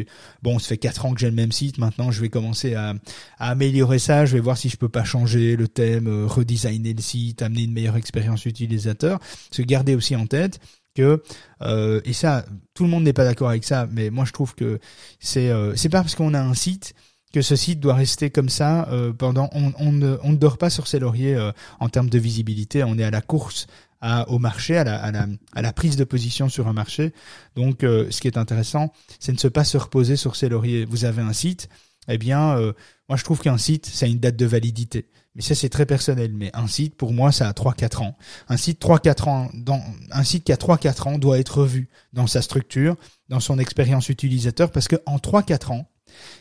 bon, 0.41 0.58
ça 0.58 0.69
fait 0.69 0.77
quatre 0.77 1.06
ans 1.06 1.13
que 1.13 1.19
j'ai 1.19 1.30
le 1.30 1.36
même 1.36 1.51
site, 1.51 1.77
maintenant 1.77 2.10
je 2.10 2.19
vais 2.19 2.30
commencer 2.30 2.73
à, 2.73 2.95
à 3.38 3.51
améliorer 3.51 3.99
ça, 3.99 4.25
je 4.25 4.34
vais 4.34 4.41
voir 4.41 4.58
si 4.58 4.69
je 4.69 4.77
peux 4.77 4.89
pas 4.89 5.04
changer 5.04 5.56
le 5.56 5.67
thème, 5.67 6.08
euh, 6.08 6.25
redesigner 6.25 6.95
le 6.95 7.01
site, 7.01 7.43
amener 7.43 7.65
une 7.65 7.73
meilleure 7.73 7.97
expérience 7.97 8.47
utilisateur. 8.47 9.19
Se 9.51 9.62
garder 9.62 9.93
aussi 9.93 10.15
en 10.15 10.25
tête 10.25 10.60
que 10.95 11.21
euh, 11.62 12.01
et 12.06 12.13
ça, 12.13 12.45
tout 12.73 12.84
le 12.84 12.89
monde 12.89 13.04
n'est 13.04 13.13
pas 13.13 13.23
d'accord 13.23 13.49
avec 13.49 13.63
ça, 13.63 13.88
mais 13.91 14.10
moi 14.10 14.25
je 14.25 14.32
trouve 14.32 14.56
que 14.56 14.80
c'est 15.19 15.49
euh, 15.49 15.75
c'est 15.75 15.89
pas 15.89 16.01
parce 16.01 16.15
qu'on 16.15 16.34
a 16.34 16.41
un 16.41 16.54
site 16.54 16.93
que 17.34 17.41
ce 17.41 17.56
site 17.56 17.80
doit 17.80 17.96
rester 17.96 18.30
comme 18.30 18.50
ça 18.50 18.88
euh, 18.91 19.13
pendant. 19.13 19.50
On, 19.54 19.74
on, 19.80 19.91
ne, 19.91 20.17
on 20.24 20.32
ne 20.32 20.38
dort 20.38 20.58
pas 20.58 20.70
sur 20.70 20.88
ses 20.88 21.00
lauriers 21.00 21.36
euh, 21.36 21.52
en 21.80 21.89
termes 21.89 22.10
de 22.10 22.20
visibilité. 22.20 22.84
On 22.84 22.98
est 22.98 23.04
à 23.04 23.12
la 23.12 23.22
course 23.22 23.67
à, 24.02 24.28
au 24.30 24.39
marché, 24.39 24.78
à 24.78 24.84
la, 24.84 25.02
à, 25.02 25.12
la, 25.12 25.28
à 25.54 25.62
la 25.62 25.74
prise 25.74 25.96
de 25.96 26.04
position 26.04 26.50
sur 26.50 26.67
un 26.67 26.74
marché. 26.74 27.13
Donc, 27.56 27.84
euh, 27.84 28.08
ce 28.10 28.20
qui 28.20 28.28
est 28.28 28.38
intéressant, 28.38 28.91
c'est 29.20 29.32
ne 29.44 29.50
pas 29.50 29.63
se 29.63 29.78
reposer 29.78 30.15
sur 30.15 30.36
ses 30.36 30.50
lauriers. 30.50 30.86
Vous 30.86 31.06
avez 31.06 31.22
un 31.22 31.34
site, 31.34 31.70
eh 32.08 32.17
bien, 32.17 32.58
euh, 32.58 32.74
moi 33.08 33.17
je 33.17 33.24
trouve 33.24 33.39
qu'un 33.39 33.58
site, 33.58 33.86
ça 33.86 34.08
a 34.08 34.10
une 34.10 34.20
date 34.20 34.36
de 34.36 34.46
validité. 34.46 35.08
Mais 35.36 35.41
ça, 35.41 35.56
c'est 35.56 35.70
très 35.70 35.86
personnel. 35.86 36.34
Mais 36.34 36.50
un 36.54 36.67
site, 36.67 36.96
pour 36.98 37.13
moi, 37.13 37.32
ça 37.32 37.48
a 37.48 37.54
3-4 37.54 38.02
ans. 38.02 38.17
Un 38.50 38.58
site 38.58 38.82
3-4 38.82 39.30
ans, 39.30 39.50
dans, 39.54 39.82
un 40.12 40.24
site 40.24 40.44
qui 40.44 40.52
a 40.52 40.58
3-4 40.58 41.08
ans 41.08 41.17
doit 41.20 41.39
être 41.39 41.60
revu 41.60 41.88
dans 42.12 42.28
sa 42.28 42.41
structure, 42.41 42.98
dans 43.30 43.39
son 43.39 43.58
expérience 43.58 44.10
utilisateur, 44.10 44.72
parce 44.72 44.89
que 44.89 44.98
en 45.06 45.17
3-4 45.17 45.72
ans, 45.72 45.90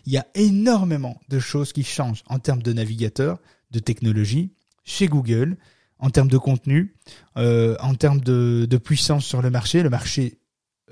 il 0.07 0.13
y 0.13 0.19
a 0.19 0.27
énormément 0.35 1.21
de 1.29 1.39
choses 1.39 1.73
qui 1.73 1.85
changent 1.85 2.23
en 2.27 2.39
termes 2.39 2.63
de 2.63 2.73
navigateur, 2.73 3.39
de 3.71 3.79
technologie, 3.79 4.53
chez 4.85 5.09
Google, 5.09 5.57
en 5.99 6.11
termes 6.11 6.29
de 6.29 6.39
contenu, 6.39 6.95
euh, 7.37 7.77
en 7.81 7.95
termes 7.95 8.21
de, 8.21 8.67
de 8.69 8.77
puissance 8.79 9.25
sur 9.25 9.43
le 9.43 9.51
marché. 9.51 9.83
Le 9.83 9.91
marché, 9.91 10.39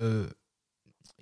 euh, 0.02 0.28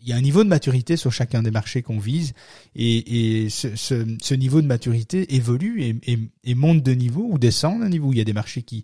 il 0.00 0.08
y 0.08 0.12
a 0.12 0.16
un 0.16 0.20
niveau 0.20 0.44
de 0.44 0.48
maturité 0.48 0.96
sur 0.96 1.12
chacun 1.12 1.42
des 1.42 1.50
marchés 1.50 1.82
qu'on 1.82 1.98
vise, 1.98 2.34
et, 2.74 3.48
ce, 3.50 4.34
niveau 4.34 4.60
de 4.60 4.66
maturité 4.66 5.34
évolue 5.34 5.98
et, 6.44 6.54
monte 6.54 6.82
de 6.82 6.92
niveau 6.92 7.26
ou 7.28 7.38
descend 7.38 7.80
d'un 7.80 7.88
niveau. 7.88 8.12
Il 8.12 8.18
y 8.18 8.20
a 8.20 8.24
des 8.24 8.32
marchés 8.32 8.62
qui 8.62 8.82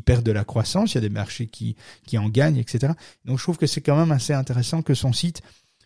perdent 0.00 0.24
de 0.24 0.32
la 0.32 0.44
croissance, 0.44 0.92
il 0.92 0.94
y 0.96 0.98
a 0.98 1.02
des 1.02 1.10
marchés 1.10 1.46
qui, 1.48 1.76
qui 2.06 2.16
en 2.18 2.28
gagnent, 2.28 2.58
etc. 2.58 2.92
Donc 3.24 3.38
je 3.38 3.42
trouve 3.42 3.58
que 3.58 3.66
c'est 3.66 3.80
quand 3.80 3.96
même 3.96 4.12
assez 4.12 4.32
intéressant 4.32 4.82
que 4.82 4.94
son 4.94 5.12
site 5.12 5.42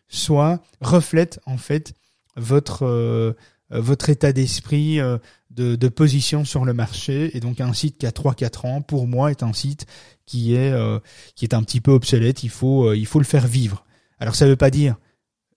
soit 0.08 0.62
reflète 0.80 1.40
en 1.46 1.56
fait 1.56 1.94
votre 2.36 2.84
euh, 2.86 3.34
votre 3.80 4.10
état 4.10 4.32
d'esprit 4.32 5.00
euh, 5.00 5.18
de, 5.50 5.76
de 5.76 5.88
position 5.88 6.44
sur 6.44 6.64
le 6.64 6.74
marché 6.74 7.36
et 7.36 7.40
donc 7.40 7.60
un 7.60 7.72
site 7.72 7.98
qui 7.98 8.06
a 8.06 8.10
3-4 8.10 8.66
ans 8.66 8.82
pour 8.82 9.06
moi 9.06 9.30
est 9.30 9.42
un 9.42 9.52
site 9.52 9.86
qui 10.26 10.54
est 10.54 10.72
euh, 10.72 10.98
qui 11.34 11.44
est 11.44 11.54
un 11.54 11.62
petit 11.62 11.80
peu 11.80 11.92
obsolète. 11.92 12.42
Il 12.42 12.50
faut 12.50 12.88
euh, 12.88 12.96
il 12.96 13.06
faut 13.06 13.18
le 13.18 13.24
faire 13.24 13.46
vivre. 13.46 13.84
Alors 14.18 14.34
ça 14.34 14.46
veut 14.46 14.56
pas 14.56 14.70
dire 14.70 14.96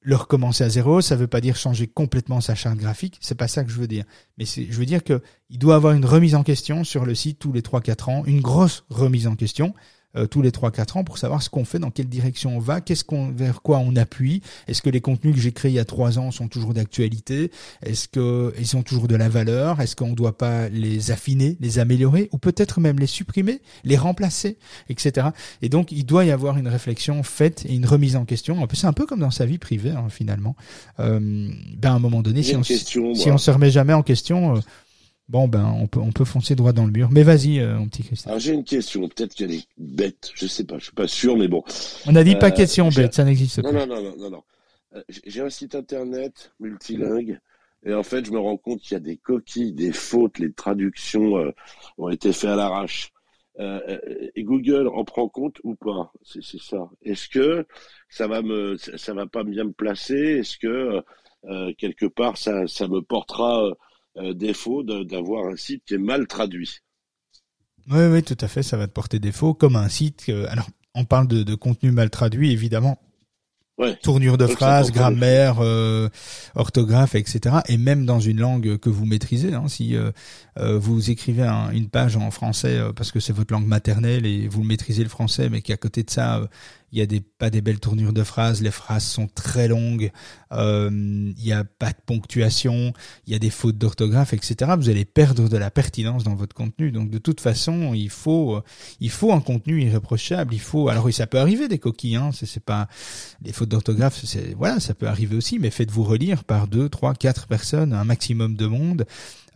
le 0.02 0.16
recommencer 0.16 0.64
à 0.64 0.70
zéro 0.70 1.02
ça 1.02 1.16
veut 1.16 1.28
pas 1.28 1.42
dire 1.42 1.56
changer 1.56 1.88
complètement 1.88 2.40
sa 2.40 2.54
charte 2.56 2.78
graphique 2.78 3.18
c'est 3.22 3.36
pas 3.36 3.48
ça 3.48 3.64
que 3.64 3.72
je 3.72 3.78
veux 3.78 3.88
dire. 3.88 4.06
Mais 4.38 4.46
je 4.46 4.78
veux 4.78 4.86
dire 4.86 5.04
que 5.04 5.22
il 5.50 5.60
doit 5.60 5.76
avoir 5.76 5.94
une 5.94 6.06
remise 6.06 6.36
en 6.36 6.44
question 6.44 6.84
sur 6.84 7.06
le 7.06 7.16
site 7.16 7.40
tous 7.40 7.52
les 7.52 7.62
3-4 7.62 8.10
ans 8.10 8.24
une 8.26 8.42
grosse 8.42 8.86
remise 8.90 9.28
en 9.28 9.36
question 9.36 9.74
euh, 10.16 10.28
tous 10.28 10.42
les 10.42 10.52
3-4 10.52 11.00
ans 11.00 11.04
pour 11.04 11.18
savoir 11.18 11.42
ce 11.42 11.50
qu'on 11.50 11.66
fait, 11.66 11.80
dans 11.80 11.92
quelle 11.92 12.08
direction 12.08 12.58
on 12.58 12.60
va, 12.60 12.82
qu'est-ce 12.82 13.04
qu'on, 13.04 13.32
vers 13.32 13.62
quoi 13.62 13.80
on 13.80 13.96
appuie. 13.96 14.42
Est-ce 14.68 14.82
que 14.82 14.90
les 14.90 15.02
contenus 15.02 15.36
que 15.36 15.42
j'ai 15.42 15.52
créés 15.52 15.72
il 15.72 15.76
y 15.76 15.80
a 15.80 15.86
3 15.86 16.20
ans 16.20 16.32
sont 16.32 16.48
toujours 16.48 16.74
d'actualité? 16.74 17.52
Est-ce 17.84 18.08
que 18.08 18.54
ils 18.60 18.76
ont 18.78 18.84
toujours 18.84 19.08
de 19.08 19.16
la 19.16 19.30
valeur? 19.30 19.82
Est-ce 19.82 19.96
qu'on 19.96 20.10
ne 20.10 20.16
doit 20.16 20.38
pas 20.38 20.70
les 20.70 21.12
affiner, 21.12 21.58
les 21.60 21.80
améliorer, 21.80 22.30
ou 22.32 22.38
peut-être 22.38 22.80
même 22.80 23.00
les 23.00 23.08
supprimer, 23.08 23.62
les 23.84 23.98
remplacer, 23.98 24.58
etc. 24.90 25.28
Et 25.62 25.70
donc 25.70 25.92
il 25.92 26.06
doit 26.06 26.26
y 26.26 26.32
avoir 26.32 26.58
une 26.58 26.68
réflexion 26.68 27.22
faite 27.24 27.66
et 27.68 27.76
une 27.76 27.86
remise 27.86 28.16
en 28.16 28.26
question. 28.26 28.66
Peu, 28.68 28.76
c'est 28.76 28.88
un 28.88 28.94
peu 28.94 29.06
comme 29.06 29.20
dans 29.20 29.32
sa 29.32 29.46
vie 29.46 29.58
privée 29.58 29.92
hein, 29.92 30.08
finalement. 30.10 30.56
Euh, 31.00 31.20
ben 31.78 31.92
à 31.92 31.94
un 31.94 32.00
moment 32.00 32.22
donné, 32.22 32.44
si 32.44 32.56
on, 32.56 32.62
question, 32.62 33.16
si 33.16 33.30
on 33.32 33.38
se 33.38 33.52
remet 33.52 33.72
jamais 33.72 33.94
en 33.94 34.04
question. 34.04 34.58
euh, 34.58 34.60
Bon 35.28 35.48
ben 35.48 35.66
on 35.82 35.88
peut 35.88 36.00
on 36.00 36.12
peut 36.12 36.24
foncer 36.26 36.56
droit 36.56 36.72
dans 36.72 36.86
le 36.86 36.92
mur. 36.92 37.10
Mais 37.12 37.24
vas-y 37.24 37.60
euh, 37.60 37.78
mon 37.80 37.88
petit 37.88 38.04
Christophe. 38.04 38.28
Alors 38.28 38.40
j'ai 38.40 38.54
une 38.54 38.64
question, 38.64 39.08
peut-être 39.08 39.34
qu'elle 39.34 39.54
est 39.54 39.68
bête, 39.78 40.30
je 40.36 40.46
sais 40.46 40.64
pas, 40.66 40.78
je 40.78 40.84
suis 40.86 40.94
pas 40.94 41.08
sûr, 41.08 41.36
mais 41.36 41.48
bon. 41.48 41.64
On 42.06 42.16
a 42.16 42.24
dit 42.24 42.36
pas 42.36 42.48
Euh, 42.50 42.52
question 42.52 42.90
bête, 42.90 43.14
ça 43.16 43.24
n'existe 43.24 43.62
pas. 43.64 43.72
non, 43.72 43.88
non, 43.88 44.04
non, 44.04 44.16
non, 44.18 44.30
non. 44.30 44.44
Euh, 44.96 45.02
j'ai- 45.26 45.42
un 45.42 45.50
site 45.50 45.74
internet 45.74 46.54
multilingue, 46.60 47.40
et 47.86 47.94
en 47.94 48.04
fait, 48.04 48.24
je 48.26 48.32
me 48.32 48.38
rends 48.40 48.58
compte 48.58 48.82
qu'il 48.82 48.94
y 48.94 48.98
a 48.98 49.00
des 49.00 49.18
coquilles, 49.18 49.74
des 49.74 49.92
fautes, 49.92 50.38
les 50.38 50.52
traductions 50.54 51.52
ont 51.98 52.10
été 52.10 52.32
faites 52.32 52.52
à 52.52 52.56
l'arrache. 52.56 53.12
Et 53.60 54.44
Google 54.44 54.88
en 54.90 55.06
prend 55.06 55.28
compte 55.30 55.58
ou 55.64 55.76
pas? 55.76 56.12
C'est 56.24 56.44
c'est 56.44 56.62
ça. 56.62 56.90
Est-ce 57.04 57.30
que 57.30 57.66
ça 58.10 58.28
va 58.28 58.42
me, 58.42 58.76
ça 58.78 59.14
va 59.14 59.26
pas 59.28 59.44
bien 59.44 59.64
me 59.64 59.72
placer? 59.72 60.40
Est-ce 60.40 60.58
que 60.58 61.02
quelque 61.78 62.06
part 62.06 62.38
ça, 62.38 62.68
ça 62.68 62.88
me 62.88 63.02
portera 63.02 63.70
euh, 64.18 64.34
défaut 64.34 64.84
d'avoir 64.84 65.48
un 65.48 65.56
site 65.56 65.84
qui 65.86 65.94
est 65.96 66.00
mal 66.00 66.28
traduit 66.28 66.80
Oui, 67.90 68.06
oui, 68.12 68.24
tout 68.24 68.38
à 68.40 68.48
fait, 68.48 68.64
ça 68.64 68.78
va 68.78 68.88
te 68.88 68.94
porter 68.94 69.20
défaut, 69.20 69.54
comme 69.54 69.76
un 69.76 69.90
site. 69.90 70.30
alors, 70.50 70.70
on 70.96 71.06
parle 71.06 71.28
de, 71.28 71.44
de 71.44 71.56
contenu 71.56 71.92
mal 71.92 72.10
traduit, 72.10 72.52
évidemment. 72.52 72.98
Ouais. 73.78 73.98
Tournure 74.02 74.38
de 74.38 74.46
défaut. 74.88 74.94
grammaire, 74.94 75.58
euh, 75.60 76.08
orthographe, 76.56 77.14
etc. 77.16 77.58
Et 77.68 77.76
même 77.78 78.06
dans 78.06 78.22
une 78.22 78.40
langue 78.40 78.78
que 78.78 78.90
vous 78.90 79.06
maîtrisez. 79.06 79.54
Hein, 79.54 79.68
si 79.68 79.98
euh, 79.98 80.12
vous 80.80 81.12
écrivez 81.12 81.44
un- 81.44 81.72
une 81.72 81.90
page 81.90 82.16
en 82.16 82.32
français 82.32 82.80
parce 82.96 83.12
que 83.12 83.20
c'est 83.20 83.34
votre 83.34 83.54
langue 83.54 83.68
maternelle 83.68 84.26
et 84.26 84.48
vous 84.48 84.64
maîtrisez 84.64 85.04
le 85.04 85.10
français, 85.10 85.50
mais 85.50 85.62
qu'à 85.62 85.76
côté 85.76 86.04
de 86.04 86.10
ça, 86.10 86.48
il 86.96 87.00
y 87.00 87.18
a 87.18 87.20
pas 87.38 87.50
des 87.50 87.60
belles 87.60 87.82
tournures 87.82 88.14
de 88.14 88.24
phrases, 88.24 88.62
les 88.62 88.72
phrases 88.72 89.04
sont 89.04 89.28
très 89.28 89.68
longues, 89.68 90.12
euh, 90.54 90.90
il 90.90 91.44
n'y 91.44 91.52
a 91.52 91.66
pas 91.66 91.90
de 91.90 91.98
ponctuation, 92.06 92.94
il 93.28 93.34
y 93.34 93.36
a 93.36 93.40
des 93.40 93.50
fautes 93.50 93.78
d'orthographe, 93.78 94.34
etc. 94.34 94.72
Vous 94.78 94.90
allez 94.90 95.04
perdre 95.04 95.50
de 95.50 95.58
la 95.58 95.70
pertinence 95.70 96.24
dans 96.24 96.36
votre 96.36 96.56
contenu. 96.56 96.94
Donc 96.94 97.10
de 97.10 97.18
toute 97.18 97.42
façon, 97.42 97.94
il 97.94 98.10
faut 98.10 98.56
euh, 98.56 98.64
il 99.02 99.10
faut 99.10 99.34
un 99.34 99.42
contenu 99.42 99.82
irréprochable. 99.82 100.54
Il 100.54 100.62
faut 100.62 100.88
alors 100.88 101.04
oui, 101.04 101.12
ça 101.12 101.28
peut 101.28 101.40
arriver 101.40 101.68
des 101.68 101.80
coquilles, 101.80 102.16
hein, 102.16 102.30
c'est 102.34 102.64
pas 102.64 102.88
les 103.44 103.52
fautes 103.52 103.70
d'orthographe, 103.70 104.24
voilà, 104.56 104.80
ça 104.80 104.94
peut 104.94 105.08
arriver 105.08 105.36
aussi, 105.36 105.60
mais 105.60 105.72
faites-vous 105.72 106.04
relire 106.04 106.46
par 106.46 106.70
deux, 106.70 106.88
trois, 106.88 107.14
quatre 107.14 107.48
personnes, 107.48 107.92
un 107.92 108.06
maximum 108.06 108.56
de 108.56 108.68
monde. 108.68 109.06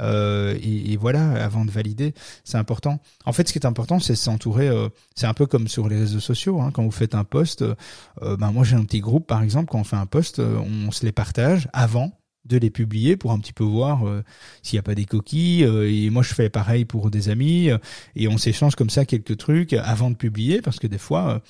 Euh, 0.02 0.58
et, 0.62 0.94
et 0.94 0.98
voilà, 0.98 1.44
avant 1.44 1.66
de 1.66 1.72
valider, 1.72 2.14
c'est 2.44 2.58
important. 2.58 3.00
En 3.26 3.34
fait, 3.34 3.48
ce 3.48 3.54
qui 3.54 3.60
est 3.60 3.66
important, 3.66 4.00
c'est 4.00 4.16
s'entourer. 4.16 4.68
euh, 4.70 4.90
c'est 5.16 5.28
un 5.28 5.34
peu 5.34 5.46
comme 5.46 5.68
sur 5.68 5.88
les 5.90 5.98
réseaux 5.98 6.20
sociaux. 6.20 6.62
Hein, 6.62 6.72
quand 6.74 6.84
vous 6.84 6.92
faites 6.92 7.16
un 7.16 7.24
post, 7.24 7.62
euh, 7.62 7.76
euh, 8.22 8.38
ben 8.38 8.52
moi 8.52 8.64
j'ai 8.64 8.76
un 8.76 8.84
petit 8.86 9.00
groupe, 9.02 9.28
par 9.28 9.44
exemple, 9.44 9.70
quand 9.72 9.80
on 9.80 9.84
fait 9.84 9.96
un 9.98 10.06
post, 10.06 10.40
euh, 10.40 10.58
on 10.60 10.92
se 10.92 11.06
les 11.06 11.12
partage 11.12 11.68
avant 11.74 12.12
de 12.46 12.58
les 12.58 12.70
publier 12.70 13.18
pour 13.18 13.32
un 13.32 13.40
petit 13.40 13.54
peu 13.54 13.64
voir 13.66 14.08
euh, 14.08 14.24
s'il 14.64 14.78
n'y 14.78 14.80
a 14.80 14.84
pas 14.84 14.96
des 14.96 15.06
coquilles. 15.06 15.64
euh, 15.66 15.92
et 15.92 16.10
moi, 16.10 16.24
je 16.24 16.34
fais 16.34 16.50
pareil 16.50 16.86
pour 16.86 17.12
des 17.12 17.30
amis. 17.30 17.70
euh, 17.70 17.78
et 18.16 18.28
on 18.28 18.38
s'échange 18.38 18.76
comme 18.76 18.90
ça 18.90 19.06
quelques 19.06 19.38
trucs 19.38 19.74
avant 19.74 20.10
de 20.10 20.16
publier, 20.16 20.62
parce 20.62 20.80
que 20.80 20.88
des 20.88 20.98
fois, 20.98 21.42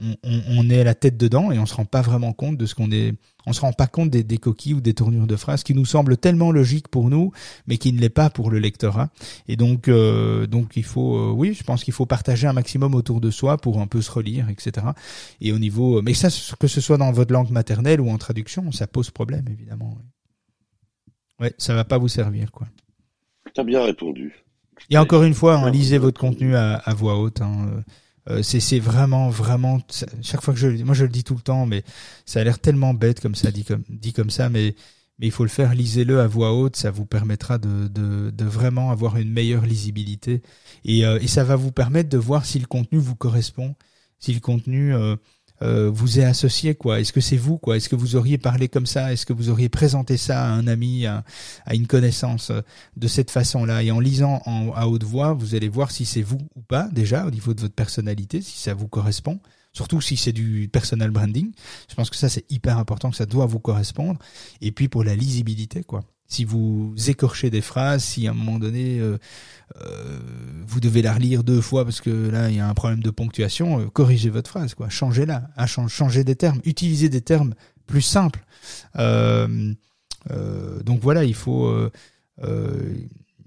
on, 0.00 0.16
on, 0.22 0.40
on 0.48 0.70
est 0.70 0.80
à 0.80 0.84
la 0.84 0.94
tête 0.94 1.16
dedans 1.16 1.50
et 1.52 1.58
on 1.58 1.66
se 1.66 1.74
rend 1.74 1.84
pas 1.84 2.02
vraiment 2.02 2.32
compte 2.32 2.56
de 2.56 2.66
ce 2.66 2.74
qu'on 2.74 2.90
est. 2.90 3.14
On 3.46 3.52
se 3.52 3.60
rend 3.60 3.72
pas 3.72 3.86
compte 3.86 4.10
des, 4.10 4.22
des 4.22 4.38
coquilles 4.38 4.74
ou 4.74 4.80
des 4.80 4.94
tournures 4.94 5.26
de 5.26 5.36
phrases 5.36 5.62
qui 5.62 5.74
nous 5.74 5.86
semblent 5.86 6.16
tellement 6.16 6.52
logiques 6.52 6.88
pour 6.88 7.08
nous, 7.08 7.32
mais 7.66 7.78
qui 7.78 7.92
ne 7.92 7.98
l'est 7.98 8.10
pas 8.10 8.28
pour 8.28 8.50
le 8.50 8.58
lectorat. 8.58 9.08
Et 9.48 9.56
donc, 9.56 9.88
euh, 9.88 10.46
donc 10.46 10.76
il 10.76 10.84
faut, 10.84 11.16
euh, 11.16 11.32
oui, 11.32 11.54
je 11.54 11.64
pense 11.64 11.82
qu'il 11.84 11.94
faut 11.94 12.06
partager 12.06 12.46
un 12.46 12.52
maximum 12.52 12.94
autour 12.94 13.20
de 13.20 13.30
soi 13.30 13.56
pour 13.56 13.80
un 13.80 13.86
peu 13.86 14.02
se 14.02 14.10
relire, 14.10 14.48
etc. 14.50 14.88
Et 15.40 15.52
au 15.52 15.58
niveau, 15.58 16.02
mais 16.02 16.14
ça, 16.14 16.28
que 16.58 16.66
ce 16.66 16.80
soit 16.80 16.98
dans 16.98 17.12
votre 17.12 17.32
langue 17.32 17.50
maternelle 17.50 18.00
ou 18.00 18.10
en 18.10 18.18
traduction, 18.18 18.70
ça 18.72 18.86
pose 18.86 19.10
problème 19.10 19.46
évidemment. 19.50 19.96
Ouais, 21.40 21.54
ça 21.56 21.74
va 21.74 21.84
pas 21.84 21.96
vous 21.96 22.08
servir, 22.08 22.52
quoi. 22.52 22.68
T'as 23.54 23.64
bien 23.64 23.82
répondu. 23.82 24.44
Et 24.90 24.98
encore 24.98 25.24
une 25.24 25.34
fois, 25.34 25.56
hein, 25.56 25.70
lisez 25.70 25.98
votre 25.98 26.20
contenu 26.20 26.54
à, 26.54 26.74
à 26.74 26.94
voix 26.94 27.18
haute. 27.18 27.40
Hein. 27.40 27.82
Euh, 28.30 28.42
c'est 28.42 28.78
vraiment 28.78 29.28
vraiment 29.30 29.80
chaque 30.22 30.42
fois 30.42 30.54
que 30.54 30.60
je 30.60 30.68
moi 30.84 30.94
je 30.94 31.04
le 31.04 31.10
dis 31.10 31.24
tout 31.24 31.34
le 31.34 31.40
temps, 31.40 31.66
mais 31.66 31.82
ça 32.26 32.40
a 32.40 32.44
l'air 32.44 32.58
tellement 32.58 32.94
bête 32.94 33.20
comme 33.20 33.34
ça 33.34 33.50
dit 33.50 33.64
comme 33.64 33.82
dit 33.88 34.12
comme 34.12 34.30
ça, 34.30 34.48
mais 34.48 34.74
mais 35.18 35.26
il 35.26 35.32
faut 35.32 35.44
le 35.44 35.50
faire. 35.50 35.74
Lisez-le 35.74 36.20
à 36.20 36.26
voix 36.26 36.54
haute, 36.54 36.76
ça 36.76 36.90
vous 36.90 37.06
permettra 37.06 37.58
de 37.58 37.88
de, 37.88 38.30
de 38.30 38.44
vraiment 38.44 38.90
avoir 38.90 39.16
une 39.16 39.30
meilleure 39.30 39.66
lisibilité 39.66 40.42
et 40.84 41.04
euh, 41.06 41.18
et 41.20 41.28
ça 41.28 41.44
va 41.44 41.56
vous 41.56 41.72
permettre 41.72 42.08
de 42.08 42.18
voir 42.18 42.44
si 42.46 42.58
le 42.58 42.66
contenu 42.66 42.98
vous 42.98 43.16
correspond, 43.16 43.74
si 44.18 44.32
le 44.34 44.40
contenu 44.40 44.94
euh, 44.94 45.16
euh, 45.62 45.90
vous 45.90 46.18
est 46.18 46.24
associé 46.24 46.74
quoi 46.74 47.00
Est-ce 47.00 47.12
que 47.12 47.20
c'est 47.20 47.36
vous 47.36 47.58
quoi? 47.58 47.76
Est-ce 47.76 47.88
que 47.88 47.96
vous 47.96 48.16
auriez 48.16 48.38
parlé 48.38 48.68
comme 48.68 48.86
ça? 48.86 49.12
Est-ce 49.12 49.26
que 49.26 49.32
vous 49.32 49.50
auriez 49.50 49.68
présenté 49.68 50.16
ça 50.16 50.44
à 50.44 50.48
un 50.48 50.66
ami, 50.66 51.06
à, 51.06 51.24
une 51.72 51.86
connaissance 51.86 52.50
euh, 52.50 52.62
de 52.96 53.08
cette 53.08 53.30
façon-là? 53.30 53.82
Et 53.82 53.90
en 53.90 54.00
lisant 54.00 54.40
en, 54.46 54.72
à 54.72 54.86
haute 54.86 55.04
voix, 55.04 55.34
vous 55.34 55.54
allez 55.54 55.68
voir 55.68 55.90
si 55.90 56.04
c'est 56.04 56.22
vous 56.22 56.40
ou 56.54 56.62
pas 56.62 56.88
déjà 56.92 57.26
au 57.26 57.30
niveau 57.30 57.54
de 57.54 57.60
votre 57.60 57.74
personnalité, 57.74 58.40
si 58.40 58.58
ça 58.58 58.74
vous 58.74 58.88
correspond. 58.88 59.40
Surtout 59.72 60.00
si 60.00 60.16
c'est 60.16 60.32
du 60.32 60.68
personal 60.72 61.10
branding. 61.10 61.52
Je 61.88 61.94
pense 61.94 62.10
que 62.10 62.16
ça 62.16 62.28
c'est 62.28 62.50
hyper 62.50 62.78
important, 62.78 63.10
que 63.10 63.16
ça 63.16 63.26
doit 63.26 63.46
vous 63.46 63.60
correspondre. 63.60 64.18
Et 64.60 64.72
puis 64.72 64.88
pour 64.88 65.04
la 65.04 65.14
lisibilité 65.14 65.84
quoi 65.84 66.02
si 66.30 66.44
vous 66.44 66.94
écorchez 67.08 67.50
des 67.50 67.60
phrases, 67.60 68.04
si 68.04 68.26
à 68.26 68.30
un 68.30 68.34
moment 68.34 68.58
donné 68.58 69.00
euh, 69.00 69.18
euh, 69.82 70.18
vous 70.66 70.80
devez 70.80 71.02
la 71.02 71.12
relire 71.12 71.42
deux 71.42 71.60
fois 71.60 71.84
parce 71.84 72.00
que 72.00 72.30
là 72.30 72.48
il 72.48 72.56
y 72.56 72.60
a 72.60 72.68
un 72.68 72.74
problème 72.74 73.02
de 73.02 73.10
ponctuation, 73.10 73.80
euh, 73.80 73.86
corrigez 73.86 74.30
votre 74.30 74.48
phrase, 74.48 74.74
quoi, 74.74 74.88
changez-la, 74.88 75.48
hein, 75.56 75.66
changez 75.66 76.22
des 76.22 76.36
termes, 76.36 76.60
utilisez 76.64 77.08
des 77.08 77.20
termes 77.20 77.54
plus 77.86 78.02
simples. 78.02 78.44
donc 78.94 79.76
voilà, 81.02 81.24
il 81.24 81.34
faut 81.34 81.90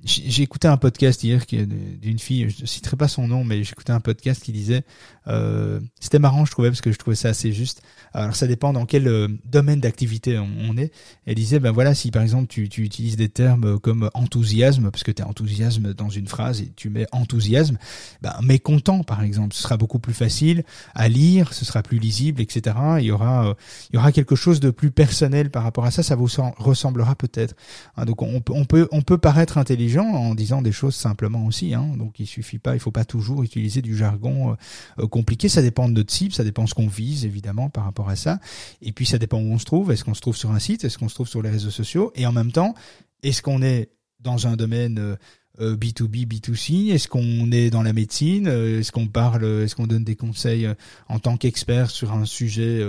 j'ai 0.06 0.44
écouté 0.44 0.68
un 0.68 0.76
podcast 0.76 1.24
hier 1.24 1.42
d'une 1.48 2.20
fille, 2.20 2.50
je 2.50 2.64
ne 2.64 2.68
citerai 2.68 2.98
pas 2.98 3.08
son 3.08 3.28
nom, 3.28 3.44
mais 3.44 3.62
écouté 3.62 3.94
un 3.94 4.02
podcast 4.02 4.44
qui 4.44 4.52
disait, 4.52 4.84
euh, 5.28 5.80
c'était 6.00 6.20
marrant 6.20 6.44
je 6.44 6.52
trouvais 6.52 6.70
parce 6.70 6.82
que 6.82 6.92
je 6.92 6.98
trouvais 6.98 7.16
ça 7.16 7.30
assez 7.30 7.54
juste. 7.54 7.82
Alors 8.14 8.36
ça 8.36 8.46
dépend 8.46 8.74
dans 8.74 8.86
quel 8.86 9.08
euh, 9.08 9.30
domaine 9.46 9.80
d'activité 9.80 10.38
on, 10.38 10.78
est. 10.78 10.92
Elle 11.26 11.36
disait, 11.36 11.60
ben 11.60 11.72
voilà, 11.72 11.96
si 11.96 12.12
par 12.12 12.22
exemple 12.22 12.48
tu, 12.48 12.64
utilises 12.64 13.16
des 13.16 13.30
termes 13.30 13.80
comme 13.80 14.10
enthousiasme, 14.14 14.92
parce 14.92 15.04
que 15.04 15.12
tu 15.12 15.22
es 15.22 15.26
enthousiasme 15.26 15.94
dans 15.94 16.10
une 16.10 16.28
phrase 16.28 16.62
et 16.62 16.72
tu 16.76 16.90
mets 16.90 17.06
enthousiasme, 17.14 17.78
ben 18.22 18.34
mécontent 18.42 19.04
par 19.04 19.24
exemple, 19.24 19.56
ce 19.56 19.62
sera 19.62 19.78
beaucoup 19.78 20.00
plus 20.00 20.14
facile 20.14 20.64
à 20.96 21.08
lire, 21.08 21.54
ce 21.54 21.64
sera 21.64 21.82
plus 21.82 22.00
lisible, 22.00 22.42
etc. 22.42 22.76
Il 23.00 23.06
y 23.06 23.12
aura, 23.12 23.48
euh, 23.48 23.54
il 23.92 23.96
y 23.96 24.00
aura 24.00 24.12
quelque 24.12 24.36
chose 24.36 24.60
de 24.60 24.70
plus 24.70 24.92
personnel 24.92 25.50
par 25.50 25.64
rapport 25.64 25.86
à 25.86 25.92
ça, 25.92 26.04
ça 26.04 26.16
vous 26.16 26.28
ressemblera 26.58 27.16
peut-être. 27.16 27.56
Hein, 27.96 28.04
donc 28.04 28.22
on 28.22 28.42
peut, 28.42 28.88
on 28.92 29.02
peut 29.02 29.18
paraître 29.18 29.58
intelligent 29.58 29.93
en 30.02 30.36
disant 30.36 30.62
des 30.62 30.72
choses 30.72 30.96
simplement 30.96 31.46
aussi. 31.46 31.74
Hein. 31.74 31.96
Donc 31.98 32.20
il 32.20 32.28
suffit 32.28 32.60
pas, 32.60 32.76
il 32.76 32.80
faut 32.80 32.92
pas 32.92 33.06
toujours 33.06 33.44
utiliser 33.44 33.82
du 33.82 33.96
jargon 33.96 34.52
euh, 34.52 34.56
euh, 35.00 35.08
compliqué. 35.08 35.50
Ça 35.50 35.62
dépend 35.62 35.88
de 35.88 35.94
notre 35.94 36.12
cible, 36.12 36.34
ça 36.34 36.44
dépend 36.44 36.64
de 36.64 36.70
ce 36.70 36.74
qu'on 36.74 36.88
vise 36.88 37.26
évidemment 37.26 37.70
par 37.70 37.86
rapport 37.86 38.10
à 38.10 38.16
ça. 38.16 38.40
Et 38.82 38.92
puis 38.92 39.06
ça 39.06 39.18
dépend 39.18 39.38
où 39.38 39.54
on 39.54 39.60
se 39.60 39.66
trouve. 39.66 39.92
Est-ce 39.92 40.04
qu'on 40.04 40.14
se 40.14 40.22
trouve 40.22 40.36
sur 40.36 40.52
un 40.52 40.60
site? 40.60 40.84
Est-ce 40.84 40.98
qu'on 40.98 41.10
se 41.10 41.16
trouve 41.16 41.28
sur 41.28 41.42
les 41.42 41.50
réseaux 41.50 41.72
sociaux? 41.72 42.12
Et 42.16 42.26
en 42.26 42.32
même 42.32 42.52
temps, 42.52 42.76
est-ce 43.22 43.42
qu'on 43.42 43.62
est 43.62 43.90
dans 44.20 44.48
un 44.48 44.56
domaine 44.56 45.18
B2B, 45.60 46.24
euh, 46.24 46.26
B2C 46.26 46.92
Est-ce 46.92 47.08
qu'on 47.08 47.52
est 47.52 47.70
dans 47.70 47.84
la 47.84 47.94
médecine? 47.94 48.48
Est-ce 48.48 48.92
qu'on 48.92 49.08
parle 49.08 49.46
Est-ce 49.64 49.76
qu'on 49.76 49.88
donne 49.88 50.04
des 50.04 50.16
conseils 50.16 50.68
en 51.10 51.20
tant 51.20 51.38
qu'expert 51.38 51.92
sur 51.92 52.14
un 52.14 52.26
sujet 52.26 52.82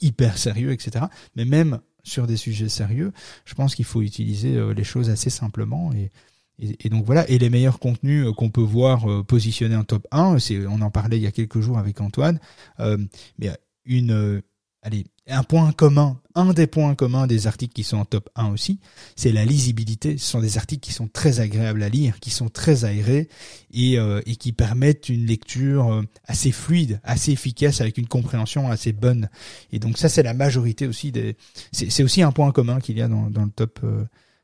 hyper 0.00 0.36
sérieux, 0.36 0.72
etc. 0.72 1.06
Mais 1.36 1.44
même 1.44 1.80
sur 2.02 2.26
des 2.26 2.36
sujets 2.36 2.68
sérieux, 2.68 3.12
je 3.44 3.54
pense 3.54 3.74
qu'il 3.74 3.84
faut 3.84 4.02
utiliser 4.02 4.58
les 4.74 4.84
choses 4.84 5.10
assez 5.10 5.30
simplement 5.30 5.92
et, 5.92 6.10
et, 6.60 6.88
donc 6.88 7.04
voilà, 7.04 7.28
et 7.28 7.38
les 7.38 7.50
meilleurs 7.50 7.78
contenus 7.78 8.26
euh, 8.26 8.32
qu'on 8.32 8.50
peut 8.50 8.60
voir 8.60 9.10
euh, 9.10 9.22
positionnés 9.22 9.76
en 9.76 9.84
top 9.84 10.06
1, 10.10 10.38
c'est 10.38 10.66
on 10.66 10.80
en 10.80 10.90
parlait 10.90 11.16
il 11.16 11.22
y 11.22 11.26
a 11.26 11.32
quelques 11.32 11.60
jours 11.60 11.78
avec 11.78 12.00
Antoine, 12.00 12.38
euh, 12.80 12.98
mais 13.38 13.50
une 13.86 14.42
allez, 14.82 15.06
un 15.26 15.42
point 15.42 15.72
commun, 15.72 16.20
un 16.34 16.52
des 16.52 16.66
points 16.66 16.94
communs 16.94 17.26
des 17.26 17.46
articles 17.46 17.72
qui 17.72 17.82
sont 17.82 17.96
en 17.96 18.04
top 18.04 18.28
1 18.34 18.48
aussi, 18.48 18.78
c'est 19.16 19.32
la 19.32 19.44
lisibilité. 19.44 20.18
Ce 20.18 20.26
sont 20.26 20.40
des 20.40 20.58
articles 20.58 20.80
qui 20.80 20.92
sont 20.92 21.08
très 21.08 21.40
agréables 21.40 21.82
à 21.82 21.88
lire, 21.88 22.20
qui 22.20 22.30
sont 22.30 22.48
très 22.48 22.84
aérés 22.84 23.28
et, 23.72 23.94
et 23.94 24.36
qui 24.36 24.52
permettent 24.52 25.08
une 25.08 25.26
lecture 25.26 26.02
assez 26.24 26.52
fluide, 26.52 27.00
assez 27.04 27.32
efficace, 27.32 27.80
avec 27.80 27.98
une 27.98 28.06
compréhension 28.06 28.70
assez 28.70 28.92
bonne. 28.92 29.28
Et 29.72 29.78
donc 29.78 29.98
ça, 29.98 30.08
c'est 30.08 30.22
la 30.22 30.34
majorité 30.34 30.86
aussi 30.86 31.10
des. 31.10 31.36
C'est 31.72 32.02
aussi 32.02 32.22
un 32.22 32.32
point 32.32 32.52
commun 32.52 32.80
qu'il 32.80 32.98
y 32.98 33.02
a 33.02 33.08
dans, 33.08 33.28
dans 33.30 33.44
le 33.44 33.50
top 33.50 33.80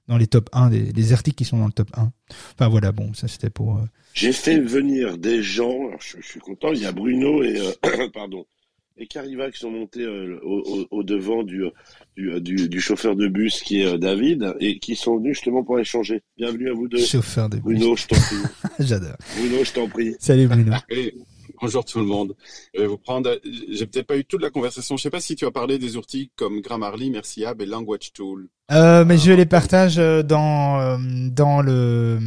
dans 0.08 0.16
les 0.16 0.26
top 0.26 0.48
1, 0.52 0.70
des, 0.70 1.12
articles 1.12 1.36
qui 1.36 1.44
sont 1.44 1.58
dans 1.58 1.66
le 1.66 1.72
top 1.72 1.88
1. 1.94 2.12
Enfin 2.54 2.68
voilà, 2.68 2.92
bon, 2.92 3.12
ça 3.14 3.28
c'était 3.28 3.50
pour... 3.50 3.76
Euh, 3.76 3.82
J'ai 4.14 4.32
fait 4.32 4.58
venir 4.58 5.18
des 5.18 5.42
gens, 5.42 5.90
je, 6.00 6.20
suis 6.20 6.40
content, 6.40 6.72
il 6.72 6.80
y 6.80 6.86
a 6.86 6.92
Bruno 6.92 7.42
et... 7.42 7.60
Euh, 7.60 8.08
pardon 8.14 8.46
et 8.98 9.06
Cariva 9.06 9.50
qui 9.50 9.58
sont 9.58 9.70
montés 9.70 10.00
euh, 10.00 10.40
au, 10.42 11.02
devant 11.02 11.42
du, 11.42 11.66
du, 12.16 12.80
chauffeur 12.80 13.14
de 13.14 13.28
bus 13.28 13.60
qui 13.60 13.82
est 13.82 13.98
David 13.98 14.54
et 14.58 14.78
qui 14.78 14.96
sont 14.96 15.18
venus 15.18 15.34
justement 15.34 15.62
pour 15.62 15.78
échanger. 15.78 16.22
Bienvenue 16.38 16.70
à 16.70 16.72
vous 16.72 16.88
deux. 16.88 17.04
Chauffeur 17.04 17.50
de 17.50 17.58
Bruno, 17.58 17.94
je 17.94 18.06
t'en 18.06 18.16
prie. 18.16 18.70
J'adore. 18.78 19.16
Bruno, 19.36 19.64
je 19.64 19.72
t'en 19.72 19.86
prie. 19.86 20.14
Salut 20.18 20.46
Bruno. 20.46 20.72
Bonjour 21.60 21.84
tout 21.84 21.98
le 21.98 22.04
monde. 22.04 22.34
Je 22.74 22.80
vais 22.80 22.86
vous 22.86 22.98
prendre. 22.98 23.38
J'ai 23.70 23.86
peut-être 23.86 24.06
pas 24.06 24.16
eu 24.16 24.24
toute 24.24 24.42
la 24.42 24.50
conversation. 24.50 24.96
Je 24.96 25.02
sais 25.02 25.10
pas 25.10 25.20
si 25.20 25.36
tu 25.36 25.46
as 25.46 25.50
parlé 25.50 25.78
des 25.78 25.96
outils 25.96 26.30
comme 26.36 26.60
Grammarly, 26.60 27.10
Merciab 27.10 27.60
et 27.62 27.66
Language 27.66 28.12
Tool. 28.12 28.48
Euh, 28.72 29.04
mais 29.04 29.18
je 29.18 29.32
les 29.32 29.46
partage 29.46 29.98
euh, 29.98 30.22
dans 30.22 30.80
euh, 30.80 30.98
dans 31.30 31.62
le 31.62 32.18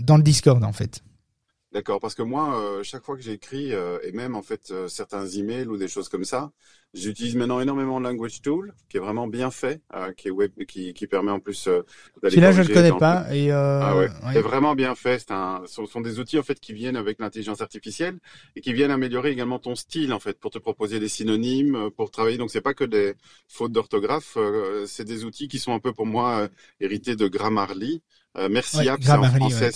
dans 0.00 0.16
le 0.16 0.22
Discord 0.22 0.62
en 0.64 0.72
fait. 0.72 1.02
D'accord, 1.72 2.00
parce 2.00 2.16
que 2.16 2.22
moi, 2.22 2.60
euh, 2.60 2.82
chaque 2.82 3.04
fois 3.04 3.14
que 3.14 3.22
j'écris, 3.22 3.72
euh, 3.72 3.98
et 4.02 4.10
même 4.10 4.34
en 4.34 4.42
fait 4.42 4.72
euh, 4.72 4.88
certains 4.88 5.24
emails 5.24 5.68
ou 5.68 5.76
des 5.76 5.86
choses 5.86 6.08
comme 6.08 6.24
ça, 6.24 6.50
j'utilise 6.94 7.36
maintenant 7.36 7.60
énormément 7.60 8.00
Language 8.00 8.42
Tool, 8.42 8.74
qui 8.88 8.96
est 8.96 9.00
vraiment 9.00 9.28
bien 9.28 9.52
fait, 9.52 9.80
qui 10.16 10.26
est 10.26 10.30
web, 10.32 10.50
qui, 10.66 10.92
qui 10.94 11.06
permet 11.06 11.30
en 11.30 11.38
plus 11.38 11.68
d'aller. 11.68 11.84
Celui-là, 12.34 12.50
je 12.50 12.62
le 12.62 12.74
connais 12.74 12.90
pas. 12.90 13.32
Et 13.32 13.52
ah 13.52 13.96
ouais, 13.96 14.08
c'est 14.32 14.40
vraiment 14.40 14.74
bien 14.74 14.96
fait. 14.96 15.20
C'est 15.20 15.30
un, 15.30 15.62
ce 15.66 15.86
sont 15.86 16.00
des 16.00 16.18
outils 16.18 16.40
en 16.40 16.42
fait 16.42 16.58
qui 16.58 16.72
viennent 16.72 16.96
avec 16.96 17.20
l'intelligence 17.20 17.60
artificielle 17.60 18.18
et 18.56 18.60
qui 18.60 18.72
viennent 18.72 18.90
améliorer 18.90 19.30
également 19.30 19.60
ton 19.60 19.76
style 19.76 20.12
en 20.12 20.18
fait, 20.18 20.40
pour 20.40 20.50
te 20.50 20.58
proposer 20.58 20.98
des 20.98 21.06
synonymes, 21.06 21.90
pour 21.96 22.10
travailler. 22.10 22.38
Donc 22.38 22.50
c'est 22.50 22.60
pas 22.60 22.74
que 22.74 22.82
des 22.82 23.14
fautes 23.46 23.70
d'orthographe, 23.70 24.36
c'est 24.86 25.04
des 25.04 25.24
outils 25.24 25.46
qui 25.46 25.60
sont 25.60 25.72
un 25.72 25.78
peu 25.78 25.92
pour 25.92 26.06
moi 26.06 26.48
hérités 26.80 27.14
de 27.14 27.28
Grammarly. 27.28 28.02
Euh, 28.36 28.48
Merci 28.48 28.88
App, 28.88 29.02
c'est 29.02 29.10
en 29.10 29.24
français. 29.24 29.72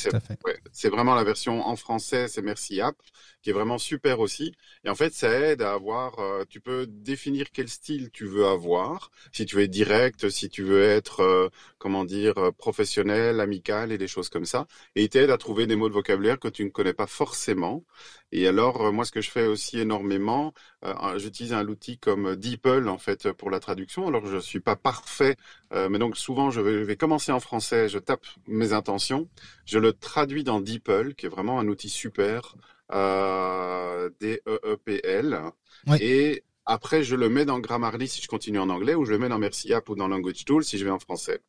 c'est 0.73 0.89
vraiment 0.89 1.15
la 1.15 1.25
version 1.25 1.67
en 1.67 1.75
français, 1.75 2.29
c'est 2.29 2.43
Merci 2.43 2.81
App, 2.81 2.97
qui 3.43 3.51
est 3.51 3.53
vraiment 3.53 3.79
super 3.79 4.21
aussi. 4.21 4.55
Et 4.85 4.89
en 4.89 4.95
fait, 4.95 5.13
ça 5.13 5.29
aide 5.29 5.61
à 5.61 5.73
avoir, 5.73 6.21
euh, 6.21 6.45
tu 6.49 6.61
peux 6.61 6.87
définir 6.87 7.47
quel 7.53 7.69
style 7.69 8.11
tu 8.13 8.27
veux 8.27 8.47
avoir, 8.47 9.11
si 9.33 9.45
tu 9.45 9.57
veux 9.57 9.63
être 9.63 9.71
direct, 9.71 10.29
si 10.29 10.49
tu 10.49 10.63
veux 10.63 10.85
être, 10.85 11.21
euh, 11.21 11.49
comment 11.79 12.05
dire, 12.05 12.53
professionnel, 12.57 13.41
amical 13.41 13.91
et 13.91 13.99
des 13.99 14.07
choses 14.07 14.29
comme 14.29 14.45
ça. 14.47 14.67
Et 14.95 15.03
il 15.03 15.09
t'aide 15.09 15.31
à 15.31 15.37
trouver 15.39 15.67
des 15.67 15.75
mots 15.75 15.89
de 15.89 15.95
vocabulaire 15.95 16.39
que 16.39 16.49
tu 16.49 16.65
ne 16.65 16.71
connais 16.71 16.95
pas 16.95 17.09
forcément. 17.09 17.85
Et 18.31 18.47
alors, 18.47 18.93
moi, 18.93 19.05
ce 19.05 19.13
que 19.13 19.21
je 19.21 19.31
fais 19.31 19.47
aussi 19.47 19.79
énormément, 19.79 20.55
j'utilise 21.17 21.53
un 21.53 21.67
outil 21.69 21.99
comme 21.99 22.35
DeepL, 22.37 22.89
en 22.89 22.99
fait, 22.99 23.31
pour 23.33 23.51
la 23.51 23.61
traduction. 23.61 24.09
Alors, 24.09 24.27
je 24.27 24.39
suis 24.39 24.61
pas 24.61 24.77
parfait, 24.77 25.37
mais 25.73 25.99
donc 25.99 26.17
souvent, 26.17 26.51
je 26.51 26.61
vais, 26.61 26.73
je 26.73 26.85
vais 26.85 26.97
commencer 26.97 27.33
en 27.33 27.41
français, 27.41 27.89
je 27.89 27.99
tape 27.99 28.27
mes 28.47 28.73
intentions. 28.73 29.29
Je 29.67 29.79
le 29.79 29.93
traduis 29.93 30.45
dans 30.45 30.61
DeepL, 30.61 31.15
qui 31.15 31.27
est 31.27 31.29
vraiment 31.29 31.59
un 31.59 31.69
outil 31.69 31.89
super, 31.89 32.57
euh, 32.93 34.11
D-E-E-P-L. 34.21 35.41
Et 36.01 36.45
après, 36.67 37.03
je 37.03 37.15
le 37.15 37.29
mets 37.29 37.45
dans 37.45 37.59
Grammarly 37.59 38.09
si 38.09 38.23
je 38.23 38.29
continue 38.29 38.59
en 38.59 38.71
anglais, 38.71 38.95
ou 38.95 39.05
je 39.05 39.13
le 39.13 39.19
mets 39.19 39.29
dans 39.29 39.39
Merci 39.39 39.73
App 39.75 39.89
ou 39.91 39.95
dans 39.95 40.09
Language 40.09 40.45
Tool 40.47 40.65
si 40.65 40.79
je 40.79 40.85
vais 40.85 40.91
en 40.91 40.99
français. 40.99 41.41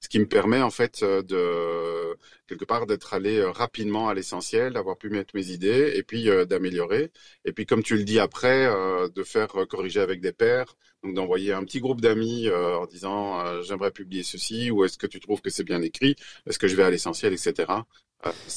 Ce 0.00 0.08
qui 0.08 0.18
me 0.18 0.26
permet 0.26 0.60
en 0.60 0.70
fait 0.70 1.02
euh, 1.02 1.22
de 1.22 2.16
quelque 2.46 2.64
part 2.66 2.86
d'être 2.86 3.14
allé 3.14 3.38
euh, 3.38 3.50
rapidement 3.50 4.08
à 4.08 4.14
l'essentiel, 4.14 4.74
d'avoir 4.74 4.98
pu 4.98 5.08
mettre 5.08 5.34
mes 5.34 5.50
idées 5.50 5.92
et 5.94 6.02
puis 6.02 6.28
euh, 6.28 6.44
d'améliorer. 6.44 7.10
Et 7.46 7.52
puis 7.52 7.64
comme 7.64 7.82
tu 7.82 7.96
le 7.96 8.04
dis 8.04 8.18
après, 8.18 8.68
de 9.14 9.22
faire 9.22 9.48
corriger 9.68 10.00
avec 10.00 10.20
des 10.20 10.32
pairs, 10.32 10.76
donc 11.02 11.14
d'envoyer 11.14 11.52
un 11.52 11.64
petit 11.64 11.80
groupe 11.80 12.00
d'amis 12.00 12.50
en 12.50 12.86
disant 12.86 13.62
j'aimerais 13.62 13.90
publier 13.90 14.22
ceci 14.22 14.70
ou 14.70 14.84
est-ce 14.84 14.98
que 14.98 15.06
tu 15.06 15.20
trouves 15.20 15.40
que 15.40 15.50
c'est 15.50 15.64
bien 15.64 15.82
écrit, 15.82 16.16
est-ce 16.46 16.58
que 16.58 16.68
je 16.68 16.76
vais 16.76 16.82
à 16.82 16.90
l'essentiel, 16.90 17.32
etc. 17.32 17.66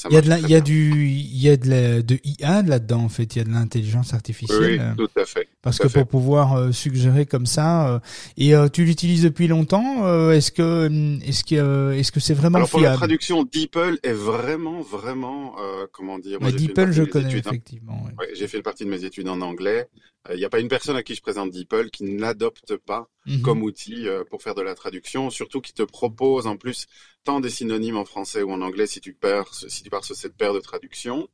Il 0.10 0.14
y 0.14 0.18
a 0.18 0.22
de 0.22 0.32
il 0.44 0.50
y 0.50 0.56
a 0.56 0.62
du, 0.62 1.06
il 1.08 1.42
y 1.42 1.50
a 1.50 1.56
de 1.56 1.70
la, 1.70 2.02
de 2.02 2.18
IA 2.24 2.64
là-dedans 2.64 3.04
en 3.04 3.10
fait. 3.10 3.36
Il 3.36 3.40
y 3.40 3.42
a 3.42 3.44
de 3.44 3.52
l'intelligence 3.52 4.14
artificielle. 4.16 4.96
Oui, 4.98 5.06
tout 5.06 5.20
à 5.20 5.26
fait. 5.26 5.48
Parce 5.62 5.78
que 5.78 5.88
pour 5.88 6.08
pouvoir 6.08 6.54
euh, 6.54 6.72
suggérer 6.72 7.28
comme 7.28 7.46
ça, 7.46 7.88
euh, 7.88 8.00
et 8.38 8.56
euh, 8.56 8.70
tu 8.70 8.86
l'utilises 8.86 9.22
depuis 9.22 9.48
longtemps. 9.48 10.32
est-ce 10.32 10.52
que, 10.52 10.90
est-ce 11.24 11.44
que, 11.44 11.94
est-ce 11.94 12.12
que 12.12 12.20
c'est 12.20 12.34
vraiment 12.34 12.58
Alors, 12.58 12.70
fiable 12.70 12.84
pour 12.86 12.92
la 12.92 12.98
traduction, 12.98 13.44
DeepL 13.44 14.00
est 14.02 14.14
vraiment, 14.14 14.82
vraiment, 14.82 15.56
comment 15.92 16.18
dire. 16.18 16.40
Moi, 16.42 16.52
DeepL, 16.52 16.92
je 16.92 17.04
connais 17.04 17.38
effectivement. 17.38 18.04
Ouais. 18.18 18.30
j'ai 18.34 18.48
fait 18.48 18.58
une 18.58 18.64
partie 18.64 18.86
de 18.86 18.90
mes 18.90 19.06
études 19.06 19.30
en 19.30 19.42
anglais. 19.42 19.88
Il 20.30 20.38
n'y 20.38 20.46
a 20.46 20.50
pas 20.50 20.60
une 20.60 20.68
personne 20.68 20.96
à 20.96 21.04
qui 21.04 21.16
je 21.16 21.22
présente 21.22 21.52
DeepL 21.52 21.90
qui 21.90 22.04
ne 22.04 22.20
l'adopte 22.20 22.78
pas 22.78 23.10
mhm. 23.26 23.42
comme 23.42 23.64
outil 23.64 24.08
pour 24.30 24.44
faire 24.44 24.54
de 24.54 24.62
la 24.62 24.76
traduction, 24.76 25.30
surtout 25.30 25.62
qui 25.62 25.74
te 25.74 25.84
propose 25.84 26.46
en 26.46 26.58
plus 26.58 26.86
tant 27.24 27.40
des 27.40 27.50
synonymes 27.50 27.98
en 27.98 28.06
français 28.06 28.44
ou 28.44 28.52
en 28.52 28.62
anglais 28.62 28.88
si 28.88 29.02
tu 29.02 29.14
pars, 29.14 29.54
si 29.54 29.84
tu 29.84 29.90
pars 29.90 30.04
sur 30.04 30.16
cette 30.16 30.36
paire 30.36 30.54
de 30.54 30.60
traductions. 30.60 31.28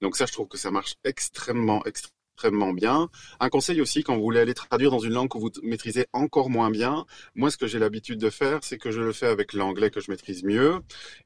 Donc 0.00 0.16
ça, 0.16 0.26
je 0.26 0.32
trouve 0.32 0.48
que 0.48 0.58
ça 0.58 0.70
marche 0.70 0.94
extrêmement, 1.04 1.82
extrêmement 1.86 2.72
bien. 2.72 3.08
Un 3.40 3.48
conseil 3.48 3.80
aussi, 3.80 4.02
quand 4.02 4.16
vous 4.16 4.22
voulez 4.22 4.40
aller 4.40 4.54
traduire 4.54 4.90
dans 4.90 4.98
une 4.98 5.12
langue 5.12 5.28
que 5.28 5.38
vous 5.38 5.50
maîtrisez 5.62 6.06
encore 6.12 6.50
moins 6.50 6.70
bien, 6.70 7.06
moi, 7.34 7.50
ce 7.50 7.56
que 7.56 7.66
j'ai 7.66 7.78
l'habitude 7.78 8.18
de 8.18 8.30
faire, 8.30 8.60
c'est 8.62 8.78
que 8.78 8.90
je 8.90 9.00
le 9.00 9.12
fais 9.12 9.26
avec 9.26 9.52
l'anglais 9.52 9.90
que 9.90 10.00
je 10.00 10.10
maîtrise 10.10 10.42
mieux. 10.44 10.80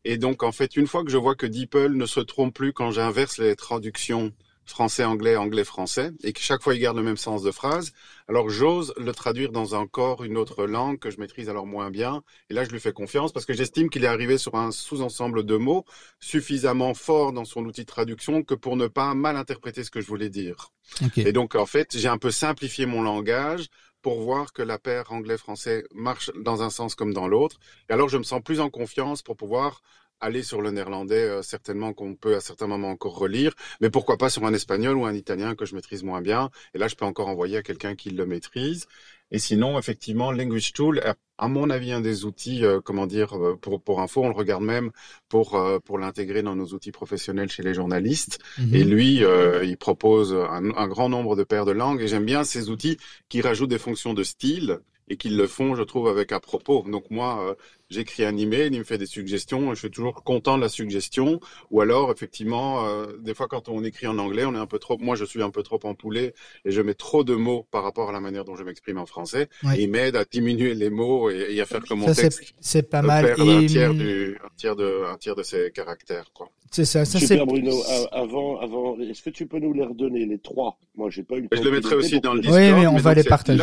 Et 0.04 0.18
donc, 0.18 0.42
en 0.42 0.52
fait, 0.52 0.76
une 0.76 0.86
fois 0.86 1.04
que 1.04 1.10
je 1.10 1.16
vois 1.16 1.34
que 1.34 1.46
DeepL 1.46 1.92
ne 1.92 2.06
se 2.06 2.20
trompe 2.20 2.54
plus 2.54 2.72
quand 2.72 2.90
j'inverse 2.90 3.38
les 3.38 3.56
traductions 3.56 4.32
français-anglais, 4.68 5.36
anglais-français, 5.36 6.12
et 6.22 6.32
que 6.32 6.40
chaque 6.40 6.62
fois 6.62 6.74
il 6.74 6.80
garde 6.80 6.96
le 6.96 7.02
même 7.02 7.16
sens 7.16 7.42
de 7.42 7.50
phrase, 7.50 7.92
alors 8.28 8.50
j'ose 8.50 8.92
le 8.96 9.12
traduire 9.12 9.50
dans 9.50 9.74
encore 9.74 10.24
une 10.24 10.36
autre 10.36 10.66
langue 10.66 10.98
que 10.98 11.10
je 11.10 11.18
maîtrise 11.18 11.48
alors 11.48 11.66
moins 11.66 11.90
bien. 11.90 12.22
Et 12.50 12.54
là, 12.54 12.64
je 12.64 12.70
lui 12.70 12.80
fais 12.80 12.92
confiance 12.92 13.32
parce 13.32 13.46
que 13.46 13.54
j'estime 13.54 13.88
qu'il 13.90 14.04
est 14.04 14.08
arrivé 14.08 14.38
sur 14.38 14.54
un 14.54 14.70
sous-ensemble 14.70 15.44
de 15.44 15.56
mots 15.56 15.84
suffisamment 16.20 16.94
fort 16.94 17.32
dans 17.32 17.44
son 17.44 17.64
outil 17.64 17.82
de 17.82 17.86
traduction 17.86 18.42
que 18.42 18.54
pour 18.54 18.76
ne 18.76 18.86
pas 18.86 19.14
mal 19.14 19.36
interpréter 19.36 19.84
ce 19.84 19.90
que 19.90 20.00
je 20.00 20.06
voulais 20.06 20.30
dire. 20.30 20.72
Et 21.16 21.32
donc, 21.32 21.54
en 21.54 21.66
fait, 21.66 21.96
j'ai 21.96 22.08
un 22.08 22.18
peu 22.18 22.30
simplifié 22.30 22.86
mon 22.86 23.02
langage 23.02 23.68
pour 24.02 24.20
voir 24.20 24.52
que 24.52 24.62
la 24.62 24.78
paire 24.78 25.10
anglais-français 25.10 25.84
marche 25.92 26.30
dans 26.36 26.62
un 26.62 26.70
sens 26.70 26.94
comme 26.94 27.12
dans 27.12 27.28
l'autre. 27.28 27.58
Et 27.88 27.92
alors, 27.92 28.08
je 28.08 28.18
me 28.18 28.22
sens 28.22 28.42
plus 28.42 28.60
en 28.60 28.70
confiance 28.70 29.22
pour 29.22 29.36
pouvoir 29.36 29.82
aller 30.20 30.42
sur 30.42 30.60
le 30.60 30.70
néerlandais, 30.70 31.22
euh, 31.22 31.42
certainement 31.42 31.92
qu'on 31.92 32.14
peut 32.14 32.36
à 32.36 32.40
certains 32.40 32.66
moments 32.66 32.90
encore 32.90 33.18
relire, 33.18 33.52
mais 33.80 33.90
pourquoi 33.90 34.16
pas 34.16 34.30
sur 34.30 34.44
un 34.44 34.54
espagnol 34.54 34.96
ou 34.96 35.06
un 35.06 35.14
italien 35.14 35.54
que 35.54 35.64
je 35.64 35.74
maîtrise 35.74 36.02
moins 36.02 36.20
bien. 36.20 36.50
Et 36.74 36.78
là, 36.78 36.88
je 36.88 36.96
peux 36.96 37.04
encore 37.04 37.28
envoyer 37.28 37.58
à 37.58 37.62
quelqu'un 37.62 37.94
qui 37.94 38.10
le 38.10 38.26
maîtrise. 38.26 38.86
Et 39.30 39.38
sinon, 39.38 39.78
effectivement, 39.78 40.32
Language 40.32 40.72
Tool, 40.72 41.02
à 41.36 41.48
mon 41.48 41.68
avis, 41.68 41.92
un 41.92 42.00
des 42.00 42.24
outils, 42.24 42.64
euh, 42.64 42.80
comment 42.82 43.06
dire, 43.06 43.36
euh, 43.36 43.56
pour, 43.60 43.80
pour 43.80 44.00
info, 44.00 44.22
on 44.24 44.28
le 44.28 44.34
regarde 44.34 44.64
même 44.64 44.90
pour, 45.28 45.60
pour 45.84 45.98
l'intégrer 45.98 46.42
dans 46.42 46.56
nos 46.56 46.68
outils 46.68 46.92
professionnels 46.92 47.50
chez 47.50 47.62
les 47.62 47.74
journalistes. 47.74 48.38
Mhm. 48.58 48.74
Et 48.74 48.84
lui, 48.84 49.22
il 49.62 49.76
propose 49.76 50.34
un, 50.34 50.74
un, 50.74 50.88
grand 50.88 51.08
nombre 51.10 51.36
de 51.36 51.44
paires 51.44 51.66
de 51.66 51.72
langues. 51.72 52.00
Et 52.00 52.08
j'aime 52.08 52.24
bien 52.24 52.44
ces 52.44 52.70
outils 52.70 52.96
qui 53.28 53.42
rajoutent 53.42 53.68
des 53.68 53.78
fonctions 53.78 54.14
de 54.14 54.22
style 54.22 54.78
et 55.10 55.16
qu'ils 55.16 55.36
le 55.36 55.46
font, 55.46 55.74
je 55.74 55.82
trouve, 55.82 56.08
avec 56.08 56.32
à 56.32 56.40
propos. 56.40 56.84
Donc 56.88 57.10
moi, 57.10 57.56
j'écris 57.90 58.24
un 58.24 58.36
email, 58.36 58.70
il 58.72 58.78
me 58.78 58.84
fait 58.84 58.98
des 58.98 59.06
suggestions, 59.06 59.74
je 59.74 59.78
suis 59.78 59.90
toujours 59.90 60.22
content 60.22 60.56
de 60.56 60.62
la 60.62 60.68
suggestion. 60.68 61.40
Ou 61.70 61.80
alors, 61.80 62.10
effectivement, 62.10 62.86
euh, 62.86 63.06
des 63.18 63.34
fois 63.34 63.48
quand 63.48 63.68
on 63.68 63.82
écrit 63.84 64.06
en 64.06 64.18
anglais, 64.18 64.44
on 64.44 64.54
est 64.54 64.58
un 64.58 64.66
peu 64.66 64.78
trop, 64.78 64.98
moi 64.98 65.16
je 65.16 65.24
suis 65.24 65.42
un 65.42 65.50
peu 65.50 65.62
trop 65.62 65.80
empoulé 65.84 66.34
et 66.64 66.70
je 66.70 66.80
mets 66.82 66.94
trop 66.94 67.24
de 67.24 67.34
mots 67.34 67.66
par 67.70 67.82
rapport 67.82 68.10
à 68.10 68.12
la 68.12 68.20
manière 68.20 68.44
dont 68.44 68.56
je 68.56 68.64
m'exprime 68.64 68.98
en 68.98 69.06
français. 69.06 69.48
Et 69.76 69.82
il 69.82 69.90
m'aide 69.90 70.16
à 70.16 70.24
diminuer 70.24 70.74
les 70.74 70.90
mots 70.90 71.30
et, 71.30 71.60
à 71.60 71.66
faire 71.66 71.82
que 71.82 71.94
mon 71.94 72.12
texte 72.12 72.54
c'est 72.60 72.88
pas 72.88 73.02
mal. 73.02 73.34
Et... 73.38 73.40
Un 73.40 73.66
tiers 73.66 73.94
du, 73.94 74.38
un 74.44 74.56
tiers 74.56 74.76
de, 74.76 75.04
un 75.12 75.16
tiers 75.16 75.34
de 75.34 75.42
ses 75.42 75.70
caractères, 75.70 76.30
quoi. 76.32 76.50
C'est 76.70 76.84
ça, 76.84 77.04
ça 77.04 77.18
Super 77.18 77.46
Bruno. 77.46 77.74
Avant, 78.12 78.58
avant, 78.60 78.98
est-ce 78.98 79.22
que 79.22 79.30
tu 79.30 79.46
peux 79.46 79.58
nous 79.58 79.72
les 79.72 79.84
redonner 79.84 80.26
les 80.26 80.38
trois? 80.38 80.78
Moi, 80.96 81.08
j'ai 81.08 81.22
pas 81.22 81.36
eu. 81.36 81.48
Je 81.50 81.62
le 81.62 81.70
mettrai 81.70 81.94
aussi 81.94 82.20
dans 82.20 82.34
le 82.34 82.40
Discord. 82.40 82.60
Oui, 82.60 82.72
mais 82.72 82.86
on 82.86 82.96
va 82.96 83.14
les 83.14 83.24
partager. 83.24 83.62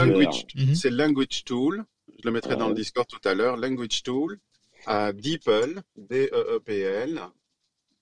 C'est 0.73 0.89
language 0.89 1.43
Tool 1.45 1.85
je 2.25 2.29
le 2.31 2.33
mettrai 2.33 2.55
dans 2.55 2.69
le 2.69 2.73
Discord 2.73 3.07
tout 3.07 3.21
à 3.29 3.35
l'heure, 3.35 3.55
Language 3.55 4.01
Tool, 4.01 4.39
à 4.87 5.13
DeepL, 5.13 5.79
D-E-E-P-L. 5.95 7.21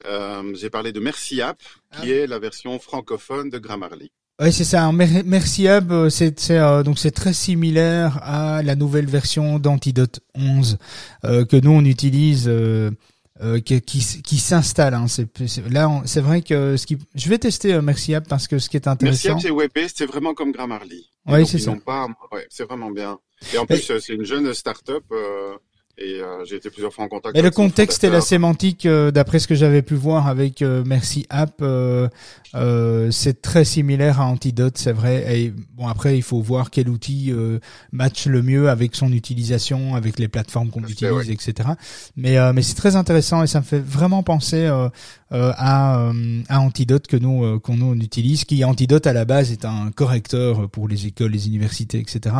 Euh, 0.05 0.55
j'ai 0.55 0.69
parlé 0.69 0.93
de 0.93 1.01
Merci 1.01 1.41
App, 1.41 1.61
qui 1.99 2.13
ah. 2.13 2.15
est 2.15 2.27
la 2.27 2.39
version 2.39 2.79
francophone 2.79 3.49
de 3.49 3.57
Grammarly. 3.57 4.13
Oui, 4.39 4.53
c'est 4.53 4.63
ça. 4.63 4.89
Merci 4.93 5.67
euh, 5.67 6.09
c'est 6.09 6.51
euh, 6.51 6.83
donc 6.83 6.99
c'est 6.99 7.11
très 7.11 7.33
similaire 7.33 8.17
à 8.23 8.63
la 8.63 8.75
nouvelle 8.75 9.07
version 9.07 9.59
d'Antidote 9.59 10.21
11 10.35 10.77
que 11.23 11.59
nous 11.59 11.71
on 11.71 11.83
utilise. 11.83 12.49
qui, 13.65 13.81
qui, 13.81 14.37
s'installe. 14.37 14.93
Hein. 14.93 15.07
Là, 15.69 16.01
c'est 16.05 16.21
vrai 16.21 16.41
que 16.41 16.77
ce 16.77 16.85
qui, 16.85 16.97
je 17.13 17.27
vais 17.27 17.39
tester 17.39 17.81
Merci 17.81 18.15
App 18.15 18.25
parce 18.29 18.47
que 18.47 18.57
ce 18.57 18.69
qui 18.69 18.77
est 18.77 18.87
intéressant. 18.87 19.31
Merci 19.31 19.47
App, 19.47 19.51
c'est 19.51 19.51
web 19.51 19.71
c'est 19.93 20.05
vraiment 20.05 20.33
comme 20.33 20.53
Grammarly. 20.53 21.09
Oui, 21.25 21.45
c'est 21.45 21.59
ça. 21.59 21.75
Pas, 21.85 22.07
ouais, 22.31 22.47
c'est 22.49 22.63
vraiment 22.63 22.89
bien. 22.89 23.19
Et 23.53 23.57
en 23.57 23.65
plus, 23.65 23.91
c'est 23.99 24.13
une 24.13 24.25
jeune 24.25 24.53
start-up. 24.53 25.03
Euh, 25.11 25.55
et 25.95 26.21
euh, 26.21 26.43
j'ai 26.43 26.55
été 26.55 26.71
plusieurs 26.71 26.91
fois 26.91 27.05
en 27.05 27.07
contact. 27.07 27.37
Et 27.37 27.41
le 27.43 27.51
contexte 27.51 28.03
et 28.03 28.09
la 28.09 28.19
sémantique, 28.19 28.87
euh, 28.87 29.11
d'après 29.11 29.37
ce 29.37 29.47
que 29.47 29.53
j'avais 29.53 29.83
pu 29.83 29.93
voir 29.93 30.27
avec 30.27 30.63
euh, 30.63 30.83
Merci 30.83 31.27
App, 31.29 31.63
c'est 33.11 33.41
très 33.43 33.63
similaire 33.63 34.19
à 34.19 34.25
Antidote, 34.25 34.75
c'est 34.77 34.91
vrai. 34.91 35.23
Et 35.37 35.53
bon, 35.75 35.87
après, 35.87 36.17
il 36.17 36.23
faut 36.23 36.41
voir 36.41 36.71
quel 36.71 36.89
outil 36.89 37.31
match 37.91 38.25
le 38.25 38.41
mieux 38.41 38.69
avec 38.69 38.95
son 38.95 39.11
utilisation, 39.13 39.95
avec 39.95 40.17
les 40.17 40.27
plateformes 40.27 40.71
qu'on 40.71 40.83
utilise, 40.83 41.29
etc. 41.29 41.69
Mais 42.15 42.37
mais 42.53 42.63
c'est 42.63 42.75
très 42.75 42.95
intéressant 42.95 43.43
et 43.43 43.47
ça 43.47 43.59
me 43.59 43.65
fait 43.65 43.79
vraiment 43.79 44.23
penser 44.23 44.67
à, 45.33 46.11
à 46.49 46.59
Antidote 46.59 47.07
que 47.07 47.17
nous 47.17 47.59
qu'on 47.59 47.77
nous 47.77 47.95
utilise, 47.95 48.45
qui 48.45 48.63
Antidote 48.63 49.07
à 49.07 49.13
la 49.13 49.25
base 49.25 49.51
est 49.51 49.65
un 49.65 49.91
correcteur 49.91 50.69
pour 50.69 50.87
les 50.87 51.07
écoles, 51.07 51.31
les 51.31 51.47
universités, 51.47 51.99
etc. 51.99 52.35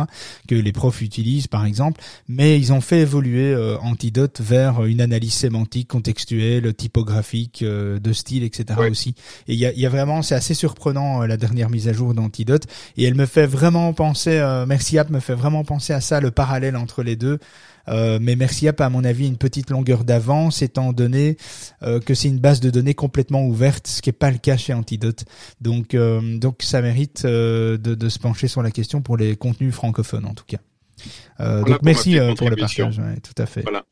Que 0.48 0.54
les 0.54 0.72
profs 0.72 1.00
utilisent 1.02 1.48
par 1.48 1.66
exemple, 1.66 2.00
mais 2.28 2.58
ils 2.58 2.72
ont 2.72 2.80
fait 2.80 3.00
évoluer 3.00 3.52
euh, 3.52 3.76
Antidote 3.78 4.40
vers 4.40 4.84
une 4.84 5.00
analyse 5.00 5.34
sémantique, 5.34 5.88
contextuelle, 5.88 6.72
typographique, 6.74 7.62
euh, 7.62 7.98
de 7.98 8.12
style, 8.12 8.42
etc. 8.42 8.78
aussi. 8.90 9.14
Et 9.48 9.54
il 9.54 9.58
y 9.58 9.66
a, 9.66 9.72
y 9.72 9.86
a, 9.86 9.88
vraiment, 9.88 10.22
c'est 10.22 10.34
assez 10.34 10.54
surprenant 10.54 11.22
euh, 11.22 11.26
la 11.26 11.36
dernière 11.36 11.70
mise 11.70 11.88
à 11.88 11.92
jour 11.92 12.14
d'Antidote. 12.14 12.64
Et 12.96 13.04
elle 13.04 13.14
me 13.14 13.26
fait 13.26 13.46
vraiment 13.46 13.92
penser, 13.92 14.42
Merci 14.66 14.98
App 14.98 15.10
me 15.10 15.20
fait 15.20 15.34
vraiment 15.34 15.64
penser 15.64 15.92
à 15.92 16.00
ça, 16.00 16.20
le 16.20 16.30
parallèle 16.30 16.76
entre 16.76 17.02
les 17.02 17.16
deux. 17.16 17.38
Euh, 17.88 18.18
mais 18.20 18.36
App 18.66 18.80
a 18.80 18.86
à 18.86 18.88
mon 18.88 19.04
avis 19.04 19.26
une 19.26 19.36
petite 19.36 19.70
longueur 19.70 20.04
d'avance 20.04 20.62
étant 20.62 20.92
donné 20.92 21.36
que 22.04 22.14
c'est 22.14 22.28
une 22.28 22.38
base 22.38 22.60
de 22.60 22.70
données 22.70 22.94
complètement 22.94 23.44
ouverte, 23.44 23.86
ce 23.86 24.02
qui 24.02 24.08
n'est 24.08 24.14
pas 24.14 24.30
le 24.30 24.38
cas 24.38 24.56
chez 24.56 24.72
Antidote. 24.72 25.24
Donc, 25.60 25.96
donc 25.96 26.62
ça 26.62 26.80
mérite 26.80 27.24
de, 27.24 27.76
de, 27.76 28.08
se 28.08 28.18
pencher 28.18 28.48
sur 28.48 28.62
la 28.62 28.70
question 28.70 29.02
pour 29.02 29.16
les 29.16 29.36
contenus 29.36 29.74
francophones 29.74 30.24
en 30.24 30.34
tout 30.34 30.44
cas. 30.46 30.58
Euh, 31.40 31.62
donc 31.62 31.80
merci 31.82 32.18
euh, 32.18 32.34
pour 32.34 32.50
le 32.50 32.56
partage, 32.56 33.00
tout 33.22 33.42
à 33.42 33.46
fait. 33.46 33.62
Voilà. 33.62 33.84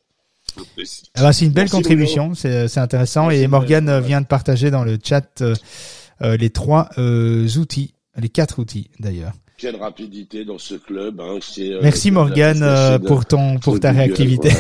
Ah 1.15 1.23
bah, 1.23 1.33
c'est 1.33 1.47
une 1.47 1.53
belle 1.53 1.71
contribution, 1.71 2.35
c'est 2.35 2.79
intéressant. 2.79 3.31
et 3.31 3.47
Morgan 3.47 3.89
euh, 3.89 4.01
vient 4.01 4.21
de 4.21 4.27
partager 4.27 4.71
dans 4.71 4.85
le 4.85 4.99
chat 5.03 5.43
les 6.21 6.51
trois 6.51 6.91
outils, 6.99 7.95
les 8.17 8.29
quatre 8.29 8.59
outils 8.59 8.91
d'ailleurs. 9.01 9.33
Quelle 9.63 9.77
rapidité 9.77 10.45
dans 10.45 10.59
ce 10.59 10.75
club. 10.75 11.21
Hein, 11.21 11.39
Merci 11.83 12.11
Morgan 12.11 12.99
pour 13.07 13.25
ton 13.25 13.61
pour 13.61 13.79
ta 13.79 13.93
réactivité. 13.93 14.51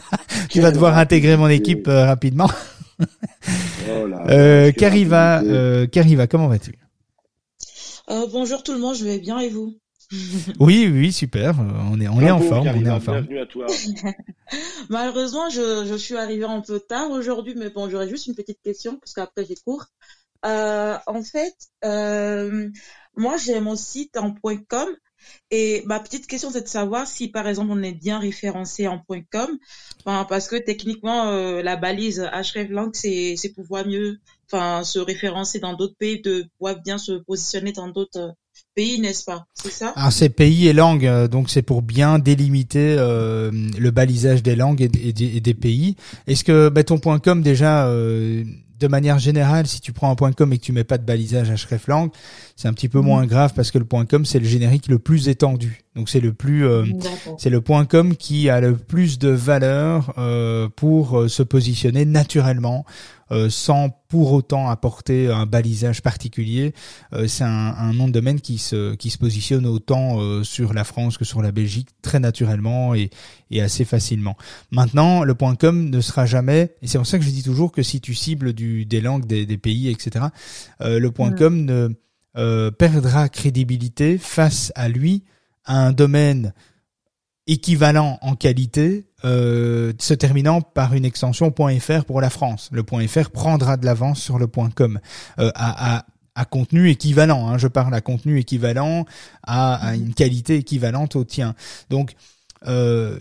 tu 0.48 0.62
vas 0.62 0.70
devoir 0.70 0.96
intégrer 0.96 1.36
mon 1.36 1.48
équipe 1.48 1.86
rapidement. 1.86 2.48
oh 2.98 4.06
là, 4.06 4.72
Cariva, 4.72 5.42
Cariva, 5.92 6.26
comment 6.26 6.48
vas-tu? 6.48 6.72
Bonjour 8.08 8.62
tout 8.62 8.72
le 8.72 8.78
monde, 8.78 8.96
je 8.96 9.04
vais 9.04 9.18
bien 9.18 9.40
et 9.40 9.50
vous? 9.50 9.76
Oui, 10.58 10.88
oui, 10.90 11.12
super. 11.12 11.56
On 11.92 12.00
est, 12.00 12.08
on 12.08 12.22
est 12.22 12.30
en 12.30 12.40
forme. 12.40 12.66
On 12.66 12.86
est 12.86 12.90
en 12.90 13.00
forme. 13.00 13.26
Bienvenue 13.26 13.40
à 13.40 13.46
toi. 13.46 13.66
Malheureusement, 14.88 15.50
je, 15.50 15.84
je 15.86 15.96
suis 15.96 16.16
arrivée 16.16 16.44
un 16.44 16.62
peu 16.62 16.80
tard 16.80 17.10
aujourd'hui, 17.10 17.54
mais 17.58 17.68
bon, 17.68 17.90
j'aurais 17.90 18.08
juste 18.08 18.26
une 18.26 18.34
petite 18.34 18.62
question 18.62 18.96
parce 18.96 19.12
qu'après 19.12 19.44
j'ai 19.44 19.56
cours. 19.56 19.84
Euh, 20.44 20.96
en 21.06 21.22
fait, 21.22 21.56
euh, 21.84 22.68
moi 23.16 23.36
j'ai 23.36 23.60
mon 23.60 23.76
site 23.76 24.16
en 24.16 24.34
.com. 24.68 24.88
Et 25.50 25.82
ma 25.86 25.98
petite 25.98 26.26
question 26.28 26.50
c'est 26.50 26.62
de 26.62 26.68
savoir 26.68 27.06
si 27.06 27.28
par 27.28 27.48
exemple 27.48 27.72
on 27.72 27.82
est 27.82 27.92
bien 27.92 28.18
référencé 28.20 28.86
en 28.86 29.02
.com, 29.32 29.58
enfin, 30.04 30.24
parce 30.28 30.46
que 30.46 30.56
techniquement 30.56 31.28
euh, 31.28 31.62
la 31.62 31.76
balise 31.76 32.20
hreflang 32.20 32.90
c'est 32.92 33.34
c'est 33.36 33.52
pouvoir 33.52 33.86
mieux, 33.86 34.18
enfin 34.48 34.84
se 34.84 35.00
référencer 35.00 35.58
dans 35.58 35.74
d'autres 35.74 35.96
pays, 35.98 36.20
de 36.20 36.46
pouvoir 36.58 36.80
bien 36.80 36.98
se 36.98 37.12
positionner 37.12 37.72
dans 37.72 37.88
d'autres 37.88 38.36
pays, 38.74 39.00
n'est-ce 39.00 39.24
pas? 39.24 39.46
C'est 39.54 39.72
ça? 39.72 39.92
Alors 39.96 40.12
c'est 40.12 40.28
pays 40.28 40.68
et 40.68 40.72
langue, 40.72 41.06
euh, 41.06 41.28
donc 41.28 41.50
c'est 41.50 41.62
pour 41.62 41.82
bien 41.82 42.18
délimiter 42.18 42.96
euh, 42.98 43.50
le 43.50 43.90
balisage 43.90 44.42
des 44.42 44.54
langues 44.54 44.82
et, 44.82 44.88
des, 45.40 45.54
pays. 45.54 45.96
Est-ce 46.26 46.44
que 46.44 46.68
bah, 46.68 46.84
ton 46.84 46.98
.com 46.98 47.42
déjà, 47.42 47.88
euh, 47.88 48.44
de 48.78 48.88
manière 48.88 49.18
générale, 49.18 49.66
si 49.66 49.80
tu 49.80 49.92
prends 49.92 50.10
un 50.10 50.14
point 50.14 50.32
.com 50.32 50.52
et 50.52 50.58
que 50.58 50.62
tu 50.64 50.72
mets 50.72 50.84
pas 50.84 50.98
de 50.98 51.04
balisage 51.04 51.50
hreflang, 51.64 52.10
c'est 52.56 52.68
un 52.68 52.72
petit 52.72 52.88
peu 52.88 53.00
moins 53.00 53.26
grave 53.26 53.52
parce 53.54 53.70
que 53.70 53.78
le 53.78 53.84
point 53.84 54.04
.com 54.04 54.24
c'est 54.24 54.38
le 54.38 54.46
générique 54.46 54.88
le 54.88 54.98
plus 54.98 55.28
étendu. 55.28 55.82
Donc 55.94 56.08
c'est 56.10 56.20
le 56.20 56.32
plus, 56.32 56.66
c'est 57.38 57.48
le 57.50 57.60
point 57.60 57.86
.com 57.86 58.16
qui 58.16 58.50
a 58.50 58.60
le 58.60 58.76
plus 58.76 59.18
de 59.18 59.30
valeur 59.30 60.14
pour 60.76 61.24
se 61.28 61.42
positionner 61.42 62.04
naturellement 62.04 62.84
euh, 63.32 63.50
sans 63.50 63.90
pour 64.08 64.32
autant 64.32 64.68
apporter 64.68 65.28
un 65.28 65.46
balisage 65.46 66.00
particulier. 66.00 66.74
Euh, 67.12 67.26
c'est 67.26 67.42
un, 67.42 67.48
un, 67.48 67.92
nom 67.92 68.06
de 68.06 68.12
domaine 68.12 68.40
qui 68.40 68.58
se, 68.58 68.94
qui 68.94 69.10
se 69.10 69.18
positionne 69.18 69.66
autant 69.66 70.20
euh, 70.20 70.44
sur 70.44 70.72
la 70.72 70.84
France 70.84 71.18
que 71.18 71.24
sur 71.24 71.42
la 71.42 71.50
Belgique 71.50 71.88
très 72.02 72.20
naturellement 72.20 72.94
et, 72.94 73.10
et 73.50 73.60
assez 73.60 73.84
facilement. 73.84 74.36
Maintenant, 74.70 75.24
le 75.24 75.34
point 75.34 75.56
.com 75.56 75.90
ne 75.90 76.00
sera 76.00 76.24
jamais, 76.24 76.76
et 76.82 76.86
c'est 76.86 76.98
pour 76.98 77.06
ça 77.06 77.18
que 77.18 77.24
je 77.24 77.30
dis 77.30 77.42
toujours 77.42 77.72
que 77.72 77.82
si 77.82 78.00
tu 78.00 78.14
cibles 78.14 78.52
du, 78.52 78.86
des 78.86 79.00
langues, 79.00 79.26
des, 79.26 79.44
des 79.44 79.58
pays, 79.58 79.88
etc., 79.88 80.26
le 80.80 81.08
point 81.08 81.32
.com 81.32 81.64
ne 81.64 82.70
perdra 82.70 83.28
crédibilité 83.28 84.18
face 84.18 84.72
à 84.76 84.88
lui 84.88 85.24
à 85.64 85.86
un 85.86 85.92
domaine 85.92 86.52
équivalent 87.46 88.18
en 88.22 88.34
qualité, 88.34 89.05
euh, 89.24 89.92
se 89.98 90.14
terminant 90.14 90.60
par 90.60 90.94
une 90.94 91.04
extension 91.04 91.52
.fr 91.80 92.04
pour 92.04 92.20
la 92.20 92.30
France. 92.30 92.68
Le 92.72 92.84
.fr 93.06 93.30
prendra 93.30 93.76
de 93.76 93.86
l'avance 93.86 94.20
sur 94.20 94.38
le 94.38 94.46
.com 94.46 94.98
euh, 95.38 95.50
à, 95.54 95.96
à, 95.96 96.06
à, 96.34 96.44
contenu 96.44 96.90
équivalent. 96.90 97.48
Hein, 97.48 97.58
je 97.58 97.68
parle 97.68 97.94
à 97.94 98.00
contenu 98.00 98.38
équivalent, 98.38 99.06
à, 99.42 99.94
une 99.94 100.14
qualité 100.14 100.56
équivalente 100.56 101.16
au 101.16 101.24
tien. 101.24 101.54
Donc 101.90 102.14
euh, 102.66 103.18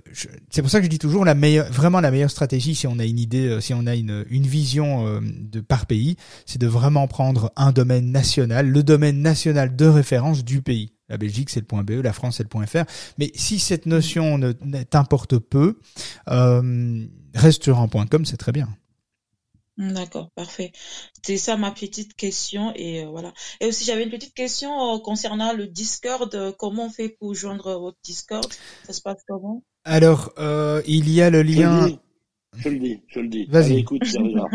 c'est 0.49 0.61
pour 0.61 0.71
ça 0.71 0.79
que 0.79 0.85
je 0.85 0.89
dis 0.89 0.99
toujours 0.99 1.25
la 1.25 1.35
meilleure, 1.35 1.71
vraiment 1.71 1.99
la 1.99 2.09
meilleure 2.09 2.31
stratégie 2.31 2.73
si 2.73 2.87
on 2.87 2.99
a 2.99 3.05
une 3.05 3.19
idée, 3.19 3.47
euh, 3.47 3.61
si 3.61 3.73
on 3.73 3.85
a 3.85 3.95
une, 3.95 4.25
une 4.29 4.47
vision 4.47 5.07
euh, 5.07 5.19
de 5.21 5.59
par 5.59 5.85
pays, 5.85 6.15
c'est 6.45 6.59
de 6.59 6.67
vraiment 6.67 7.07
prendre 7.07 7.51
un 7.55 7.71
domaine 7.71 8.11
national, 8.11 8.67
le 8.67 8.81
domaine 8.81 9.21
national 9.21 9.75
de 9.75 9.85
référence 9.85 10.43
du 10.43 10.61
pays. 10.61 10.94
La 11.09 11.17
Belgique, 11.17 11.49
c'est 11.49 11.59
le 11.59 11.65
point 11.65 11.83
.be, 11.83 11.91
la 12.03 12.13
France, 12.13 12.37
c'est 12.37 12.43
le 12.43 12.49
point 12.49 12.65
.fr. 12.65 12.83
Mais 13.17 13.31
si 13.35 13.59
cette 13.59 13.85
notion 13.85 14.37
ne 14.37 14.51
t'importe 14.83 15.37
peu, 15.37 15.79
euh, 16.29 17.05
reste 17.35 17.63
sur 17.63 17.79
un 17.79 17.87
point 17.87 18.07
.com, 18.07 18.25
c'est 18.25 18.37
très 18.37 18.51
bien. 18.51 18.69
D'accord, 19.77 20.31
parfait. 20.35 20.71
C'est 21.21 21.37
ça 21.37 21.57
ma 21.57 21.69
petite 21.69 22.15
question 22.15 22.71
et 22.75 23.03
euh, 23.03 23.09
voilà. 23.09 23.33
Et 23.59 23.65
aussi 23.65 23.83
j'avais 23.83 24.03
une 24.03 24.09
petite 24.09 24.33
question 24.33 24.95
euh, 24.95 24.99
concernant 24.99 25.51
le 25.51 25.67
Discord. 25.67 26.55
comment 26.57 26.85
on 26.85 26.89
fait 26.89 27.09
pour 27.09 27.35
joindre 27.35 27.77
votre 27.77 27.97
Discord? 28.01 28.47
Ça 28.85 28.93
se 28.93 29.01
passe 29.01 29.21
comment? 29.27 29.63
Alors 29.83 30.33
il 30.87 31.09
y 31.09 31.21
a 31.21 31.29
le 31.29 31.43
lien. 31.43 31.89
Je 32.57 32.69
le 32.69 32.79
dis, 32.79 33.01
je 33.07 33.19
le 33.19 33.27
dis. 33.27 33.45
Vas-y. 33.47 33.79
écoute, 33.79 34.03
tu 34.05 34.17
vas 34.17 34.47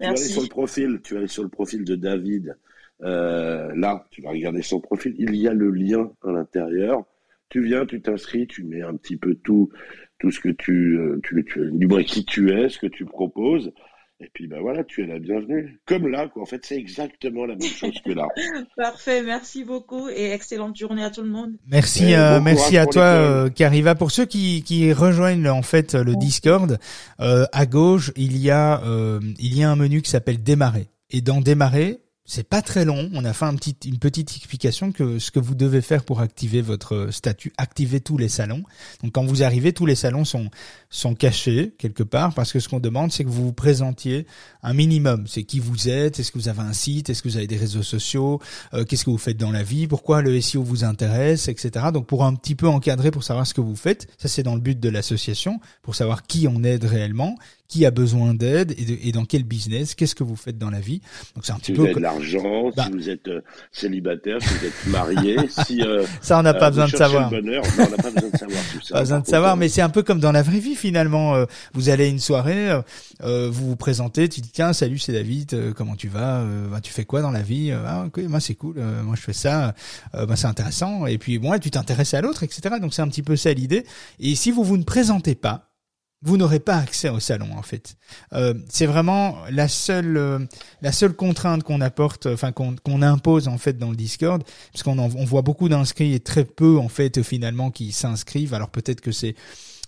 aller 0.00 0.16
sur 0.16 0.42
le 0.42 0.48
profil, 0.48 1.00
tu 1.02 1.14
vas 1.14 1.20
aller 1.20 1.28
sur 1.28 1.42
le 1.42 1.48
profil 1.48 1.84
de 1.84 1.94
David. 1.94 2.56
Là, 3.00 4.06
tu 4.10 4.22
vas 4.22 4.30
regarder 4.30 4.62
son 4.62 4.80
profil. 4.80 5.14
Il 5.18 5.34
y 5.36 5.48
a 5.48 5.52
le 5.52 5.70
lien 5.70 6.10
à 6.22 6.32
l'intérieur. 6.32 7.04
Tu 7.48 7.62
viens, 7.62 7.86
tu 7.86 8.00
t'inscris, 8.02 8.46
tu 8.46 8.64
mets 8.64 8.82
un 8.82 8.96
petit 8.96 9.16
peu 9.16 9.34
tout, 9.34 9.70
tout 10.18 10.30
ce 10.30 10.40
que 10.40 10.48
tu, 10.48 10.98
tu, 11.22 11.44
tu, 11.44 11.70
du 11.72 11.86
moins 11.86 12.02
qui 12.02 12.24
tu 12.24 12.50
es, 12.50 12.68
ce 12.68 12.78
que 12.78 12.88
tu 12.88 13.04
proposes. 13.04 13.72
Et 14.18 14.30
puis 14.32 14.46
ben 14.46 14.60
voilà, 14.60 14.82
tu 14.82 15.02
es 15.02 15.06
la 15.06 15.18
bienvenue. 15.18 15.78
Comme 15.84 16.08
là, 16.08 16.26
quoi. 16.28 16.42
En 16.42 16.46
fait, 16.46 16.64
c'est 16.64 16.76
exactement 16.76 17.44
la 17.44 17.54
même 17.54 17.68
chose 17.68 17.92
que 18.02 18.12
là. 18.12 18.26
Parfait, 18.76 19.22
merci 19.22 19.62
beaucoup 19.62 20.08
et 20.08 20.30
excellente 20.32 20.74
journée 20.74 21.04
à 21.04 21.10
tout 21.10 21.20
le 21.20 21.28
monde. 21.28 21.52
Merci, 21.66 22.14
euh, 22.14 22.40
merci 22.40 22.78
à 22.78 22.86
toi, 22.86 23.02
euh, 23.02 23.50
Cariva. 23.50 23.94
Pour 23.94 24.10
ceux 24.10 24.24
qui, 24.24 24.62
qui 24.62 24.90
rejoignent 24.94 25.46
en 25.48 25.60
fait 25.60 25.94
le 25.94 26.16
Discord, 26.16 26.78
euh, 27.20 27.44
à 27.52 27.66
gauche 27.66 28.10
il 28.16 28.38
y 28.38 28.50
a 28.50 28.82
euh, 28.84 29.20
il 29.38 29.56
y 29.56 29.62
a 29.62 29.70
un 29.70 29.76
menu 29.76 30.00
qui 30.00 30.10
s'appelle 30.10 30.42
Démarrer. 30.42 30.86
Et 31.10 31.20
dans 31.20 31.42
Démarrer, 31.42 31.98
c'est 32.26 32.48
pas 32.48 32.60
très 32.60 32.84
long. 32.84 33.08
On 33.14 33.24
a 33.24 33.32
fait 33.32 33.44
un 33.44 33.54
petit, 33.54 33.76
une 33.86 33.98
petite 33.98 34.36
explication 34.36 34.92
que 34.92 35.18
ce 35.18 35.30
que 35.30 35.38
vous 35.38 35.54
devez 35.54 35.80
faire 35.80 36.04
pour 36.04 36.20
activer 36.20 36.60
votre 36.60 37.08
statut, 37.10 37.52
activer 37.56 38.00
tous 38.00 38.18
les 38.18 38.28
salons. 38.28 38.64
Donc 39.02 39.12
quand 39.12 39.24
vous 39.24 39.42
arrivez, 39.42 39.72
tous 39.72 39.86
les 39.86 39.94
salons 39.94 40.24
sont 40.24 40.50
sont 40.90 41.14
cachés 41.14 41.74
quelque 41.78 42.02
part 42.02 42.34
parce 42.34 42.52
que 42.52 42.60
ce 42.60 42.68
qu'on 42.68 42.80
demande, 42.80 43.12
c'est 43.12 43.24
que 43.24 43.28
vous 43.28 43.44
vous 43.44 43.52
présentiez 43.52 44.26
un 44.62 44.74
minimum. 44.74 45.26
C'est 45.26 45.44
qui 45.44 45.60
vous 45.60 45.88
êtes, 45.88 46.18
est-ce 46.18 46.32
que 46.32 46.38
vous 46.38 46.48
avez 46.48 46.60
un 46.60 46.72
site, 46.72 47.10
est-ce 47.10 47.22
que 47.22 47.28
vous 47.28 47.36
avez 47.36 47.46
des 47.46 47.56
réseaux 47.56 47.82
sociaux, 47.82 48.40
euh, 48.74 48.84
qu'est-ce 48.84 49.04
que 49.04 49.10
vous 49.10 49.18
faites 49.18 49.36
dans 49.36 49.52
la 49.52 49.62
vie, 49.62 49.86
pourquoi 49.86 50.22
le 50.22 50.40
SEO 50.40 50.62
vous 50.62 50.84
intéresse, 50.84 51.48
etc. 51.48 51.86
Donc 51.92 52.06
pour 52.06 52.24
un 52.24 52.34
petit 52.34 52.54
peu 52.54 52.68
encadrer, 52.68 53.10
pour 53.10 53.24
savoir 53.24 53.46
ce 53.46 53.54
que 53.54 53.60
vous 53.60 53.76
faites, 53.76 54.08
ça 54.18 54.28
c'est 54.28 54.42
dans 54.42 54.54
le 54.54 54.60
but 54.60 54.78
de 54.78 54.88
l'association, 54.88 55.60
pour 55.82 55.94
savoir 55.94 56.24
qui 56.24 56.48
on 56.48 56.64
aide 56.64 56.84
réellement 56.84 57.36
qui 57.68 57.84
a 57.84 57.90
besoin 57.90 58.34
d'aide 58.34 58.72
et, 58.72 59.08
et, 59.08 59.12
dans 59.12 59.24
quel 59.24 59.44
business, 59.44 59.94
qu'est-ce 59.94 60.14
que 60.14 60.24
vous 60.24 60.36
faites 60.36 60.58
dans 60.58 60.70
la 60.70 60.80
vie. 60.80 61.00
Donc 61.34 61.44
c'est 61.44 61.52
un 61.52 61.56
petit 61.56 61.66
si 61.66 61.72
peu. 61.72 61.82
Vous 61.82 61.86
avez 61.86 61.94
de 61.94 62.00
l'argent, 62.00 62.70
si 62.70 62.76
bah. 62.76 62.88
vous 62.92 63.08
êtes 63.08 63.28
euh, 63.28 63.40
célibataire, 63.72 64.40
si 64.40 64.48
vous 64.48 64.66
êtes 64.66 64.86
marié, 64.86 65.36
si 65.66 65.82
euh, 65.82 66.04
ça 66.20 66.38
on 66.38 66.42
n'a 66.42 66.54
pas 66.54 66.66
euh, 66.66 66.70
besoin 66.70 66.86
de 66.86 66.96
savoir. 66.96 67.30
Bonheur. 67.30 67.62
Non, 67.78 67.84
on 67.86 67.90
n'a 67.90 67.96
pas 67.96 68.10
besoin 68.10 68.30
de 68.30 68.36
savoir 68.36 68.62
tout 68.72 68.80
ça. 68.82 68.94
Pas 68.94 69.00
besoin 69.00 69.20
de 69.20 69.26
savoir, 69.26 69.56
mais 69.56 69.68
c'est 69.68 69.82
un 69.82 69.88
peu 69.88 70.02
comme 70.02 70.20
dans 70.20 70.32
la 70.32 70.42
vraie 70.42 70.58
vie 70.58 70.76
finalement. 70.76 71.34
Euh, 71.34 71.46
vous 71.74 71.88
allez 71.88 72.04
à 72.04 72.08
une 72.08 72.18
soirée, 72.18 72.80
euh, 73.22 73.50
vous 73.50 73.68
vous 73.68 73.76
présentez, 73.76 74.28
tu 74.28 74.40
dis 74.40 74.50
tiens 74.50 74.72
salut 74.72 74.98
c'est 74.98 75.12
David, 75.12 75.72
comment 75.74 75.96
tu 75.96 76.08
vas, 76.08 76.44
bah, 76.70 76.80
tu 76.80 76.92
fais 76.92 77.04
quoi 77.04 77.22
dans 77.22 77.30
la 77.30 77.42
vie 77.42 77.72
Ah 77.72 78.04
ok, 78.06 78.18
moi 78.24 78.40
c'est 78.40 78.54
cool, 78.54 78.76
moi 79.04 79.16
je 79.16 79.22
fais 79.22 79.32
ça, 79.32 79.74
bah, 80.12 80.36
c'est 80.36 80.46
intéressant. 80.46 81.06
Et 81.06 81.18
puis 81.18 81.38
bon, 81.38 81.56
tu 81.58 81.70
t'intéresses 81.70 82.14
à 82.14 82.20
l'autre, 82.20 82.42
etc. 82.42 82.76
Donc 82.80 82.94
c'est 82.94 83.02
un 83.02 83.08
petit 83.08 83.22
peu 83.22 83.36
ça 83.36 83.52
l'idée. 83.52 83.84
Et 84.20 84.34
si 84.34 84.50
vous 84.50 84.64
vous 84.64 84.76
ne 84.76 84.84
présentez 84.84 85.34
pas 85.34 85.70
vous 86.22 86.36
n'aurez 86.36 86.60
pas 86.60 86.76
accès 86.76 87.08
au 87.08 87.20
salon 87.20 87.48
en 87.56 87.62
fait. 87.62 87.96
Euh, 88.32 88.54
c'est 88.68 88.86
vraiment 88.86 89.38
la 89.50 89.68
seule 89.68 90.16
euh, 90.16 90.38
la 90.82 90.92
seule 90.92 91.14
contrainte 91.14 91.62
qu'on 91.62 91.80
apporte, 91.80 92.26
enfin 92.26 92.52
qu'on 92.52 93.02
impose 93.02 93.48
en 93.48 93.58
fait 93.58 93.78
dans 93.78 93.90
le 93.90 93.96
Discord, 93.96 94.42
parce 94.72 94.82
qu'on 94.82 94.98
on 94.98 95.24
voit 95.24 95.42
beaucoup 95.42 95.68
d'inscrits 95.68 96.14
et 96.14 96.20
très 96.20 96.44
peu 96.44 96.78
en 96.78 96.88
fait 96.88 97.22
finalement 97.22 97.70
qui 97.70 97.92
s'inscrivent. 97.92 98.54
Alors 98.54 98.70
peut-être 98.70 99.00
que 99.00 99.12
c'est 99.12 99.34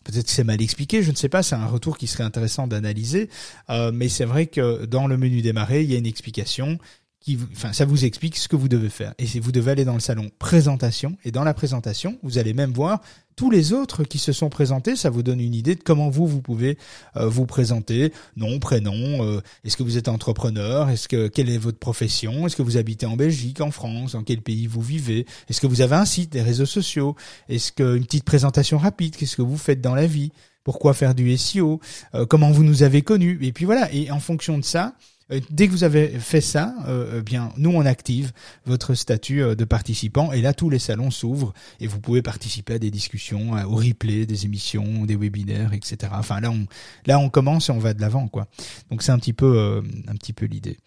peut-être 0.05 0.27
que 0.27 0.33
c'est 0.33 0.45
mal 0.45 0.63
expliqué, 0.63 1.03
je 1.03 1.11
ne 1.11 1.17
sais 1.17 1.29
pas, 1.29 1.43
c'est 1.43 1.55
un 1.55 1.67
retour 1.67 1.99
qui 1.99 2.07
serait 2.07 2.25
intéressant 2.25 2.67
d'analyser, 2.67 3.29
euh, 3.71 3.91
mais 3.93 4.09
c'est 4.09 4.25
vrai 4.25 4.47
que 4.47 4.87
dans 4.87 5.07
le 5.07 5.17
menu 5.17 5.43
démarrer, 5.43 5.83
il 5.83 5.91
y 5.91 5.95
a 5.95 5.99
une 5.99 6.07
explication 6.07 6.79
qui, 7.21 7.39
enfin, 7.53 7.73
ça 7.73 7.85
vous 7.85 8.05
explique 8.05 8.37
ce 8.37 8.49
que 8.49 8.57
vous 8.57 8.69
devez 8.69 8.89
faire. 8.89 9.15
Et 9.19 9.27
vous 9.41 9.53
devez 9.53 9.73
aller 9.73 9.85
dans 9.85 9.95
le 9.95 10.01
salon 10.01 10.31
présentation. 10.39 11.17
Et 11.25 11.31
dans 11.31 11.45
la 11.45 11.53
présentation, 11.53 12.19
vous 12.23 12.39
allez 12.39 12.55
même 12.55 12.73
voir 12.73 13.01
tous 13.39 13.51
les 13.51 13.73
autres 13.73 14.03
qui 14.03 14.19
se 14.19 14.33
sont 14.33 14.49
présentés. 14.49 14.97
Ça 14.97 15.11
vous 15.11 15.23
donne 15.23 15.41
une 15.41 15.55
idée 15.55 15.77
de 15.77 15.83
comment 15.83 16.11
vous, 16.11 16.27
vous 16.27 16.43
pouvez 16.43 16.77
euh, 17.17 17.29
vous 17.29 17.47
présenter. 17.47 18.13
Nom, 18.37 18.59
prénom. 18.59 19.25
Euh, 19.25 19.41
est-ce 19.63 19.77
que 19.77 19.85
vous 19.85 19.97
êtes 19.97 20.09
entrepreneur? 20.09 20.91
Est-ce 20.91 21.07
que 21.07 21.29
quelle 21.29 21.49
est 21.49 21.57
votre 21.57 21.79
profession? 21.79 22.47
Est-ce 22.47 22.57
que 22.57 22.63
vous 22.63 22.77
habitez 22.77 23.07
en 23.07 23.15
Belgique, 23.15 23.61
en 23.61 23.71
France? 23.71 24.13
Dans 24.13 24.25
quel 24.25 24.41
pays 24.41 24.67
vous 24.67 24.83
vivez? 24.83 25.25
Est-ce 25.49 25.61
que 25.61 25.69
vous 25.69 25.83
avez 25.83 25.95
un 25.95 26.05
site, 26.05 26.33
des 26.33 26.43
réseaux 26.43 26.67
sociaux? 26.67 27.15
Est-ce 27.49 27.71
que 27.71 27.97
une 27.97 28.05
petite 28.05 28.25
présentation 28.25 28.77
rapide? 28.77 29.15
Qu'est-ce 29.15 29.37
que 29.37 29.43
vous 29.43 29.57
faites 29.57 29.81
dans 29.81 29.95
la 29.95 30.09
vie? 30.09 30.33
Pourquoi 30.65 30.93
faire 30.93 31.15
du 31.15 31.35
SEO 31.37 31.81
euh, 32.17 32.27
Comment 32.27 32.51
vous 32.51 32.65
nous 32.65 32.83
avez 32.83 33.03
connus? 33.03 33.39
Et 33.43 33.53
puis 33.53 33.67
voilà. 33.67 33.89
Et 33.95 34.11
en 34.11 34.19
fonction 34.19 34.59
de 34.59 34.65
ça 34.65 34.95
dès 35.51 35.67
que 35.67 35.73
vous 35.73 35.85
avez 35.85 36.09
fait 36.09 36.41
ça, 36.41 36.75
euh, 36.87 37.19
eh 37.19 37.23
bien 37.23 37.51
nous 37.57 37.71
on 37.71 37.85
active 37.85 38.33
votre 38.67 38.95
statut 38.95 39.43
euh, 39.43 39.55
de 39.55 39.65
participant 39.65 40.33
et 40.33 40.41
là 40.41 40.55
tous 40.55 40.71
les 40.71 40.79
salons 40.79 41.11
s'ouvrent 41.11 41.53
et 41.81 41.87
vous 41.87 42.01
pouvez 42.01 42.23
participer 42.23 42.75
à 42.75 42.79
des 42.79 42.91
discussions, 42.91 43.53
au 43.53 43.77
replay 43.77 44.27
des 44.27 44.45
émissions, 44.45 45.05
des 45.05 45.17
webinaires, 45.17 45.73
etc. 45.73 46.13
Enfin 46.15 46.41
là 46.41 46.51
on 46.51 46.67
là 47.07 47.19
on 47.19 47.29
commence 47.29 47.69
et 47.69 47.73
on 47.73 47.79
va 47.79 47.95
de 47.95 48.01
l'avant 48.01 48.29
quoi. 48.29 48.49
Donc 48.91 49.03
c'est 49.03 49.13
un 49.13 49.19
petit 49.19 49.33
peu 49.33 49.83
un 50.07 50.15
petit 50.15 50.33
peu 50.33 50.47
l'idée. 50.47 50.79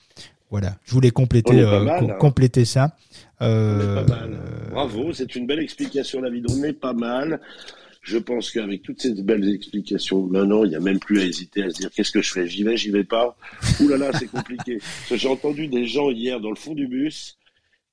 Voilà, 0.51 0.75
je 0.83 0.91
voulais 0.91 1.11
compléter 1.11 1.61
hein. 1.61 2.07
compléter 2.19 2.65
ça. 2.65 2.97
Euh, 3.41 4.03
pas 4.03 4.17
mal. 4.17 4.37
Bravo, 4.71 5.13
c'est 5.13 5.35
une 5.35 5.47
belle 5.47 5.59
explication, 5.59 6.21
David. 6.21 6.45
On 6.49 6.63
est 6.63 6.73
pas 6.73 6.91
mal. 6.91 7.39
Je 8.01 8.17
pense 8.17 8.49
qu'avec 8.49 8.81
toutes 8.81 8.99
ces 8.99 9.13
belles 9.21 9.47
explications, 9.53 10.25
maintenant, 10.25 10.63
il 10.63 10.69
n'y 10.69 10.75
a 10.75 10.79
même 10.79 10.99
plus 10.99 11.21
à 11.21 11.25
hésiter 11.25 11.63
à 11.63 11.69
se 11.69 11.77
dire 11.77 11.91
qu'est-ce 11.91 12.11
que 12.11 12.21
je 12.21 12.33
fais? 12.33 12.47
J'y 12.47 12.63
vais, 12.63 12.75
j'y 12.75 12.89
vais 12.89 13.03
pas? 13.03 13.37
Ouh 13.79 13.87
là 13.87 13.97
là, 13.97 14.11
c'est 14.17 14.29
compliqué. 14.29 14.79
J'ai 15.11 15.27
entendu 15.27 15.67
des 15.67 15.85
gens 15.85 16.09
hier 16.09 16.39
dans 16.39 16.49
le 16.49 16.55
fond 16.55 16.73
du 16.73 16.87
bus 16.87 17.37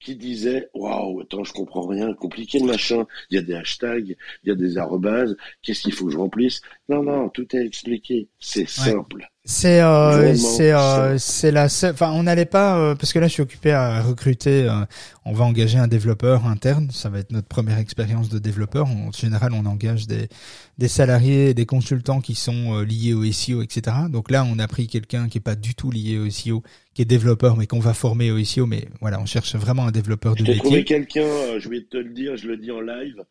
qui 0.01 0.17
disaient 0.17 0.69
waouh, 0.75 1.21
attends, 1.21 1.45
je 1.45 1.53
comprends 1.53 1.87
rien, 1.87 2.15
compliqué 2.15 2.59
le 2.59 2.67
machin. 2.67 3.07
Il 3.31 3.35
y 3.35 3.39
a 3.39 3.43
des 3.43 3.55
hashtags, 3.55 4.17
il 4.45 4.49
y 4.49 4.51
a 4.51 4.55
des 4.55 4.79
arrobases. 4.79 5.37
Qu'est-ce 5.63 5.83
qu'il 5.83 5.93
faut 5.93 6.07
que 6.07 6.13
je 6.13 6.19
remplisse? 6.19 6.63
Non, 6.89 7.03
non, 7.03 7.29
tout 7.29 7.55
est 7.55 7.67
expliqué. 7.67 8.29
C'est 8.39 8.69
simple. 8.69 9.29
C'est 9.51 9.81
euh, 9.81 10.35
c'est 10.35 10.75
euh, 10.75 11.17
c'est 11.17 11.51
la 11.51 11.65
enfin 11.65 12.13
on 12.13 12.25
n'allait 12.25 12.45
pas 12.45 12.79
euh, 12.79 12.95
parce 12.95 13.15
que 13.15 13.19
là 13.19 13.29
je 13.29 13.33
suis 13.33 13.43
occupé 13.43 13.71
à 13.73 14.03
recruter 14.03 14.65
euh, 14.69 14.85
on 15.25 15.33
va 15.33 15.47
engager 15.47 15.79
un 15.79 15.89
développeur 15.89 16.47
interne. 16.47 16.91
Ça 16.91 17.09
va 17.09 17.19
être 17.19 17.33
notre 17.33 17.49
première 17.49 17.79
expérience 17.79 18.29
de 18.29 18.39
développeur. 18.39 18.87
En 18.87 19.11
général 19.11 19.55
on 19.55 19.65
engage 19.65 20.07
des 20.07 20.29
des 20.77 20.87
salariés 20.87 21.55
des 21.55 21.65
consultants 21.65 22.21
qui 22.21 22.35
sont 22.35 22.77
euh, 22.77 22.85
liés 22.85 23.15
au 23.15 23.25
SEO 23.33 23.63
etc 23.63 23.97
donc 24.11 24.31
là 24.31 24.45
on 24.45 24.59
a 24.59 24.69
pris 24.69 24.87
quelqu'un 24.87 25.29
qui 25.31 25.39
est 25.39 25.41
pas 25.41 25.57
du 25.57 25.75
tout 25.75 25.91
lié 25.91 26.19
au 26.19 26.29
SEO 26.29 26.63
qui 26.93 27.01
est 27.01 27.07
développeur 27.07 27.57
mais 27.57 27.67
qu'on 27.67 27.81
va 27.81 27.95
former 27.95 28.31
au 28.31 28.45
SEO 28.45 28.67
mais 28.67 28.85
voilà 29.01 29.19
on 29.19 29.25
cherche 29.25 29.55
vraiment 29.55 29.87
un 29.87 29.93
développeur 29.93 30.35
de 30.35 30.43
métier. 30.43 30.59
trouvé 30.59 30.85
quelqu'un 30.85 31.59
je 31.59 31.69
vais 31.71 31.81
te 31.91 31.97
le 31.97 32.11
dire 32.11 32.37
je 32.37 32.49
le 32.49 32.59
dis 32.59 32.71
en 32.71 32.83
live. 32.83 33.25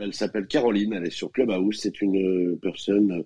Elle 0.00 0.14
s'appelle 0.14 0.46
Caroline 0.46 0.94
elle 0.94 1.06
est 1.06 1.10
sur 1.10 1.30
Clubhouse. 1.30 1.78
C'est 1.78 2.00
une 2.00 2.56
personne 2.62 3.12
euh, 3.12 3.22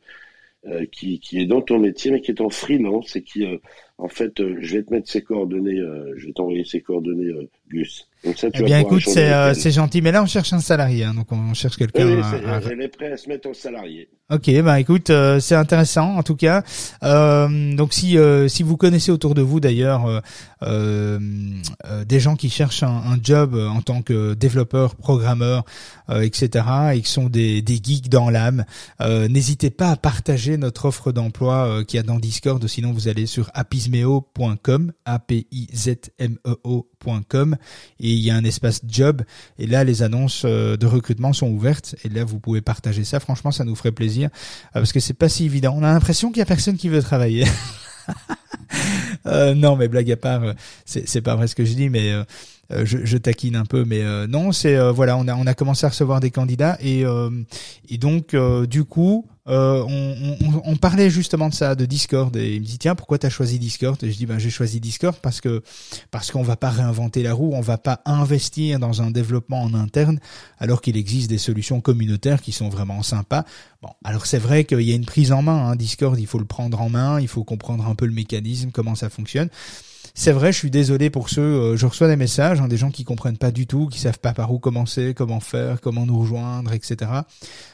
qui, 0.93 1.21
qui, 1.21 1.41
est 1.41 1.47
dans 1.47 1.61
ton 1.61 1.79
métier, 1.79 2.11
mais 2.11 2.21
qui 2.21 2.31
est 2.31 2.41
en 2.41 2.51
freelance 2.51 3.17
et 3.17 3.23
qui, 3.23 3.45
euh, 3.45 3.59
en 4.03 4.09
fait, 4.09 4.41
euh, 4.41 4.57
je 4.61 4.77
vais 4.77 4.83
te 4.83 4.93
mettre 4.93 5.11
ses 5.11 5.23
coordonnées, 5.23 5.81
je 6.17 6.27
vais 6.27 6.33
t'envoyer 6.33 6.65
ses 6.65 6.81
coordonnées, 6.81 7.31
Gus. 7.71 8.09
Donc 8.25 8.37
ça, 8.37 8.51
tu 8.51 8.63
eh 8.63 8.65
bien, 8.65 8.79
écoute, 8.79 9.03
c'est 9.03 9.71
gentil, 9.71 10.03
mais 10.03 10.13
là, 10.13 10.23
on 10.23 10.27
cherche 10.27 10.53
un 10.53 10.61
salarié, 10.61 11.05
hein, 11.05 11.15
donc 11.15 11.31
on 11.33 11.55
cherche 11.55 11.77
quelqu'un. 11.77 12.07
Oui, 12.07 12.23
à... 12.47 12.61
elle 12.71 12.83
est 12.83 12.89
prête 12.89 13.13
à 13.13 13.17
se 13.17 13.29
mettre 13.29 13.49
en 13.49 13.55
salarié. 13.55 14.09
Ok, 14.33 14.51
bah 14.63 14.81
écoute, 14.81 15.11
euh, 15.11 15.41
c'est 15.41 15.57
intéressant 15.57 16.17
en 16.17 16.23
tout 16.23 16.37
cas. 16.37 16.63
Euh, 17.03 17.75
donc 17.75 17.93
si 17.93 18.17
euh, 18.17 18.49
si 18.49 18.63
vous 18.63 18.79
connaissez 18.79 19.13
autour 19.13 19.35
de 19.35 19.43
vous 19.43 19.61
d'ailleurs 19.61 20.23
des 20.63 22.21
gens 22.21 22.37
qui 22.37 22.49
cherchent 22.49 22.83
un, 22.83 23.03
un, 23.13 23.19
job 23.23 23.55
en 23.55 23.83
tant 23.83 24.01
que 24.01 24.33
développeur, 24.33 24.95
programmeur, 24.95 25.65
etc. 26.09 26.65
et 26.95 27.03
qui 27.03 27.11
sont 27.11 27.29
des 27.29 27.61
des 27.61 27.75
geeks 27.75 28.09
dans 28.09 28.31
l'âme, 28.31 28.65
n'hésitez 29.01 29.71
pas 29.71 29.91
à 29.91 29.97
partager 29.97 30.57
notre 30.57 30.87
offre 30.87 31.13
d'emploi 31.13 31.83
qui 31.87 31.99
a 31.99 32.03
dans 32.03 32.19
Discord. 32.19 32.65
Sinon 32.67 32.93
vous 32.93 33.09
allez 33.09 33.27
sur 33.27 33.51
apismeo.com, 33.93 34.93
a 35.05 35.19
p 35.19 35.47
i 35.51 35.69
z 35.75 35.97
m 36.19 36.37
e 36.47 36.55
o.com 36.65 37.57
et 38.01 38.11
il 38.11 38.19
y 38.19 38.31
a 38.31 38.37
un 38.37 38.45
espace 38.45 38.81
job 38.87 39.23
et 39.59 39.67
là 39.67 39.85
les 39.85 40.03
annonces 40.03 40.45
de 40.45 40.87
recrutement 40.87 41.33
sont 41.33 41.49
ouvertes 41.49 41.95
et 42.05 42.09
là 42.09 42.25
vous 42.25 42.41
pouvez 42.41 42.61
partager 42.61 43.05
ça. 43.05 43.21
Franchement, 43.21 43.51
ça 43.51 43.65
nous 43.65 43.75
ferait 43.75 43.93
plaisir 43.93 44.31
euh, 44.31 44.81
parce 44.81 44.93
que 44.93 45.01
c'est 45.01 45.15
pas 45.15 45.29
si 45.29 45.45
évident. 45.45 45.75
On 45.77 45.83
a 45.83 45.93
l'impression 45.93 46.31
qu'il 46.31 46.39
y 46.39 46.43
a 46.43 46.47
personne 46.47 46.77
qui 46.77 46.89
veut 46.89 47.03
travailler. 47.03 47.45
euh, 49.27 49.55
non, 49.55 49.77
mais 49.77 49.89
blague 49.89 50.11
à 50.11 50.17
part, 50.17 50.43
euh, 50.43 50.53
c'est 50.85 51.23
pas 51.23 51.37
vrai 51.37 51.47
ce 51.47 51.55
que 51.55 51.65
je 51.65 51.75
dis, 51.75 51.89
mais 51.89 52.13
Euh, 52.13 52.25
je, 52.85 52.99
je, 53.05 53.19
taquine 53.19 53.57
un 53.57 53.65
peu, 53.65 53.85
mais 53.85 54.03
euh, 54.03 54.27
non, 54.27 54.53
c'est 54.53 54.77
euh, 54.77 54.93
voilà, 54.93 55.17
on 55.17 55.29
a 55.29 55.35
on 55.35 55.47
a 55.47 55.55
commencé 55.55 55.87
à 55.87 55.89
recevoir 55.89 56.21
des 56.21 56.31
candidats 56.31 56.77
et 56.81 57.05
et 57.89 57.99
donc 57.99 58.37
du 58.69 58.85
coup. 58.85 59.27
On, 59.45 59.53
on, 59.53 60.63
on, 60.65 60.77
parlait 60.77 61.11
justement 61.11 61.49
de 61.49 61.55
ça, 61.55 61.75
de 61.75 61.85
Discord, 61.85 62.37
et 62.37 62.55
il 62.55 62.61
me 62.61 62.65
dit 62.65 62.79
tiens 62.79 62.95
pourquoi 62.95 63.19
t'as 63.19 63.29
choisi 63.29 63.59
Discord? 63.59 63.99
Et 64.05 64.13
je 64.13 64.17
dis 64.17 64.25
ben 64.25 64.39
j'ai 64.39 64.51
choisi 64.51 64.79
Discord 64.79 65.17
parce 65.21 65.41
que 65.41 65.65
parce 66.13 66.31
qu'on 66.31 66.45
va 66.45 66.55
pas 66.55 66.71
réinventer 66.71 67.25
la 67.25 67.35
roue, 67.35 67.51
on 67.53 67.61
va 67.61 67.77
pas 67.77 68.03
investir 68.05 68.79
dans 68.79 69.03
un 69.03 69.11
développement 69.11 69.61
en 69.63 69.75
interne 69.75 70.21
alors 70.61 70.81
qu'il 70.81 70.97
existe 70.97 71.29
des 71.29 71.39
solutions 71.39 71.81
communautaires 71.81 72.41
qui 72.41 72.53
sont 72.53 72.69
vraiment 72.69 73.03
sympas. 73.03 73.45
Bon, 73.83 73.91
alors 74.05 74.27
c'est 74.27 74.39
vrai 74.39 74.63
qu'il 74.65 74.83
y 74.83 74.93
a 74.93 74.95
une 74.95 75.07
prise 75.07 75.33
en 75.33 75.43
main, 75.43 75.71
hein, 75.71 75.75
Discord, 75.75 76.17
il 76.21 76.29
faut 76.29 76.39
le 76.39 76.45
prendre 76.45 76.81
en 76.81 76.89
main, 76.89 77.21
il 77.21 77.27
faut 77.27 77.43
comprendre 77.43 77.85
un 77.89 77.97
peu 77.97 78.07
le 78.07 78.13
mécanisme, 78.13 78.71
comment 78.71 78.95
ça 78.95 79.11
fonctionne. 79.11 79.49
C'est 80.15 80.33
vrai, 80.33 80.53
je 80.53 80.59
suis 80.59 80.71
désolé 80.71 81.09
pour 81.09 81.31
ceux, 81.31 81.41
euh, 81.41 81.77
je 81.77 81.87
reçois 81.87 82.07
des 82.07 82.17
messages, 82.17 82.61
hein, 82.61 82.69
des 82.69 82.77
gens 82.77 82.91
qui 82.91 83.05
comprennent 83.05 83.39
pas 83.39 83.51
du 83.51 83.67
tout, 83.67 83.89
qui 83.89 83.99
savent 83.99 84.19
pas 84.19 84.35
par 84.35 84.53
où 84.53 84.59
commencer, 84.59 85.15
comment 85.15 85.41
faire, 85.41 85.81
comment 85.81 86.05
nous 86.05 86.19
rejoindre, 86.19 86.73
etc. 86.75 87.11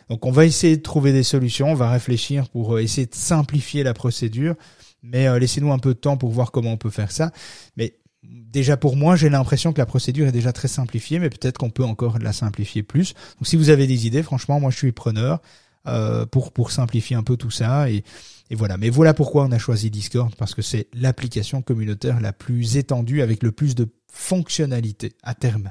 Donc 0.08 0.24
on 0.24 0.30
va 0.30 0.44
essayer 0.44 0.76
de 0.76 0.82
trouver 0.82 1.12
des 1.12 1.24
solutions, 1.24 1.72
on 1.72 1.74
va 1.74 1.90
réfléchir 1.90 2.48
pour 2.48 2.76
euh, 2.76 2.82
essayer 2.82 3.06
de 3.06 3.14
simplifier 3.14 3.82
la 3.82 3.92
procédure, 3.92 4.54
mais 5.02 5.26
euh, 5.26 5.40
laissez-nous 5.40 5.72
un 5.72 5.80
peu 5.80 5.94
de 5.94 5.98
temps 5.98 6.16
pour 6.16 6.30
voir 6.30 6.52
comment 6.52 6.72
on 6.72 6.76
peut 6.76 6.90
faire 6.90 7.10
ça. 7.10 7.32
Mais 7.76 7.96
déjà 8.22 8.76
pour 8.76 8.94
moi, 8.94 9.16
j'ai 9.16 9.30
l'impression 9.30 9.72
que 9.72 9.78
la 9.78 9.86
procédure 9.86 10.28
est 10.28 10.32
déjà 10.32 10.52
très 10.52 10.68
simplifiée, 10.68 11.18
mais 11.18 11.30
peut-être 11.30 11.58
qu'on 11.58 11.70
peut 11.70 11.84
encore 11.84 12.20
la 12.20 12.32
simplifier 12.32 12.84
plus. 12.84 13.14
Donc 13.38 13.48
si 13.48 13.56
vous 13.56 13.70
avez 13.70 13.88
des 13.88 14.06
idées, 14.06 14.22
franchement, 14.22 14.60
moi 14.60 14.70
je 14.70 14.76
suis 14.76 14.92
preneur 14.92 15.40
euh, 15.86 16.26
pour 16.26 16.52
pour 16.52 16.70
simplifier 16.70 17.16
un 17.16 17.22
peu 17.22 17.36
tout 17.36 17.50
ça 17.50 17.90
et 17.90 18.04
et 18.50 18.54
voilà. 18.54 18.76
Mais 18.76 18.90
voilà 18.90 19.14
pourquoi 19.14 19.44
on 19.44 19.52
a 19.52 19.58
choisi 19.58 19.90
Discord, 19.90 20.34
parce 20.36 20.54
que 20.54 20.62
c'est 20.62 20.88
l'application 20.94 21.62
communautaire 21.62 22.20
la 22.20 22.32
plus 22.32 22.76
étendue 22.76 23.22
avec 23.22 23.42
le 23.42 23.52
plus 23.52 23.74
de 23.74 23.88
fonctionnalités 24.10 25.12
à 25.22 25.34
terme. 25.34 25.70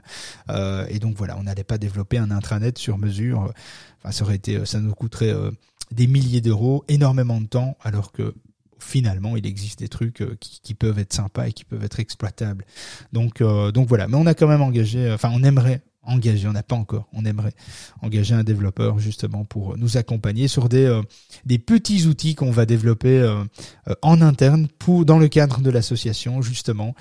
Euh, 0.49 0.85
et 0.89 0.99
donc 0.99 1.15
voilà, 1.17 1.37
on 1.37 1.43
n'allait 1.43 1.63
pas 1.63 1.77
développer 1.77 2.17
un 2.17 2.31
intranet 2.31 2.77
sur 2.77 2.97
mesure. 2.97 3.51
Enfin, 3.99 4.11
ça 4.11 4.23
aurait 4.23 4.35
été, 4.35 4.65
ça 4.65 4.79
nous 4.79 4.93
coûterait 4.93 5.33
euh, 5.33 5.51
des 5.91 6.07
milliers 6.07 6.41
d'euros, 6.41 6.83
énormément 6.87 7.41
de 7.41 7.47
temps, 7.47 7.77
alors 7.81 8.11
que 8.11 8.35
finalement, 8.79 9.35
il 9.35 9.45
existe 9.47 9.79
des 9.79 9.89
trucs 9.89 10.21
euh, 10.21 10.35
qui, 10.39 10.59
qui, 10.61 10.75
peuvent 10.75 10.99
être 10.99 11.13
sympas 11.13 11.47
et 11.47 11.51
qui 11.51 11.65
peuvent 11.65 11.83
être 11.83 11.99
exploitables. 11.99 12.63
Donc, 13.11 13.41
euh, 13.41 13.71
donc 13.71 13.87
voilà. 13.87 14.07
Mais 14.07 14.17
on 14.17 14.27
a 14.27 14.35
quand 14.35 14.47
même 14.47 14.61
engagé, 14.61 15.11
enfin, 15.11 15.31
on 15.33 15.43
aimerait 15.43 15.81
engager, 16.07 16.47
on 16.47 16.53
n'a 16.53 16.63
pas 16.63 16.75
encore, 16.75 17.07
on 17.13 17.25
aimerait 17.25 17.53
engager 18.01 18.33
un 18.33 18.43
développeur 18.43 18.97
justement 18.99 19.45
pour 19.45 19.77
nous 19.77 19.97
accompagner 19.97 20.47
sur 20.47 20.69
des, 20.69 20.85
euh, 20.85 21.01
des 21.45 21.59
petits 21.59 22.05
outils 22.05 22.35
qu'on 22.35 22.51
va 22.51 22.65
développer 22.65 23.19
euh, 23.19 23.43
euh, 23.87 23.95
en 24.01 24.21
interne 24.21 24.67
pour 24.79 25.05
dans 25.05 25.19
le 25.19 25.27
cadre 25.27 25.59
de 25.59 25.69
l'association 25.69 26.41
justement 26.41 26.95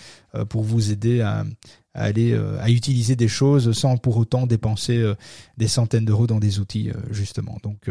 pour 0.45 0.63
vous 0.63 0.91
aider 0.91 1.21
à, 1.21 1.45
aller 1.97 2.33
euh, 2.33 2.59
à 2.61 2.71
utiliser 2.71 3.17
des 3.17 3.29
choses 3.29 3.73
sans 3.73 3.97
pour 3.97 4.17
autant 4.17 4.47
dépenser 4.47 4.99
euh, 4.99 5.15
des 5.57 5.67
centaines 5.69 6.05
d'euros 6.05 6.27
dans 6.27 6.39
des 6.39 6.61
outils 6.61 6.91
euh, 6.91 6.95
justement. 7.11 7.59
Donc 7.63 7.89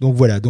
voilà. 0.00 0.40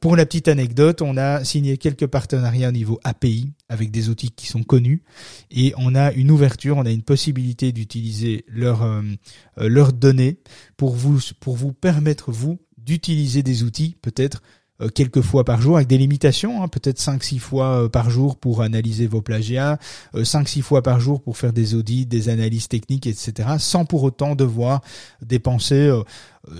Pour 0.00 0.16
la 0.16 0.26
petite 0.26 0.48
anecdote, 0.48 1.02
on 1.02 1.16
a 1.16 1.44
signé 1.44 1.78
quelques 1.78 2.06
partenariats 2.06 2.68
au 2.68 2.72
niveau 2.72 3.00
API 3.04 3.52
avec 3.68 3.90
des 3.90 4.08
outils 4.08 4.30
qui 4.30 4.46
sont 4.46 4.62
connus 4.62 5.02
et 5.50 5.72
on 5.78 5.94
a 5.94 6.12
une 6.12 6.30
ouverture, 6.30 6.76
on 6.76 6.86
a 6.86 6.90
une 6.90 7.02
possibilité 7.02 7.72
d'utiliser 7.72 8.44
leurs 8.48 9.92
données 9.92 10.38
pour 10.76 10.94
vous 10.94 11.20
pour 11.40 11.56
vous 11.56 11.72
permettre 11.72 12.32
vous 12.32 12.58
d'utiliser 12.86 13.42
des 13.42 13.62
outils 13.64 13.96
peut-être 14.00 14.42
euh, 14.42 14.55
quelques 14.94 15.22
fois 15.22 15.44
par 15.44 15.60
jour 15.60 15.76
avec 15.76 15.88
des 15.88 15.98
limitations, 15.98 16.62
hein, 16.62 16.68
peut-être 16.68 17.00
5-6 17.00 17.38
fois 17.38 17.84
euh, 17.84 17.88
par 17.88 18.10
jour 18.10 18.36
pour 18.36 18.62
analyser 18.62 19.06
vos 19.06 19.22
plagiats, 19.22 19.78
5-6 20.14 20.58
euh, 20.58 20.62
fois 20.62 20.82
par 20.82 21.00
jour 21.00 21.22
pour 21.22 21.36
faire 21.36 21.52
des 21.52 21.74
audits, 21.74 22.06
des 22.06 22.28
analyses 22.28 22.68
techniques, 22.68 23.06
etc., 23.06 23.48
sans 23.58 23.84
pour 23.84 24.02
autant 24.02 24.34
devoir 24.34 24.82
dépenser 25.22 25.90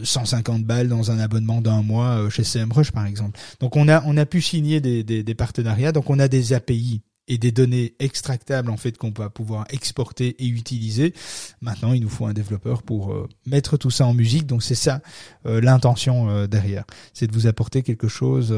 150 0.03 0.65
balles 0.65 0.89
dans 0.89 1.11
un 1.11 1.19
abonnement 1.19 1.61
d'un 1.61 1.83
mois 1.83 2.29
chez 2.31 2.43
CMrush 2.43 2.91
par 2.91 3.07
exemple. 3.07 3.39
Donc 3.61 3.77
on 3.77 3.89
a 3.89 4.03
on 4.07 4.17
a 4.17 4.27
pu 4.27 4.41
signer 4.41 4.81
des, 4.81 5.05
des, 5.05 5.23
des 5.23 5.35
partenariats, 5.35 5.93
donc 5.93 6.11
on 6.11 6.19
a 6.19 6.29
des 6.29 6.53
API 6.53 7.03
et 7.29 7.39
des 7.39 7.53
données 7.53 7.95
extractables 7.99 8.71
en 8.71 8.77
fait 8.77 8.97
qu'on 8.99 9.11
va 9.11 9.31
pouvoir 9.31 9.67
exporter 9.71 10.37
et 10.39 10.47
utiliser. 10.47 11.15
Maintenant, 11.61 11.93
il 11.93 12.03
nous 12.03 12.09
faut 12.09 12.27
un 12.27 12.33
développeur 12.33 12.83
pour 12.83 13.13
euh, 13.13 13.29
mettre 13.47 13.77
tout 13.77 13.91
ça 13.91 14.07
en 14.07 14.15
musique. 14.15 14.47
Donc 14.47 14.63
c'est 14.63 14.75
ça 14.75 15.01
euh, 15.47 15.61
l'intention 15.61 16.29
euh, 16.29 16.47
derrière, 16.47 16.85
c'est 17.13 17.27
de 17.27 17.33
vous 17.33 17.47
apporter 17.47 17.83
quelque 17.83 18.09
chose 18.09 18.55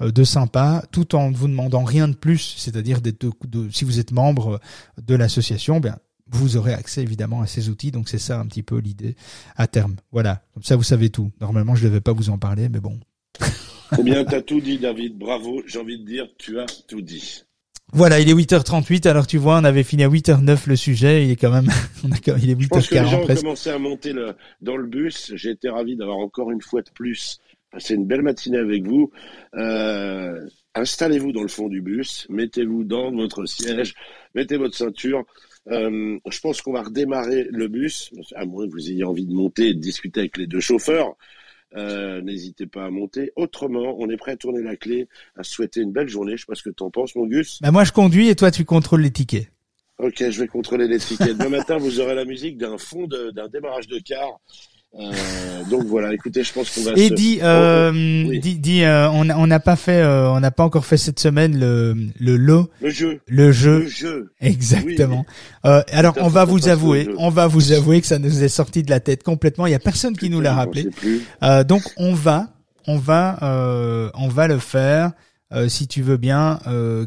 de 0.00 0.24
sympa, 0.24 0.84
tout 0.90 1.14
en 1.14 1.30
ne 1.30 1.36
vous 1.36 1.48
demandant 1.48 1.84
rien 1.84 2.08
de 2.08 2.14
plus. 2.14 2.54
C'est-à-dire 2.58 3.00
d'être 3.00 3.26
de, 3.46 3.68
si 3.70 3.84
vous 3.84 3.98
êtes 3.98 4.12
membre 4.12 4.60
de 5.00 5.14
l'association, 5.14 5.80
bien 5.80 5.98
vous 6.34 6.56
aurez 6.56 6.72
accès 6.72 7.02
évidemment 7.02 7.42
à 7.42 7.46
ces 7.46 7.68
outils. 7.68 7.90
Donc 7.90 8.08
c'est 8.08 8.18
ça 8.18 8.40
un 8.40 8.46
petit 8.46 8.62
peu 8.62 8.78
l'idée 8.78 9.16
à 9.56 9.66
terme. 9.66 9.96
Voilà, 10.12 10.42
comme 10.54 10.62
ça 10.62 10.76
vous 10.76 10.82
savez 10.82 11.10
tout. 11.10 11.30
Normalement, 11.40 11.74
je 11.74 11.84
ne 11.84 11.90
devais 11.90 12.00
pas 12.00 12.12
vous 12.12 12.30
en 12.30 12.38
parler, 12.38 12.68
mais 12.70 12.80
bon. 12.80 12.98
Eh 13.98 14.02
bien, 14.02 14.24
tu 14.24 14.34
as 14.34 14.42
tout 14.42 14.60
dit, 14.60 14.78
David. 14.78 15.18
Bravo. 15.18 15.62
J'ai 15.66 15.78
envie 15.78 15.98
de 15.98 16.06
dire, 16.06 16.26
tu 16.38 16.58
as 16.58 16.66
tout 16.88 17.02
dit. 17.02 17.42
Voilà, 17.94 18.20
il 18.20 18.28
est 18.30 18.34
8h38, 18.34 19.06
alors 19.06 19.26
tu 19.26 19.36
vois, 19.36 19.58
on 19.58 19.64
avait 19.64 19.82
fini 19.82 20.02
à 20.02 20.08
8h09 20.08 20.66
le 20.66 20.76
sujet, 20.76 21.24
il 21.24 21.30
est 21.30 21.36
quand 21.36 21.52
même, 21.52 21.68
on 22.04 22.10
a, 22.10 22.38
il 22.38 22.50
est 22.50 22.54
8h40 22.54 22.62
Je 22.62 22.68
pense 22.68 22.88
que 22.88 22.94
les 22.94 23.06
gens 23.06 23.22
ont 23.22 23.34
commencé 23.34 23.70
à 23.70 23.78
monter 23.78 24.12
le, 24.14 24.34
dans 24.62 24.76
le 24.76 24.86
bus, 24.86 25.32
j'ai 25.34 25.50
été 25.50 25.68
ravi 25.68 25.94
d'avoir 25.94 26.16
encore 26.16 26.50
une 26.50 26.62
fois 26.62 26.80
de 26.80 26.90
plus 26.90 27.38
passé 27.70 27.94
une 27.94 28.06
belle 28.06 28.22
matinée 28.22 28.58
avec 28.58 28.86
vous. 28.86 29.10
Euh, 29.56 30.46
installez-vous 30.74 31.32
dans 31.32 31.42
le 31.42 31.48
fond 31.48 31.68
du 31.68 31.80
bus, 31.80 32.26
mettez-vous 32.30 32.84
dans 32.84 33.10
votre 33.10 33.44
siège, 33.46 33.94
mettez 34.34 34.56
votre 34.56 34.76
ceinture. 34.76 35.24
Euh, 35.68 36.18
je 36.30 36.40
pense 36.40 36.60
qu'on 36.60 36.72
va 36.72 36.82
redémarrer 36.82 37.46
le 37.50 37.68
bus, 37.68 38.10
à 38.34 38.44
moins 38.46 38.66
que 38.66 38.72
vous 38.72 38.90
ayez 38.90 39.04
envie 39.04 39.26
de 39.26 39.34
monter 39.34 39.68
et 39.68 39.74
de 39.74 39.80
discuter 39.80 40.20
avec 40.20 40.36
les 40.36 40.46
deux 40.46 40.60
chauffeurs. 40.60 41.14
Euh, 41.76 42.20
n'hésitez 42.20 42.66
pas 42.66 42.84
à 42.84 42.90
monter. 42.90 43.32
Autrement, 43.36 43.96
on 43.98 44.08
est 44.10 44.16
prêt 44.16 44.32
à 44.32 44.36
tourner 44.36 44.62
la 44.62 44.76
clé, 44.76 45.08
à 45.36 45.42
souhaiter 45.42 45.80
une 45.80 45.92
belle 45.92 46.08
journée. 46.08 46.36
Je 46.36 46.42
sais 46.42 46.46
pas 46.46 46.54
ce 46.54 46.62
que 46.62 46.70
tu 46.70 46.82
en 46.82 46.90
penses, 46.90 47.14
mon 47.14 47.26
Gus. 47.26 47.60
Bah 47.62 47.70
moi, 47.70 47.84
je 47.84 47.92
conduis 47.92 48.28
et 48.28 48.34
toi, 48.34 48.50
tu 48.50 48.64
contrôles 48.64 49.02
les 49.02 49.10
tickets. 49.10 49.50
Ok, 49.98 50.16
je 50.18 50.40
vais 50.40 50.48
contrôler 50.48 50.88
les 50.88 50.98
tickets. 50.98 51.36
Demain 51.36 51.58
matin, 51.58 51.76
vous 51.78 52.00
aurez 52.00 52.14
la 52.14 52.24
musique 52.24 52.58
d'un 52.58 52.76
fond 52.78 53.06
d'un 53.06 53.48
démarrage 53.48 53.86
de 53.86 53.98
car 53.98 54.40
euh, 54.98 55.64
donc 55.70 55.86
voilà, 55.86 56.12
écoutez, 56.12 56.42
je 56.42 56.52
pense 56.52 56.70
qu'on 56.70 56.82
va. 56.82 56.92
Et 56.96 57.08
se... 57.08 57.14
dit, 57.14 57.38
euh, 57.42 58.38
dit, 58.40 58.84
euh, 58.84 59.08
on 59.10 59.46
n'a 59.46 59.60
pas 59.60 59.76
fait, 59.76 60.02
euh, 60.02 60.30
on 60.30 60.40
n'a 60.40 60.50
pas 60.50 60.64
encore 60.64 60.84
fait 60.84 60.98
cette 60.98 61.18
semaine 61.18 61.58
le 61.58 61.96
le 62.20 62.36
lot. 62.36 62.68
Le 62.82 62.90
jeu. 62.90 63.20
Le 63.26 63.52
jeu. 63.52 63.78
Le 63.80 63.88
jeu. 63.88 64.32
Exactement. 64.42 65.24
Euh, 65.64 65.82
alors 65.92 66.14
on 66.20 66.28
va 66.28 66.44
vous 66.44 66.68
avouer, 66.68 67.08
on 67.16 67.30
va 67.30 67.46
vous 67.46 67.72
avouer 67.72 68.02
que 68.02 68.06
ça 68.06 68.18
nous 68.18 68.42
est 68.44 68.48
sorti 68.48 68.82
de 68.82 68.90
la 68.90 69.00
tête 69.00 69.22
complètement. 69.22 69.66
Il 69.66 69.72
y 69.72 69.74
a 69.74 69.78
personne 69.78 70.16
qui 70.16 70.28
nous 70.28 70.40
l'a 70.40 70.54
rappelé. 70.54 70.90
donc 71.66 71.82
on 71.96 72.12
va, 72.12 72.48
on 72.86 72.98
va, 72.98 74.12
on 74.14 74.28
va 74.28 74.46
le 74.46 74.58
faire. 74.58 75.12
si 75.68 75.86
tu 75.86 76.02
veux 76.02 76.18
bien, 76.18 76.58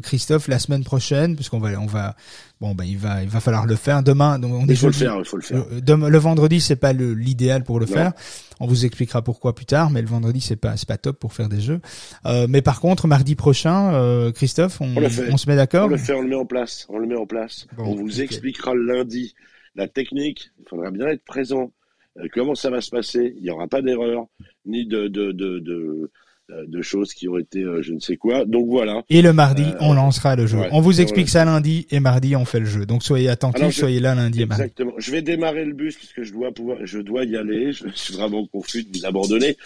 Christophe, 0.02 0.48
la 0.48 0.58
semaine 0.58 0.82
prochaine, 0.82 1.36
puisqu'on 1.36 1.60
va, 1.60 1.70
on 1.80 1.86
va, 1.86 2.16
Bon, 2.60 2.74
ben 2.74 2.84
il 2.84 2.96
va, 2.96 3.22
il 3.22 3.28
va 3.28 3.40
falloir 3.40 3.66
le 3.66 3.76
faire 3.76 4.02
demain. 4.02 4.38
Donc, 4.38 4.52
on 4.52 4.66
il 4.66 4.76
faut 4.76 4.86
le 4.86 4.92
faire, 4.92 5.16
il 5.18 5.24
faut 5.26 5.36
le 5.36 5.42
faire. 5.42 5.66
Le, 5.70 6.08
le 6.08 6.18
vendredi, 6.18 6.60
c'est 6.60 6.76
pas 6.76 6.94
l'idéal 6.94 7.64
pour 7.64 7.78
le 7.78 7.86
faire. 7.86 8.12
On 8.60 8.66
vous 8.66 8.86
expliquera 8.86 9.20
pourquoi 9.20 9.54
plus 9.54 9.66
tard, 9.66 9.90
mais 9.90 10.00
le 10.00 10.08
vendredi, 10.08 10.40
c'est 10.40 10.56
pas, 10.56 10.76
c'est 10.78 10.88
pas 10.88 10.96
top 10.96 11.18
pour 11.18 11.34
faire 11.34 11.50
des 11.50 11.60
jeux. 11.60 11.80
Euh, 12.24 12.46
mais 12.48 12.62
par 12.62 12.80
contre, 12.80 13.06
mardi 13.08 13.34
prochain, 13.34 13.92
euh, 13.94 14.32
Christophe, 14.32 14.80
on, 14.80 14.94
on, 14.96 15.36
se 15.36 15.48
met 15.50 15.56
d'accord? 15.56 15.86
On 15.86 15.90
le 15.90 15.98
fait, 15.98 16.14
on 16.14 16.22
le 16.22 16.28
met 16.28 16.34
en 16.34 16.46
place, 16.46 16.86
on 16.88 16.98
le 16.98 17.06
met 17.06 17.16
en 17.16 17.26
place. 17.26 17.66
on 17.76 17.94
vous 17.94 18.22
expliquera 18.22 18.74
lundi 18.74 19.34
la 19.74 19.86
technique. 19.86 20.50
Il 20.58 20.68
faudra 20.68 20.90
bien 20.90 21.08
être 21.08 21.24
présent. 21.24 21.72
Euh, 22.18 22.26
comment 22.32 22.54
ça 22.54 22.70
va 22.70 22.80
se 22.80 22.90
passer? 22.90 23.34
Il 23.36 23.42
n'y 23.42 23.50
aura 23.50 23.68
pas 23.68 23.82
d'erreur, 23.82 24.28
ni 24.64 24.86
de, 24.86 25.08
de, 25.08 25.32
de, 25.32 25.58
de 25.58 25.74
euh, 25.74 26.10
de 26.48 26.82
choses 26.82 27.12
qui 27.12 27.28
ont 27.28 27.38
été 27.38 27.62
euh, 27.62 27.82
je 27.82 27.92
ne 27.92 28.00
sais 28.00 28.16
quoi. 28.16 28.44
Donc 28.44 28.68
voilà. 28.68 29.02
Et 29.10 29.22
le 29.22 29.32
mardi, 29.32 29.64
euh, 29.64 29.78
on 29.80 29.94
lancera 29.94 30.36
le 30.36 30.46
jeu. 30.46 30.58
on 30.70 30.80
vous 30.80 31.00
explique 31.00 31.28
ça 31.28 31.44
lundi 31.44 31.86
et 31.90 32.00
mardi 32.00 32.36
on 32.36 32.44
fait 32.44 32.60
le 32.60 32.66
jeu. 32.66 32.86
Donc 32.86 33.02
soyez 33.02 33.28
attentifs, 33.28 33.74
soyez 33.74 34.00
là 34.00 34.14
lundi 34.14 34.42
et 34.42 34.46
mardi. 34.46 34.62
Exactement. 34.62 34.92
Je 34.98 35.10
vais 35.10 35.22
démarrer 35.22 35.64
le 35.64 35.72
bus 35.72 35.96
puisque 35.96 36.22
je 36.22 36.32
dois 36.32 36.52
pouvoir, 36.52 36.78
je 36.84 36.98
dois 36.98 37.24
y 37.24 37.36
aller. 37.36 37.72
Je 37.72 37.88
suis 37.94 38.14
vraiment 38.14 38.46
confus 38.46 38.84
de 38.84 38.96
vous 38.96 39.06
abandonner. 39.06 39.56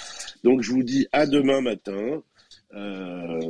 Donc 0.45 0.63
je 0.63 0.71
vous 0.71 0.83
dis 0.83 1.07
à 1.13 1.27
demain 1.27 1.61
matin. 1.61 2.23
Euh, 2.75 3.41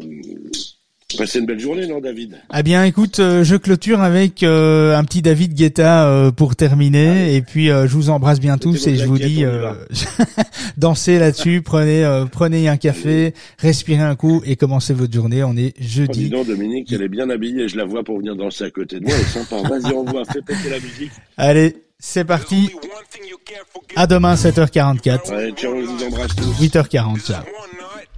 Passez 1.19 1.41
une 1.41 1.47
belle 1.47 1.59
journée, 1.59 1.87
non, 1.87 2.01
David? 2.01 2.41
Eh 2.57 2.63
bien, 2.63 2.85
écoute, 2.85 3.19
euh, 3.19 3.45
je 3.45 3.57
clôture 3.57 4.01
avec 4.01 4.43
euh, 4.43 4.97
un 4.97 5.05
petit 5.05 5.23
David 5.23 5.55
Guetta 5.55 6.07
euh, 6.07 6.31
pour 6.31 6.57
terminer, 6.57 7.35
et 7.35 7.43
puis 7.43 7.67
je 7.67 7.87
vous 7.87 8.11
embrasse 8.11 8.41
bien 8.41 8.59
tous 8.59 8.87
et 8.87 8.97
je 8.97 9.07
vous 9.07 9.19
dis 9.19 9.45
dansez 10.77 11.19
là-dessus, 11.19 11.63
prenez 11.63 12.25
prenez 12.31 12.69
un 12.69 12.77
café, 12.77 13.35
respirez 13.59 14.03
un 14.03 14.17
coup 14.17 14.43
et 14.45 14.57
commencez 14.57 14.95
votre 14.95 15.13
journée. 15.13 15.43
On 15.43 15.57
est 15.57 15.75
jeudi. 15.81 16.31
Oh, 16.35 16.45
Dominique, 16.45 16.93
elle 16.93 17.03
est 17.03 17.09
bien 17.09 17.29
habillée, 17.31 17.69
je 17.69 17.77
la 17.77 17.85
vois 17.85 18.05
pour 18.05 18.19
venir 18.19 18.37
danser 18.37 18.65
à 18.65 18.71
côté 18.71 19.01
de 19.01 19.05
moi. 19.05 19.13
Elle 19.15 19.21
est 19.21 19.25
sympa. 19.25 19.57
Vas-y, 19.69 19.93
on 19.93 20.05
voit, 20.05 20.25
fais 20.25 20.43
péter 20.43 20.71
la 20.71 20.79
musique. 20.79 21.13
Allez, 21.37 21.77
c'est 21.99 22.25
parti. 22.25 22.71
À 23.97 24.07
demain 24.07 24.35
7h44. 24.35 25.31
Ouais, 25.31 25.53
tiens, 25.57 25.71
on 25.71 25.83
vous 25.83 26.05
embrasse 26.05 26.37
tous. 26.37 26.63
8h40. 26.63 27.21
Ciao. 27.21 27.43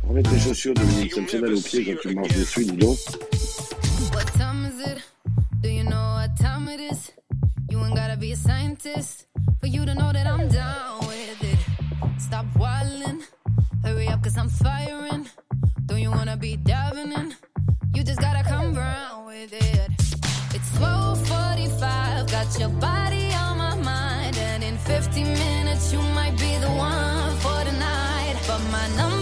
Remets 0.09 0.23
tes 0.23 0.39
chaussures, 0.39 0.75
Dominique. 0.75 1.15
Ça 1.15 1.21
me 1.21 1.27
fait 1.27 1.41
mal 1.41 1.53
aux 1.55 1.61
pieds 1.61 1.85
quand 1.85 2.01
tu 2.09 2.15
marches 2.15 2.35
dessus, 2.35 2.65
dis 2.65 2.77
donc. 2.77 2.99
What 4.13 4.25
time 4.37 4.67
is 4.67 4.81
it? 4.81 5.03
Do 5.63 5.69
you 5.69 5.85
know 5.85 6.15
what 6.17 6.35
time 6.37 6.69
it 6.69 6.81
is? 6.81 7.13
You 7.71 7.79
ain't 7.85 7.95
gotta 7.95 8.17
be 8.17 8.33
a 8.33 8.37
scientist 8.37 9.27
for 9.61 9.67
you 9.69 9.85
to 9.87 9.95
know 9.95 10.13
that 10.13 10.27
I'm 10.27 10.49
down 10.49 11.07
with 11.07 11.43
it. 11.43 11.59
Stop 12.19 12.47
whining, 12.59 13.23
hurry 13.85 14.09
up, 14.09 14.23
cause 14.23 14.37
I'm 14.37 14.51
firing. 14.51 15.27
Don't 15.87 16.01
you 16.01 16.11
wanna 16.11 16.37
be 16.37 16.57
diving 16.57 17.13
in? 17.13 17.35
You 17.95 18.03
just 18.03 18.21
gotta 18.21 18.43
come 18.43 18.75
round 18.75 19.27
with 19.27 19.53
it. 19.53 19.91
It's 20.55 20.71
1245, 20.79 22.31
got 22.31 22.59
your 22.59 22.69
body 22.81 23.33
on 23.35 23.57
my 23.57 23.77
mind. 23.77 24.37
And 24.37 24.63
in 24.65 24.77
50 24.79 25.25
minutes, 25.25 25.93
you 25.93 26.01
might 26.15 26.37
be 26.39 26.59
the 26.59 26.71
one 26.77 27.37
for 27.39 27.65
the 27.65 27.73
night. 27.79 28.37
But 28.47 28.61
my 28.71 28.89
number 28.97 29.22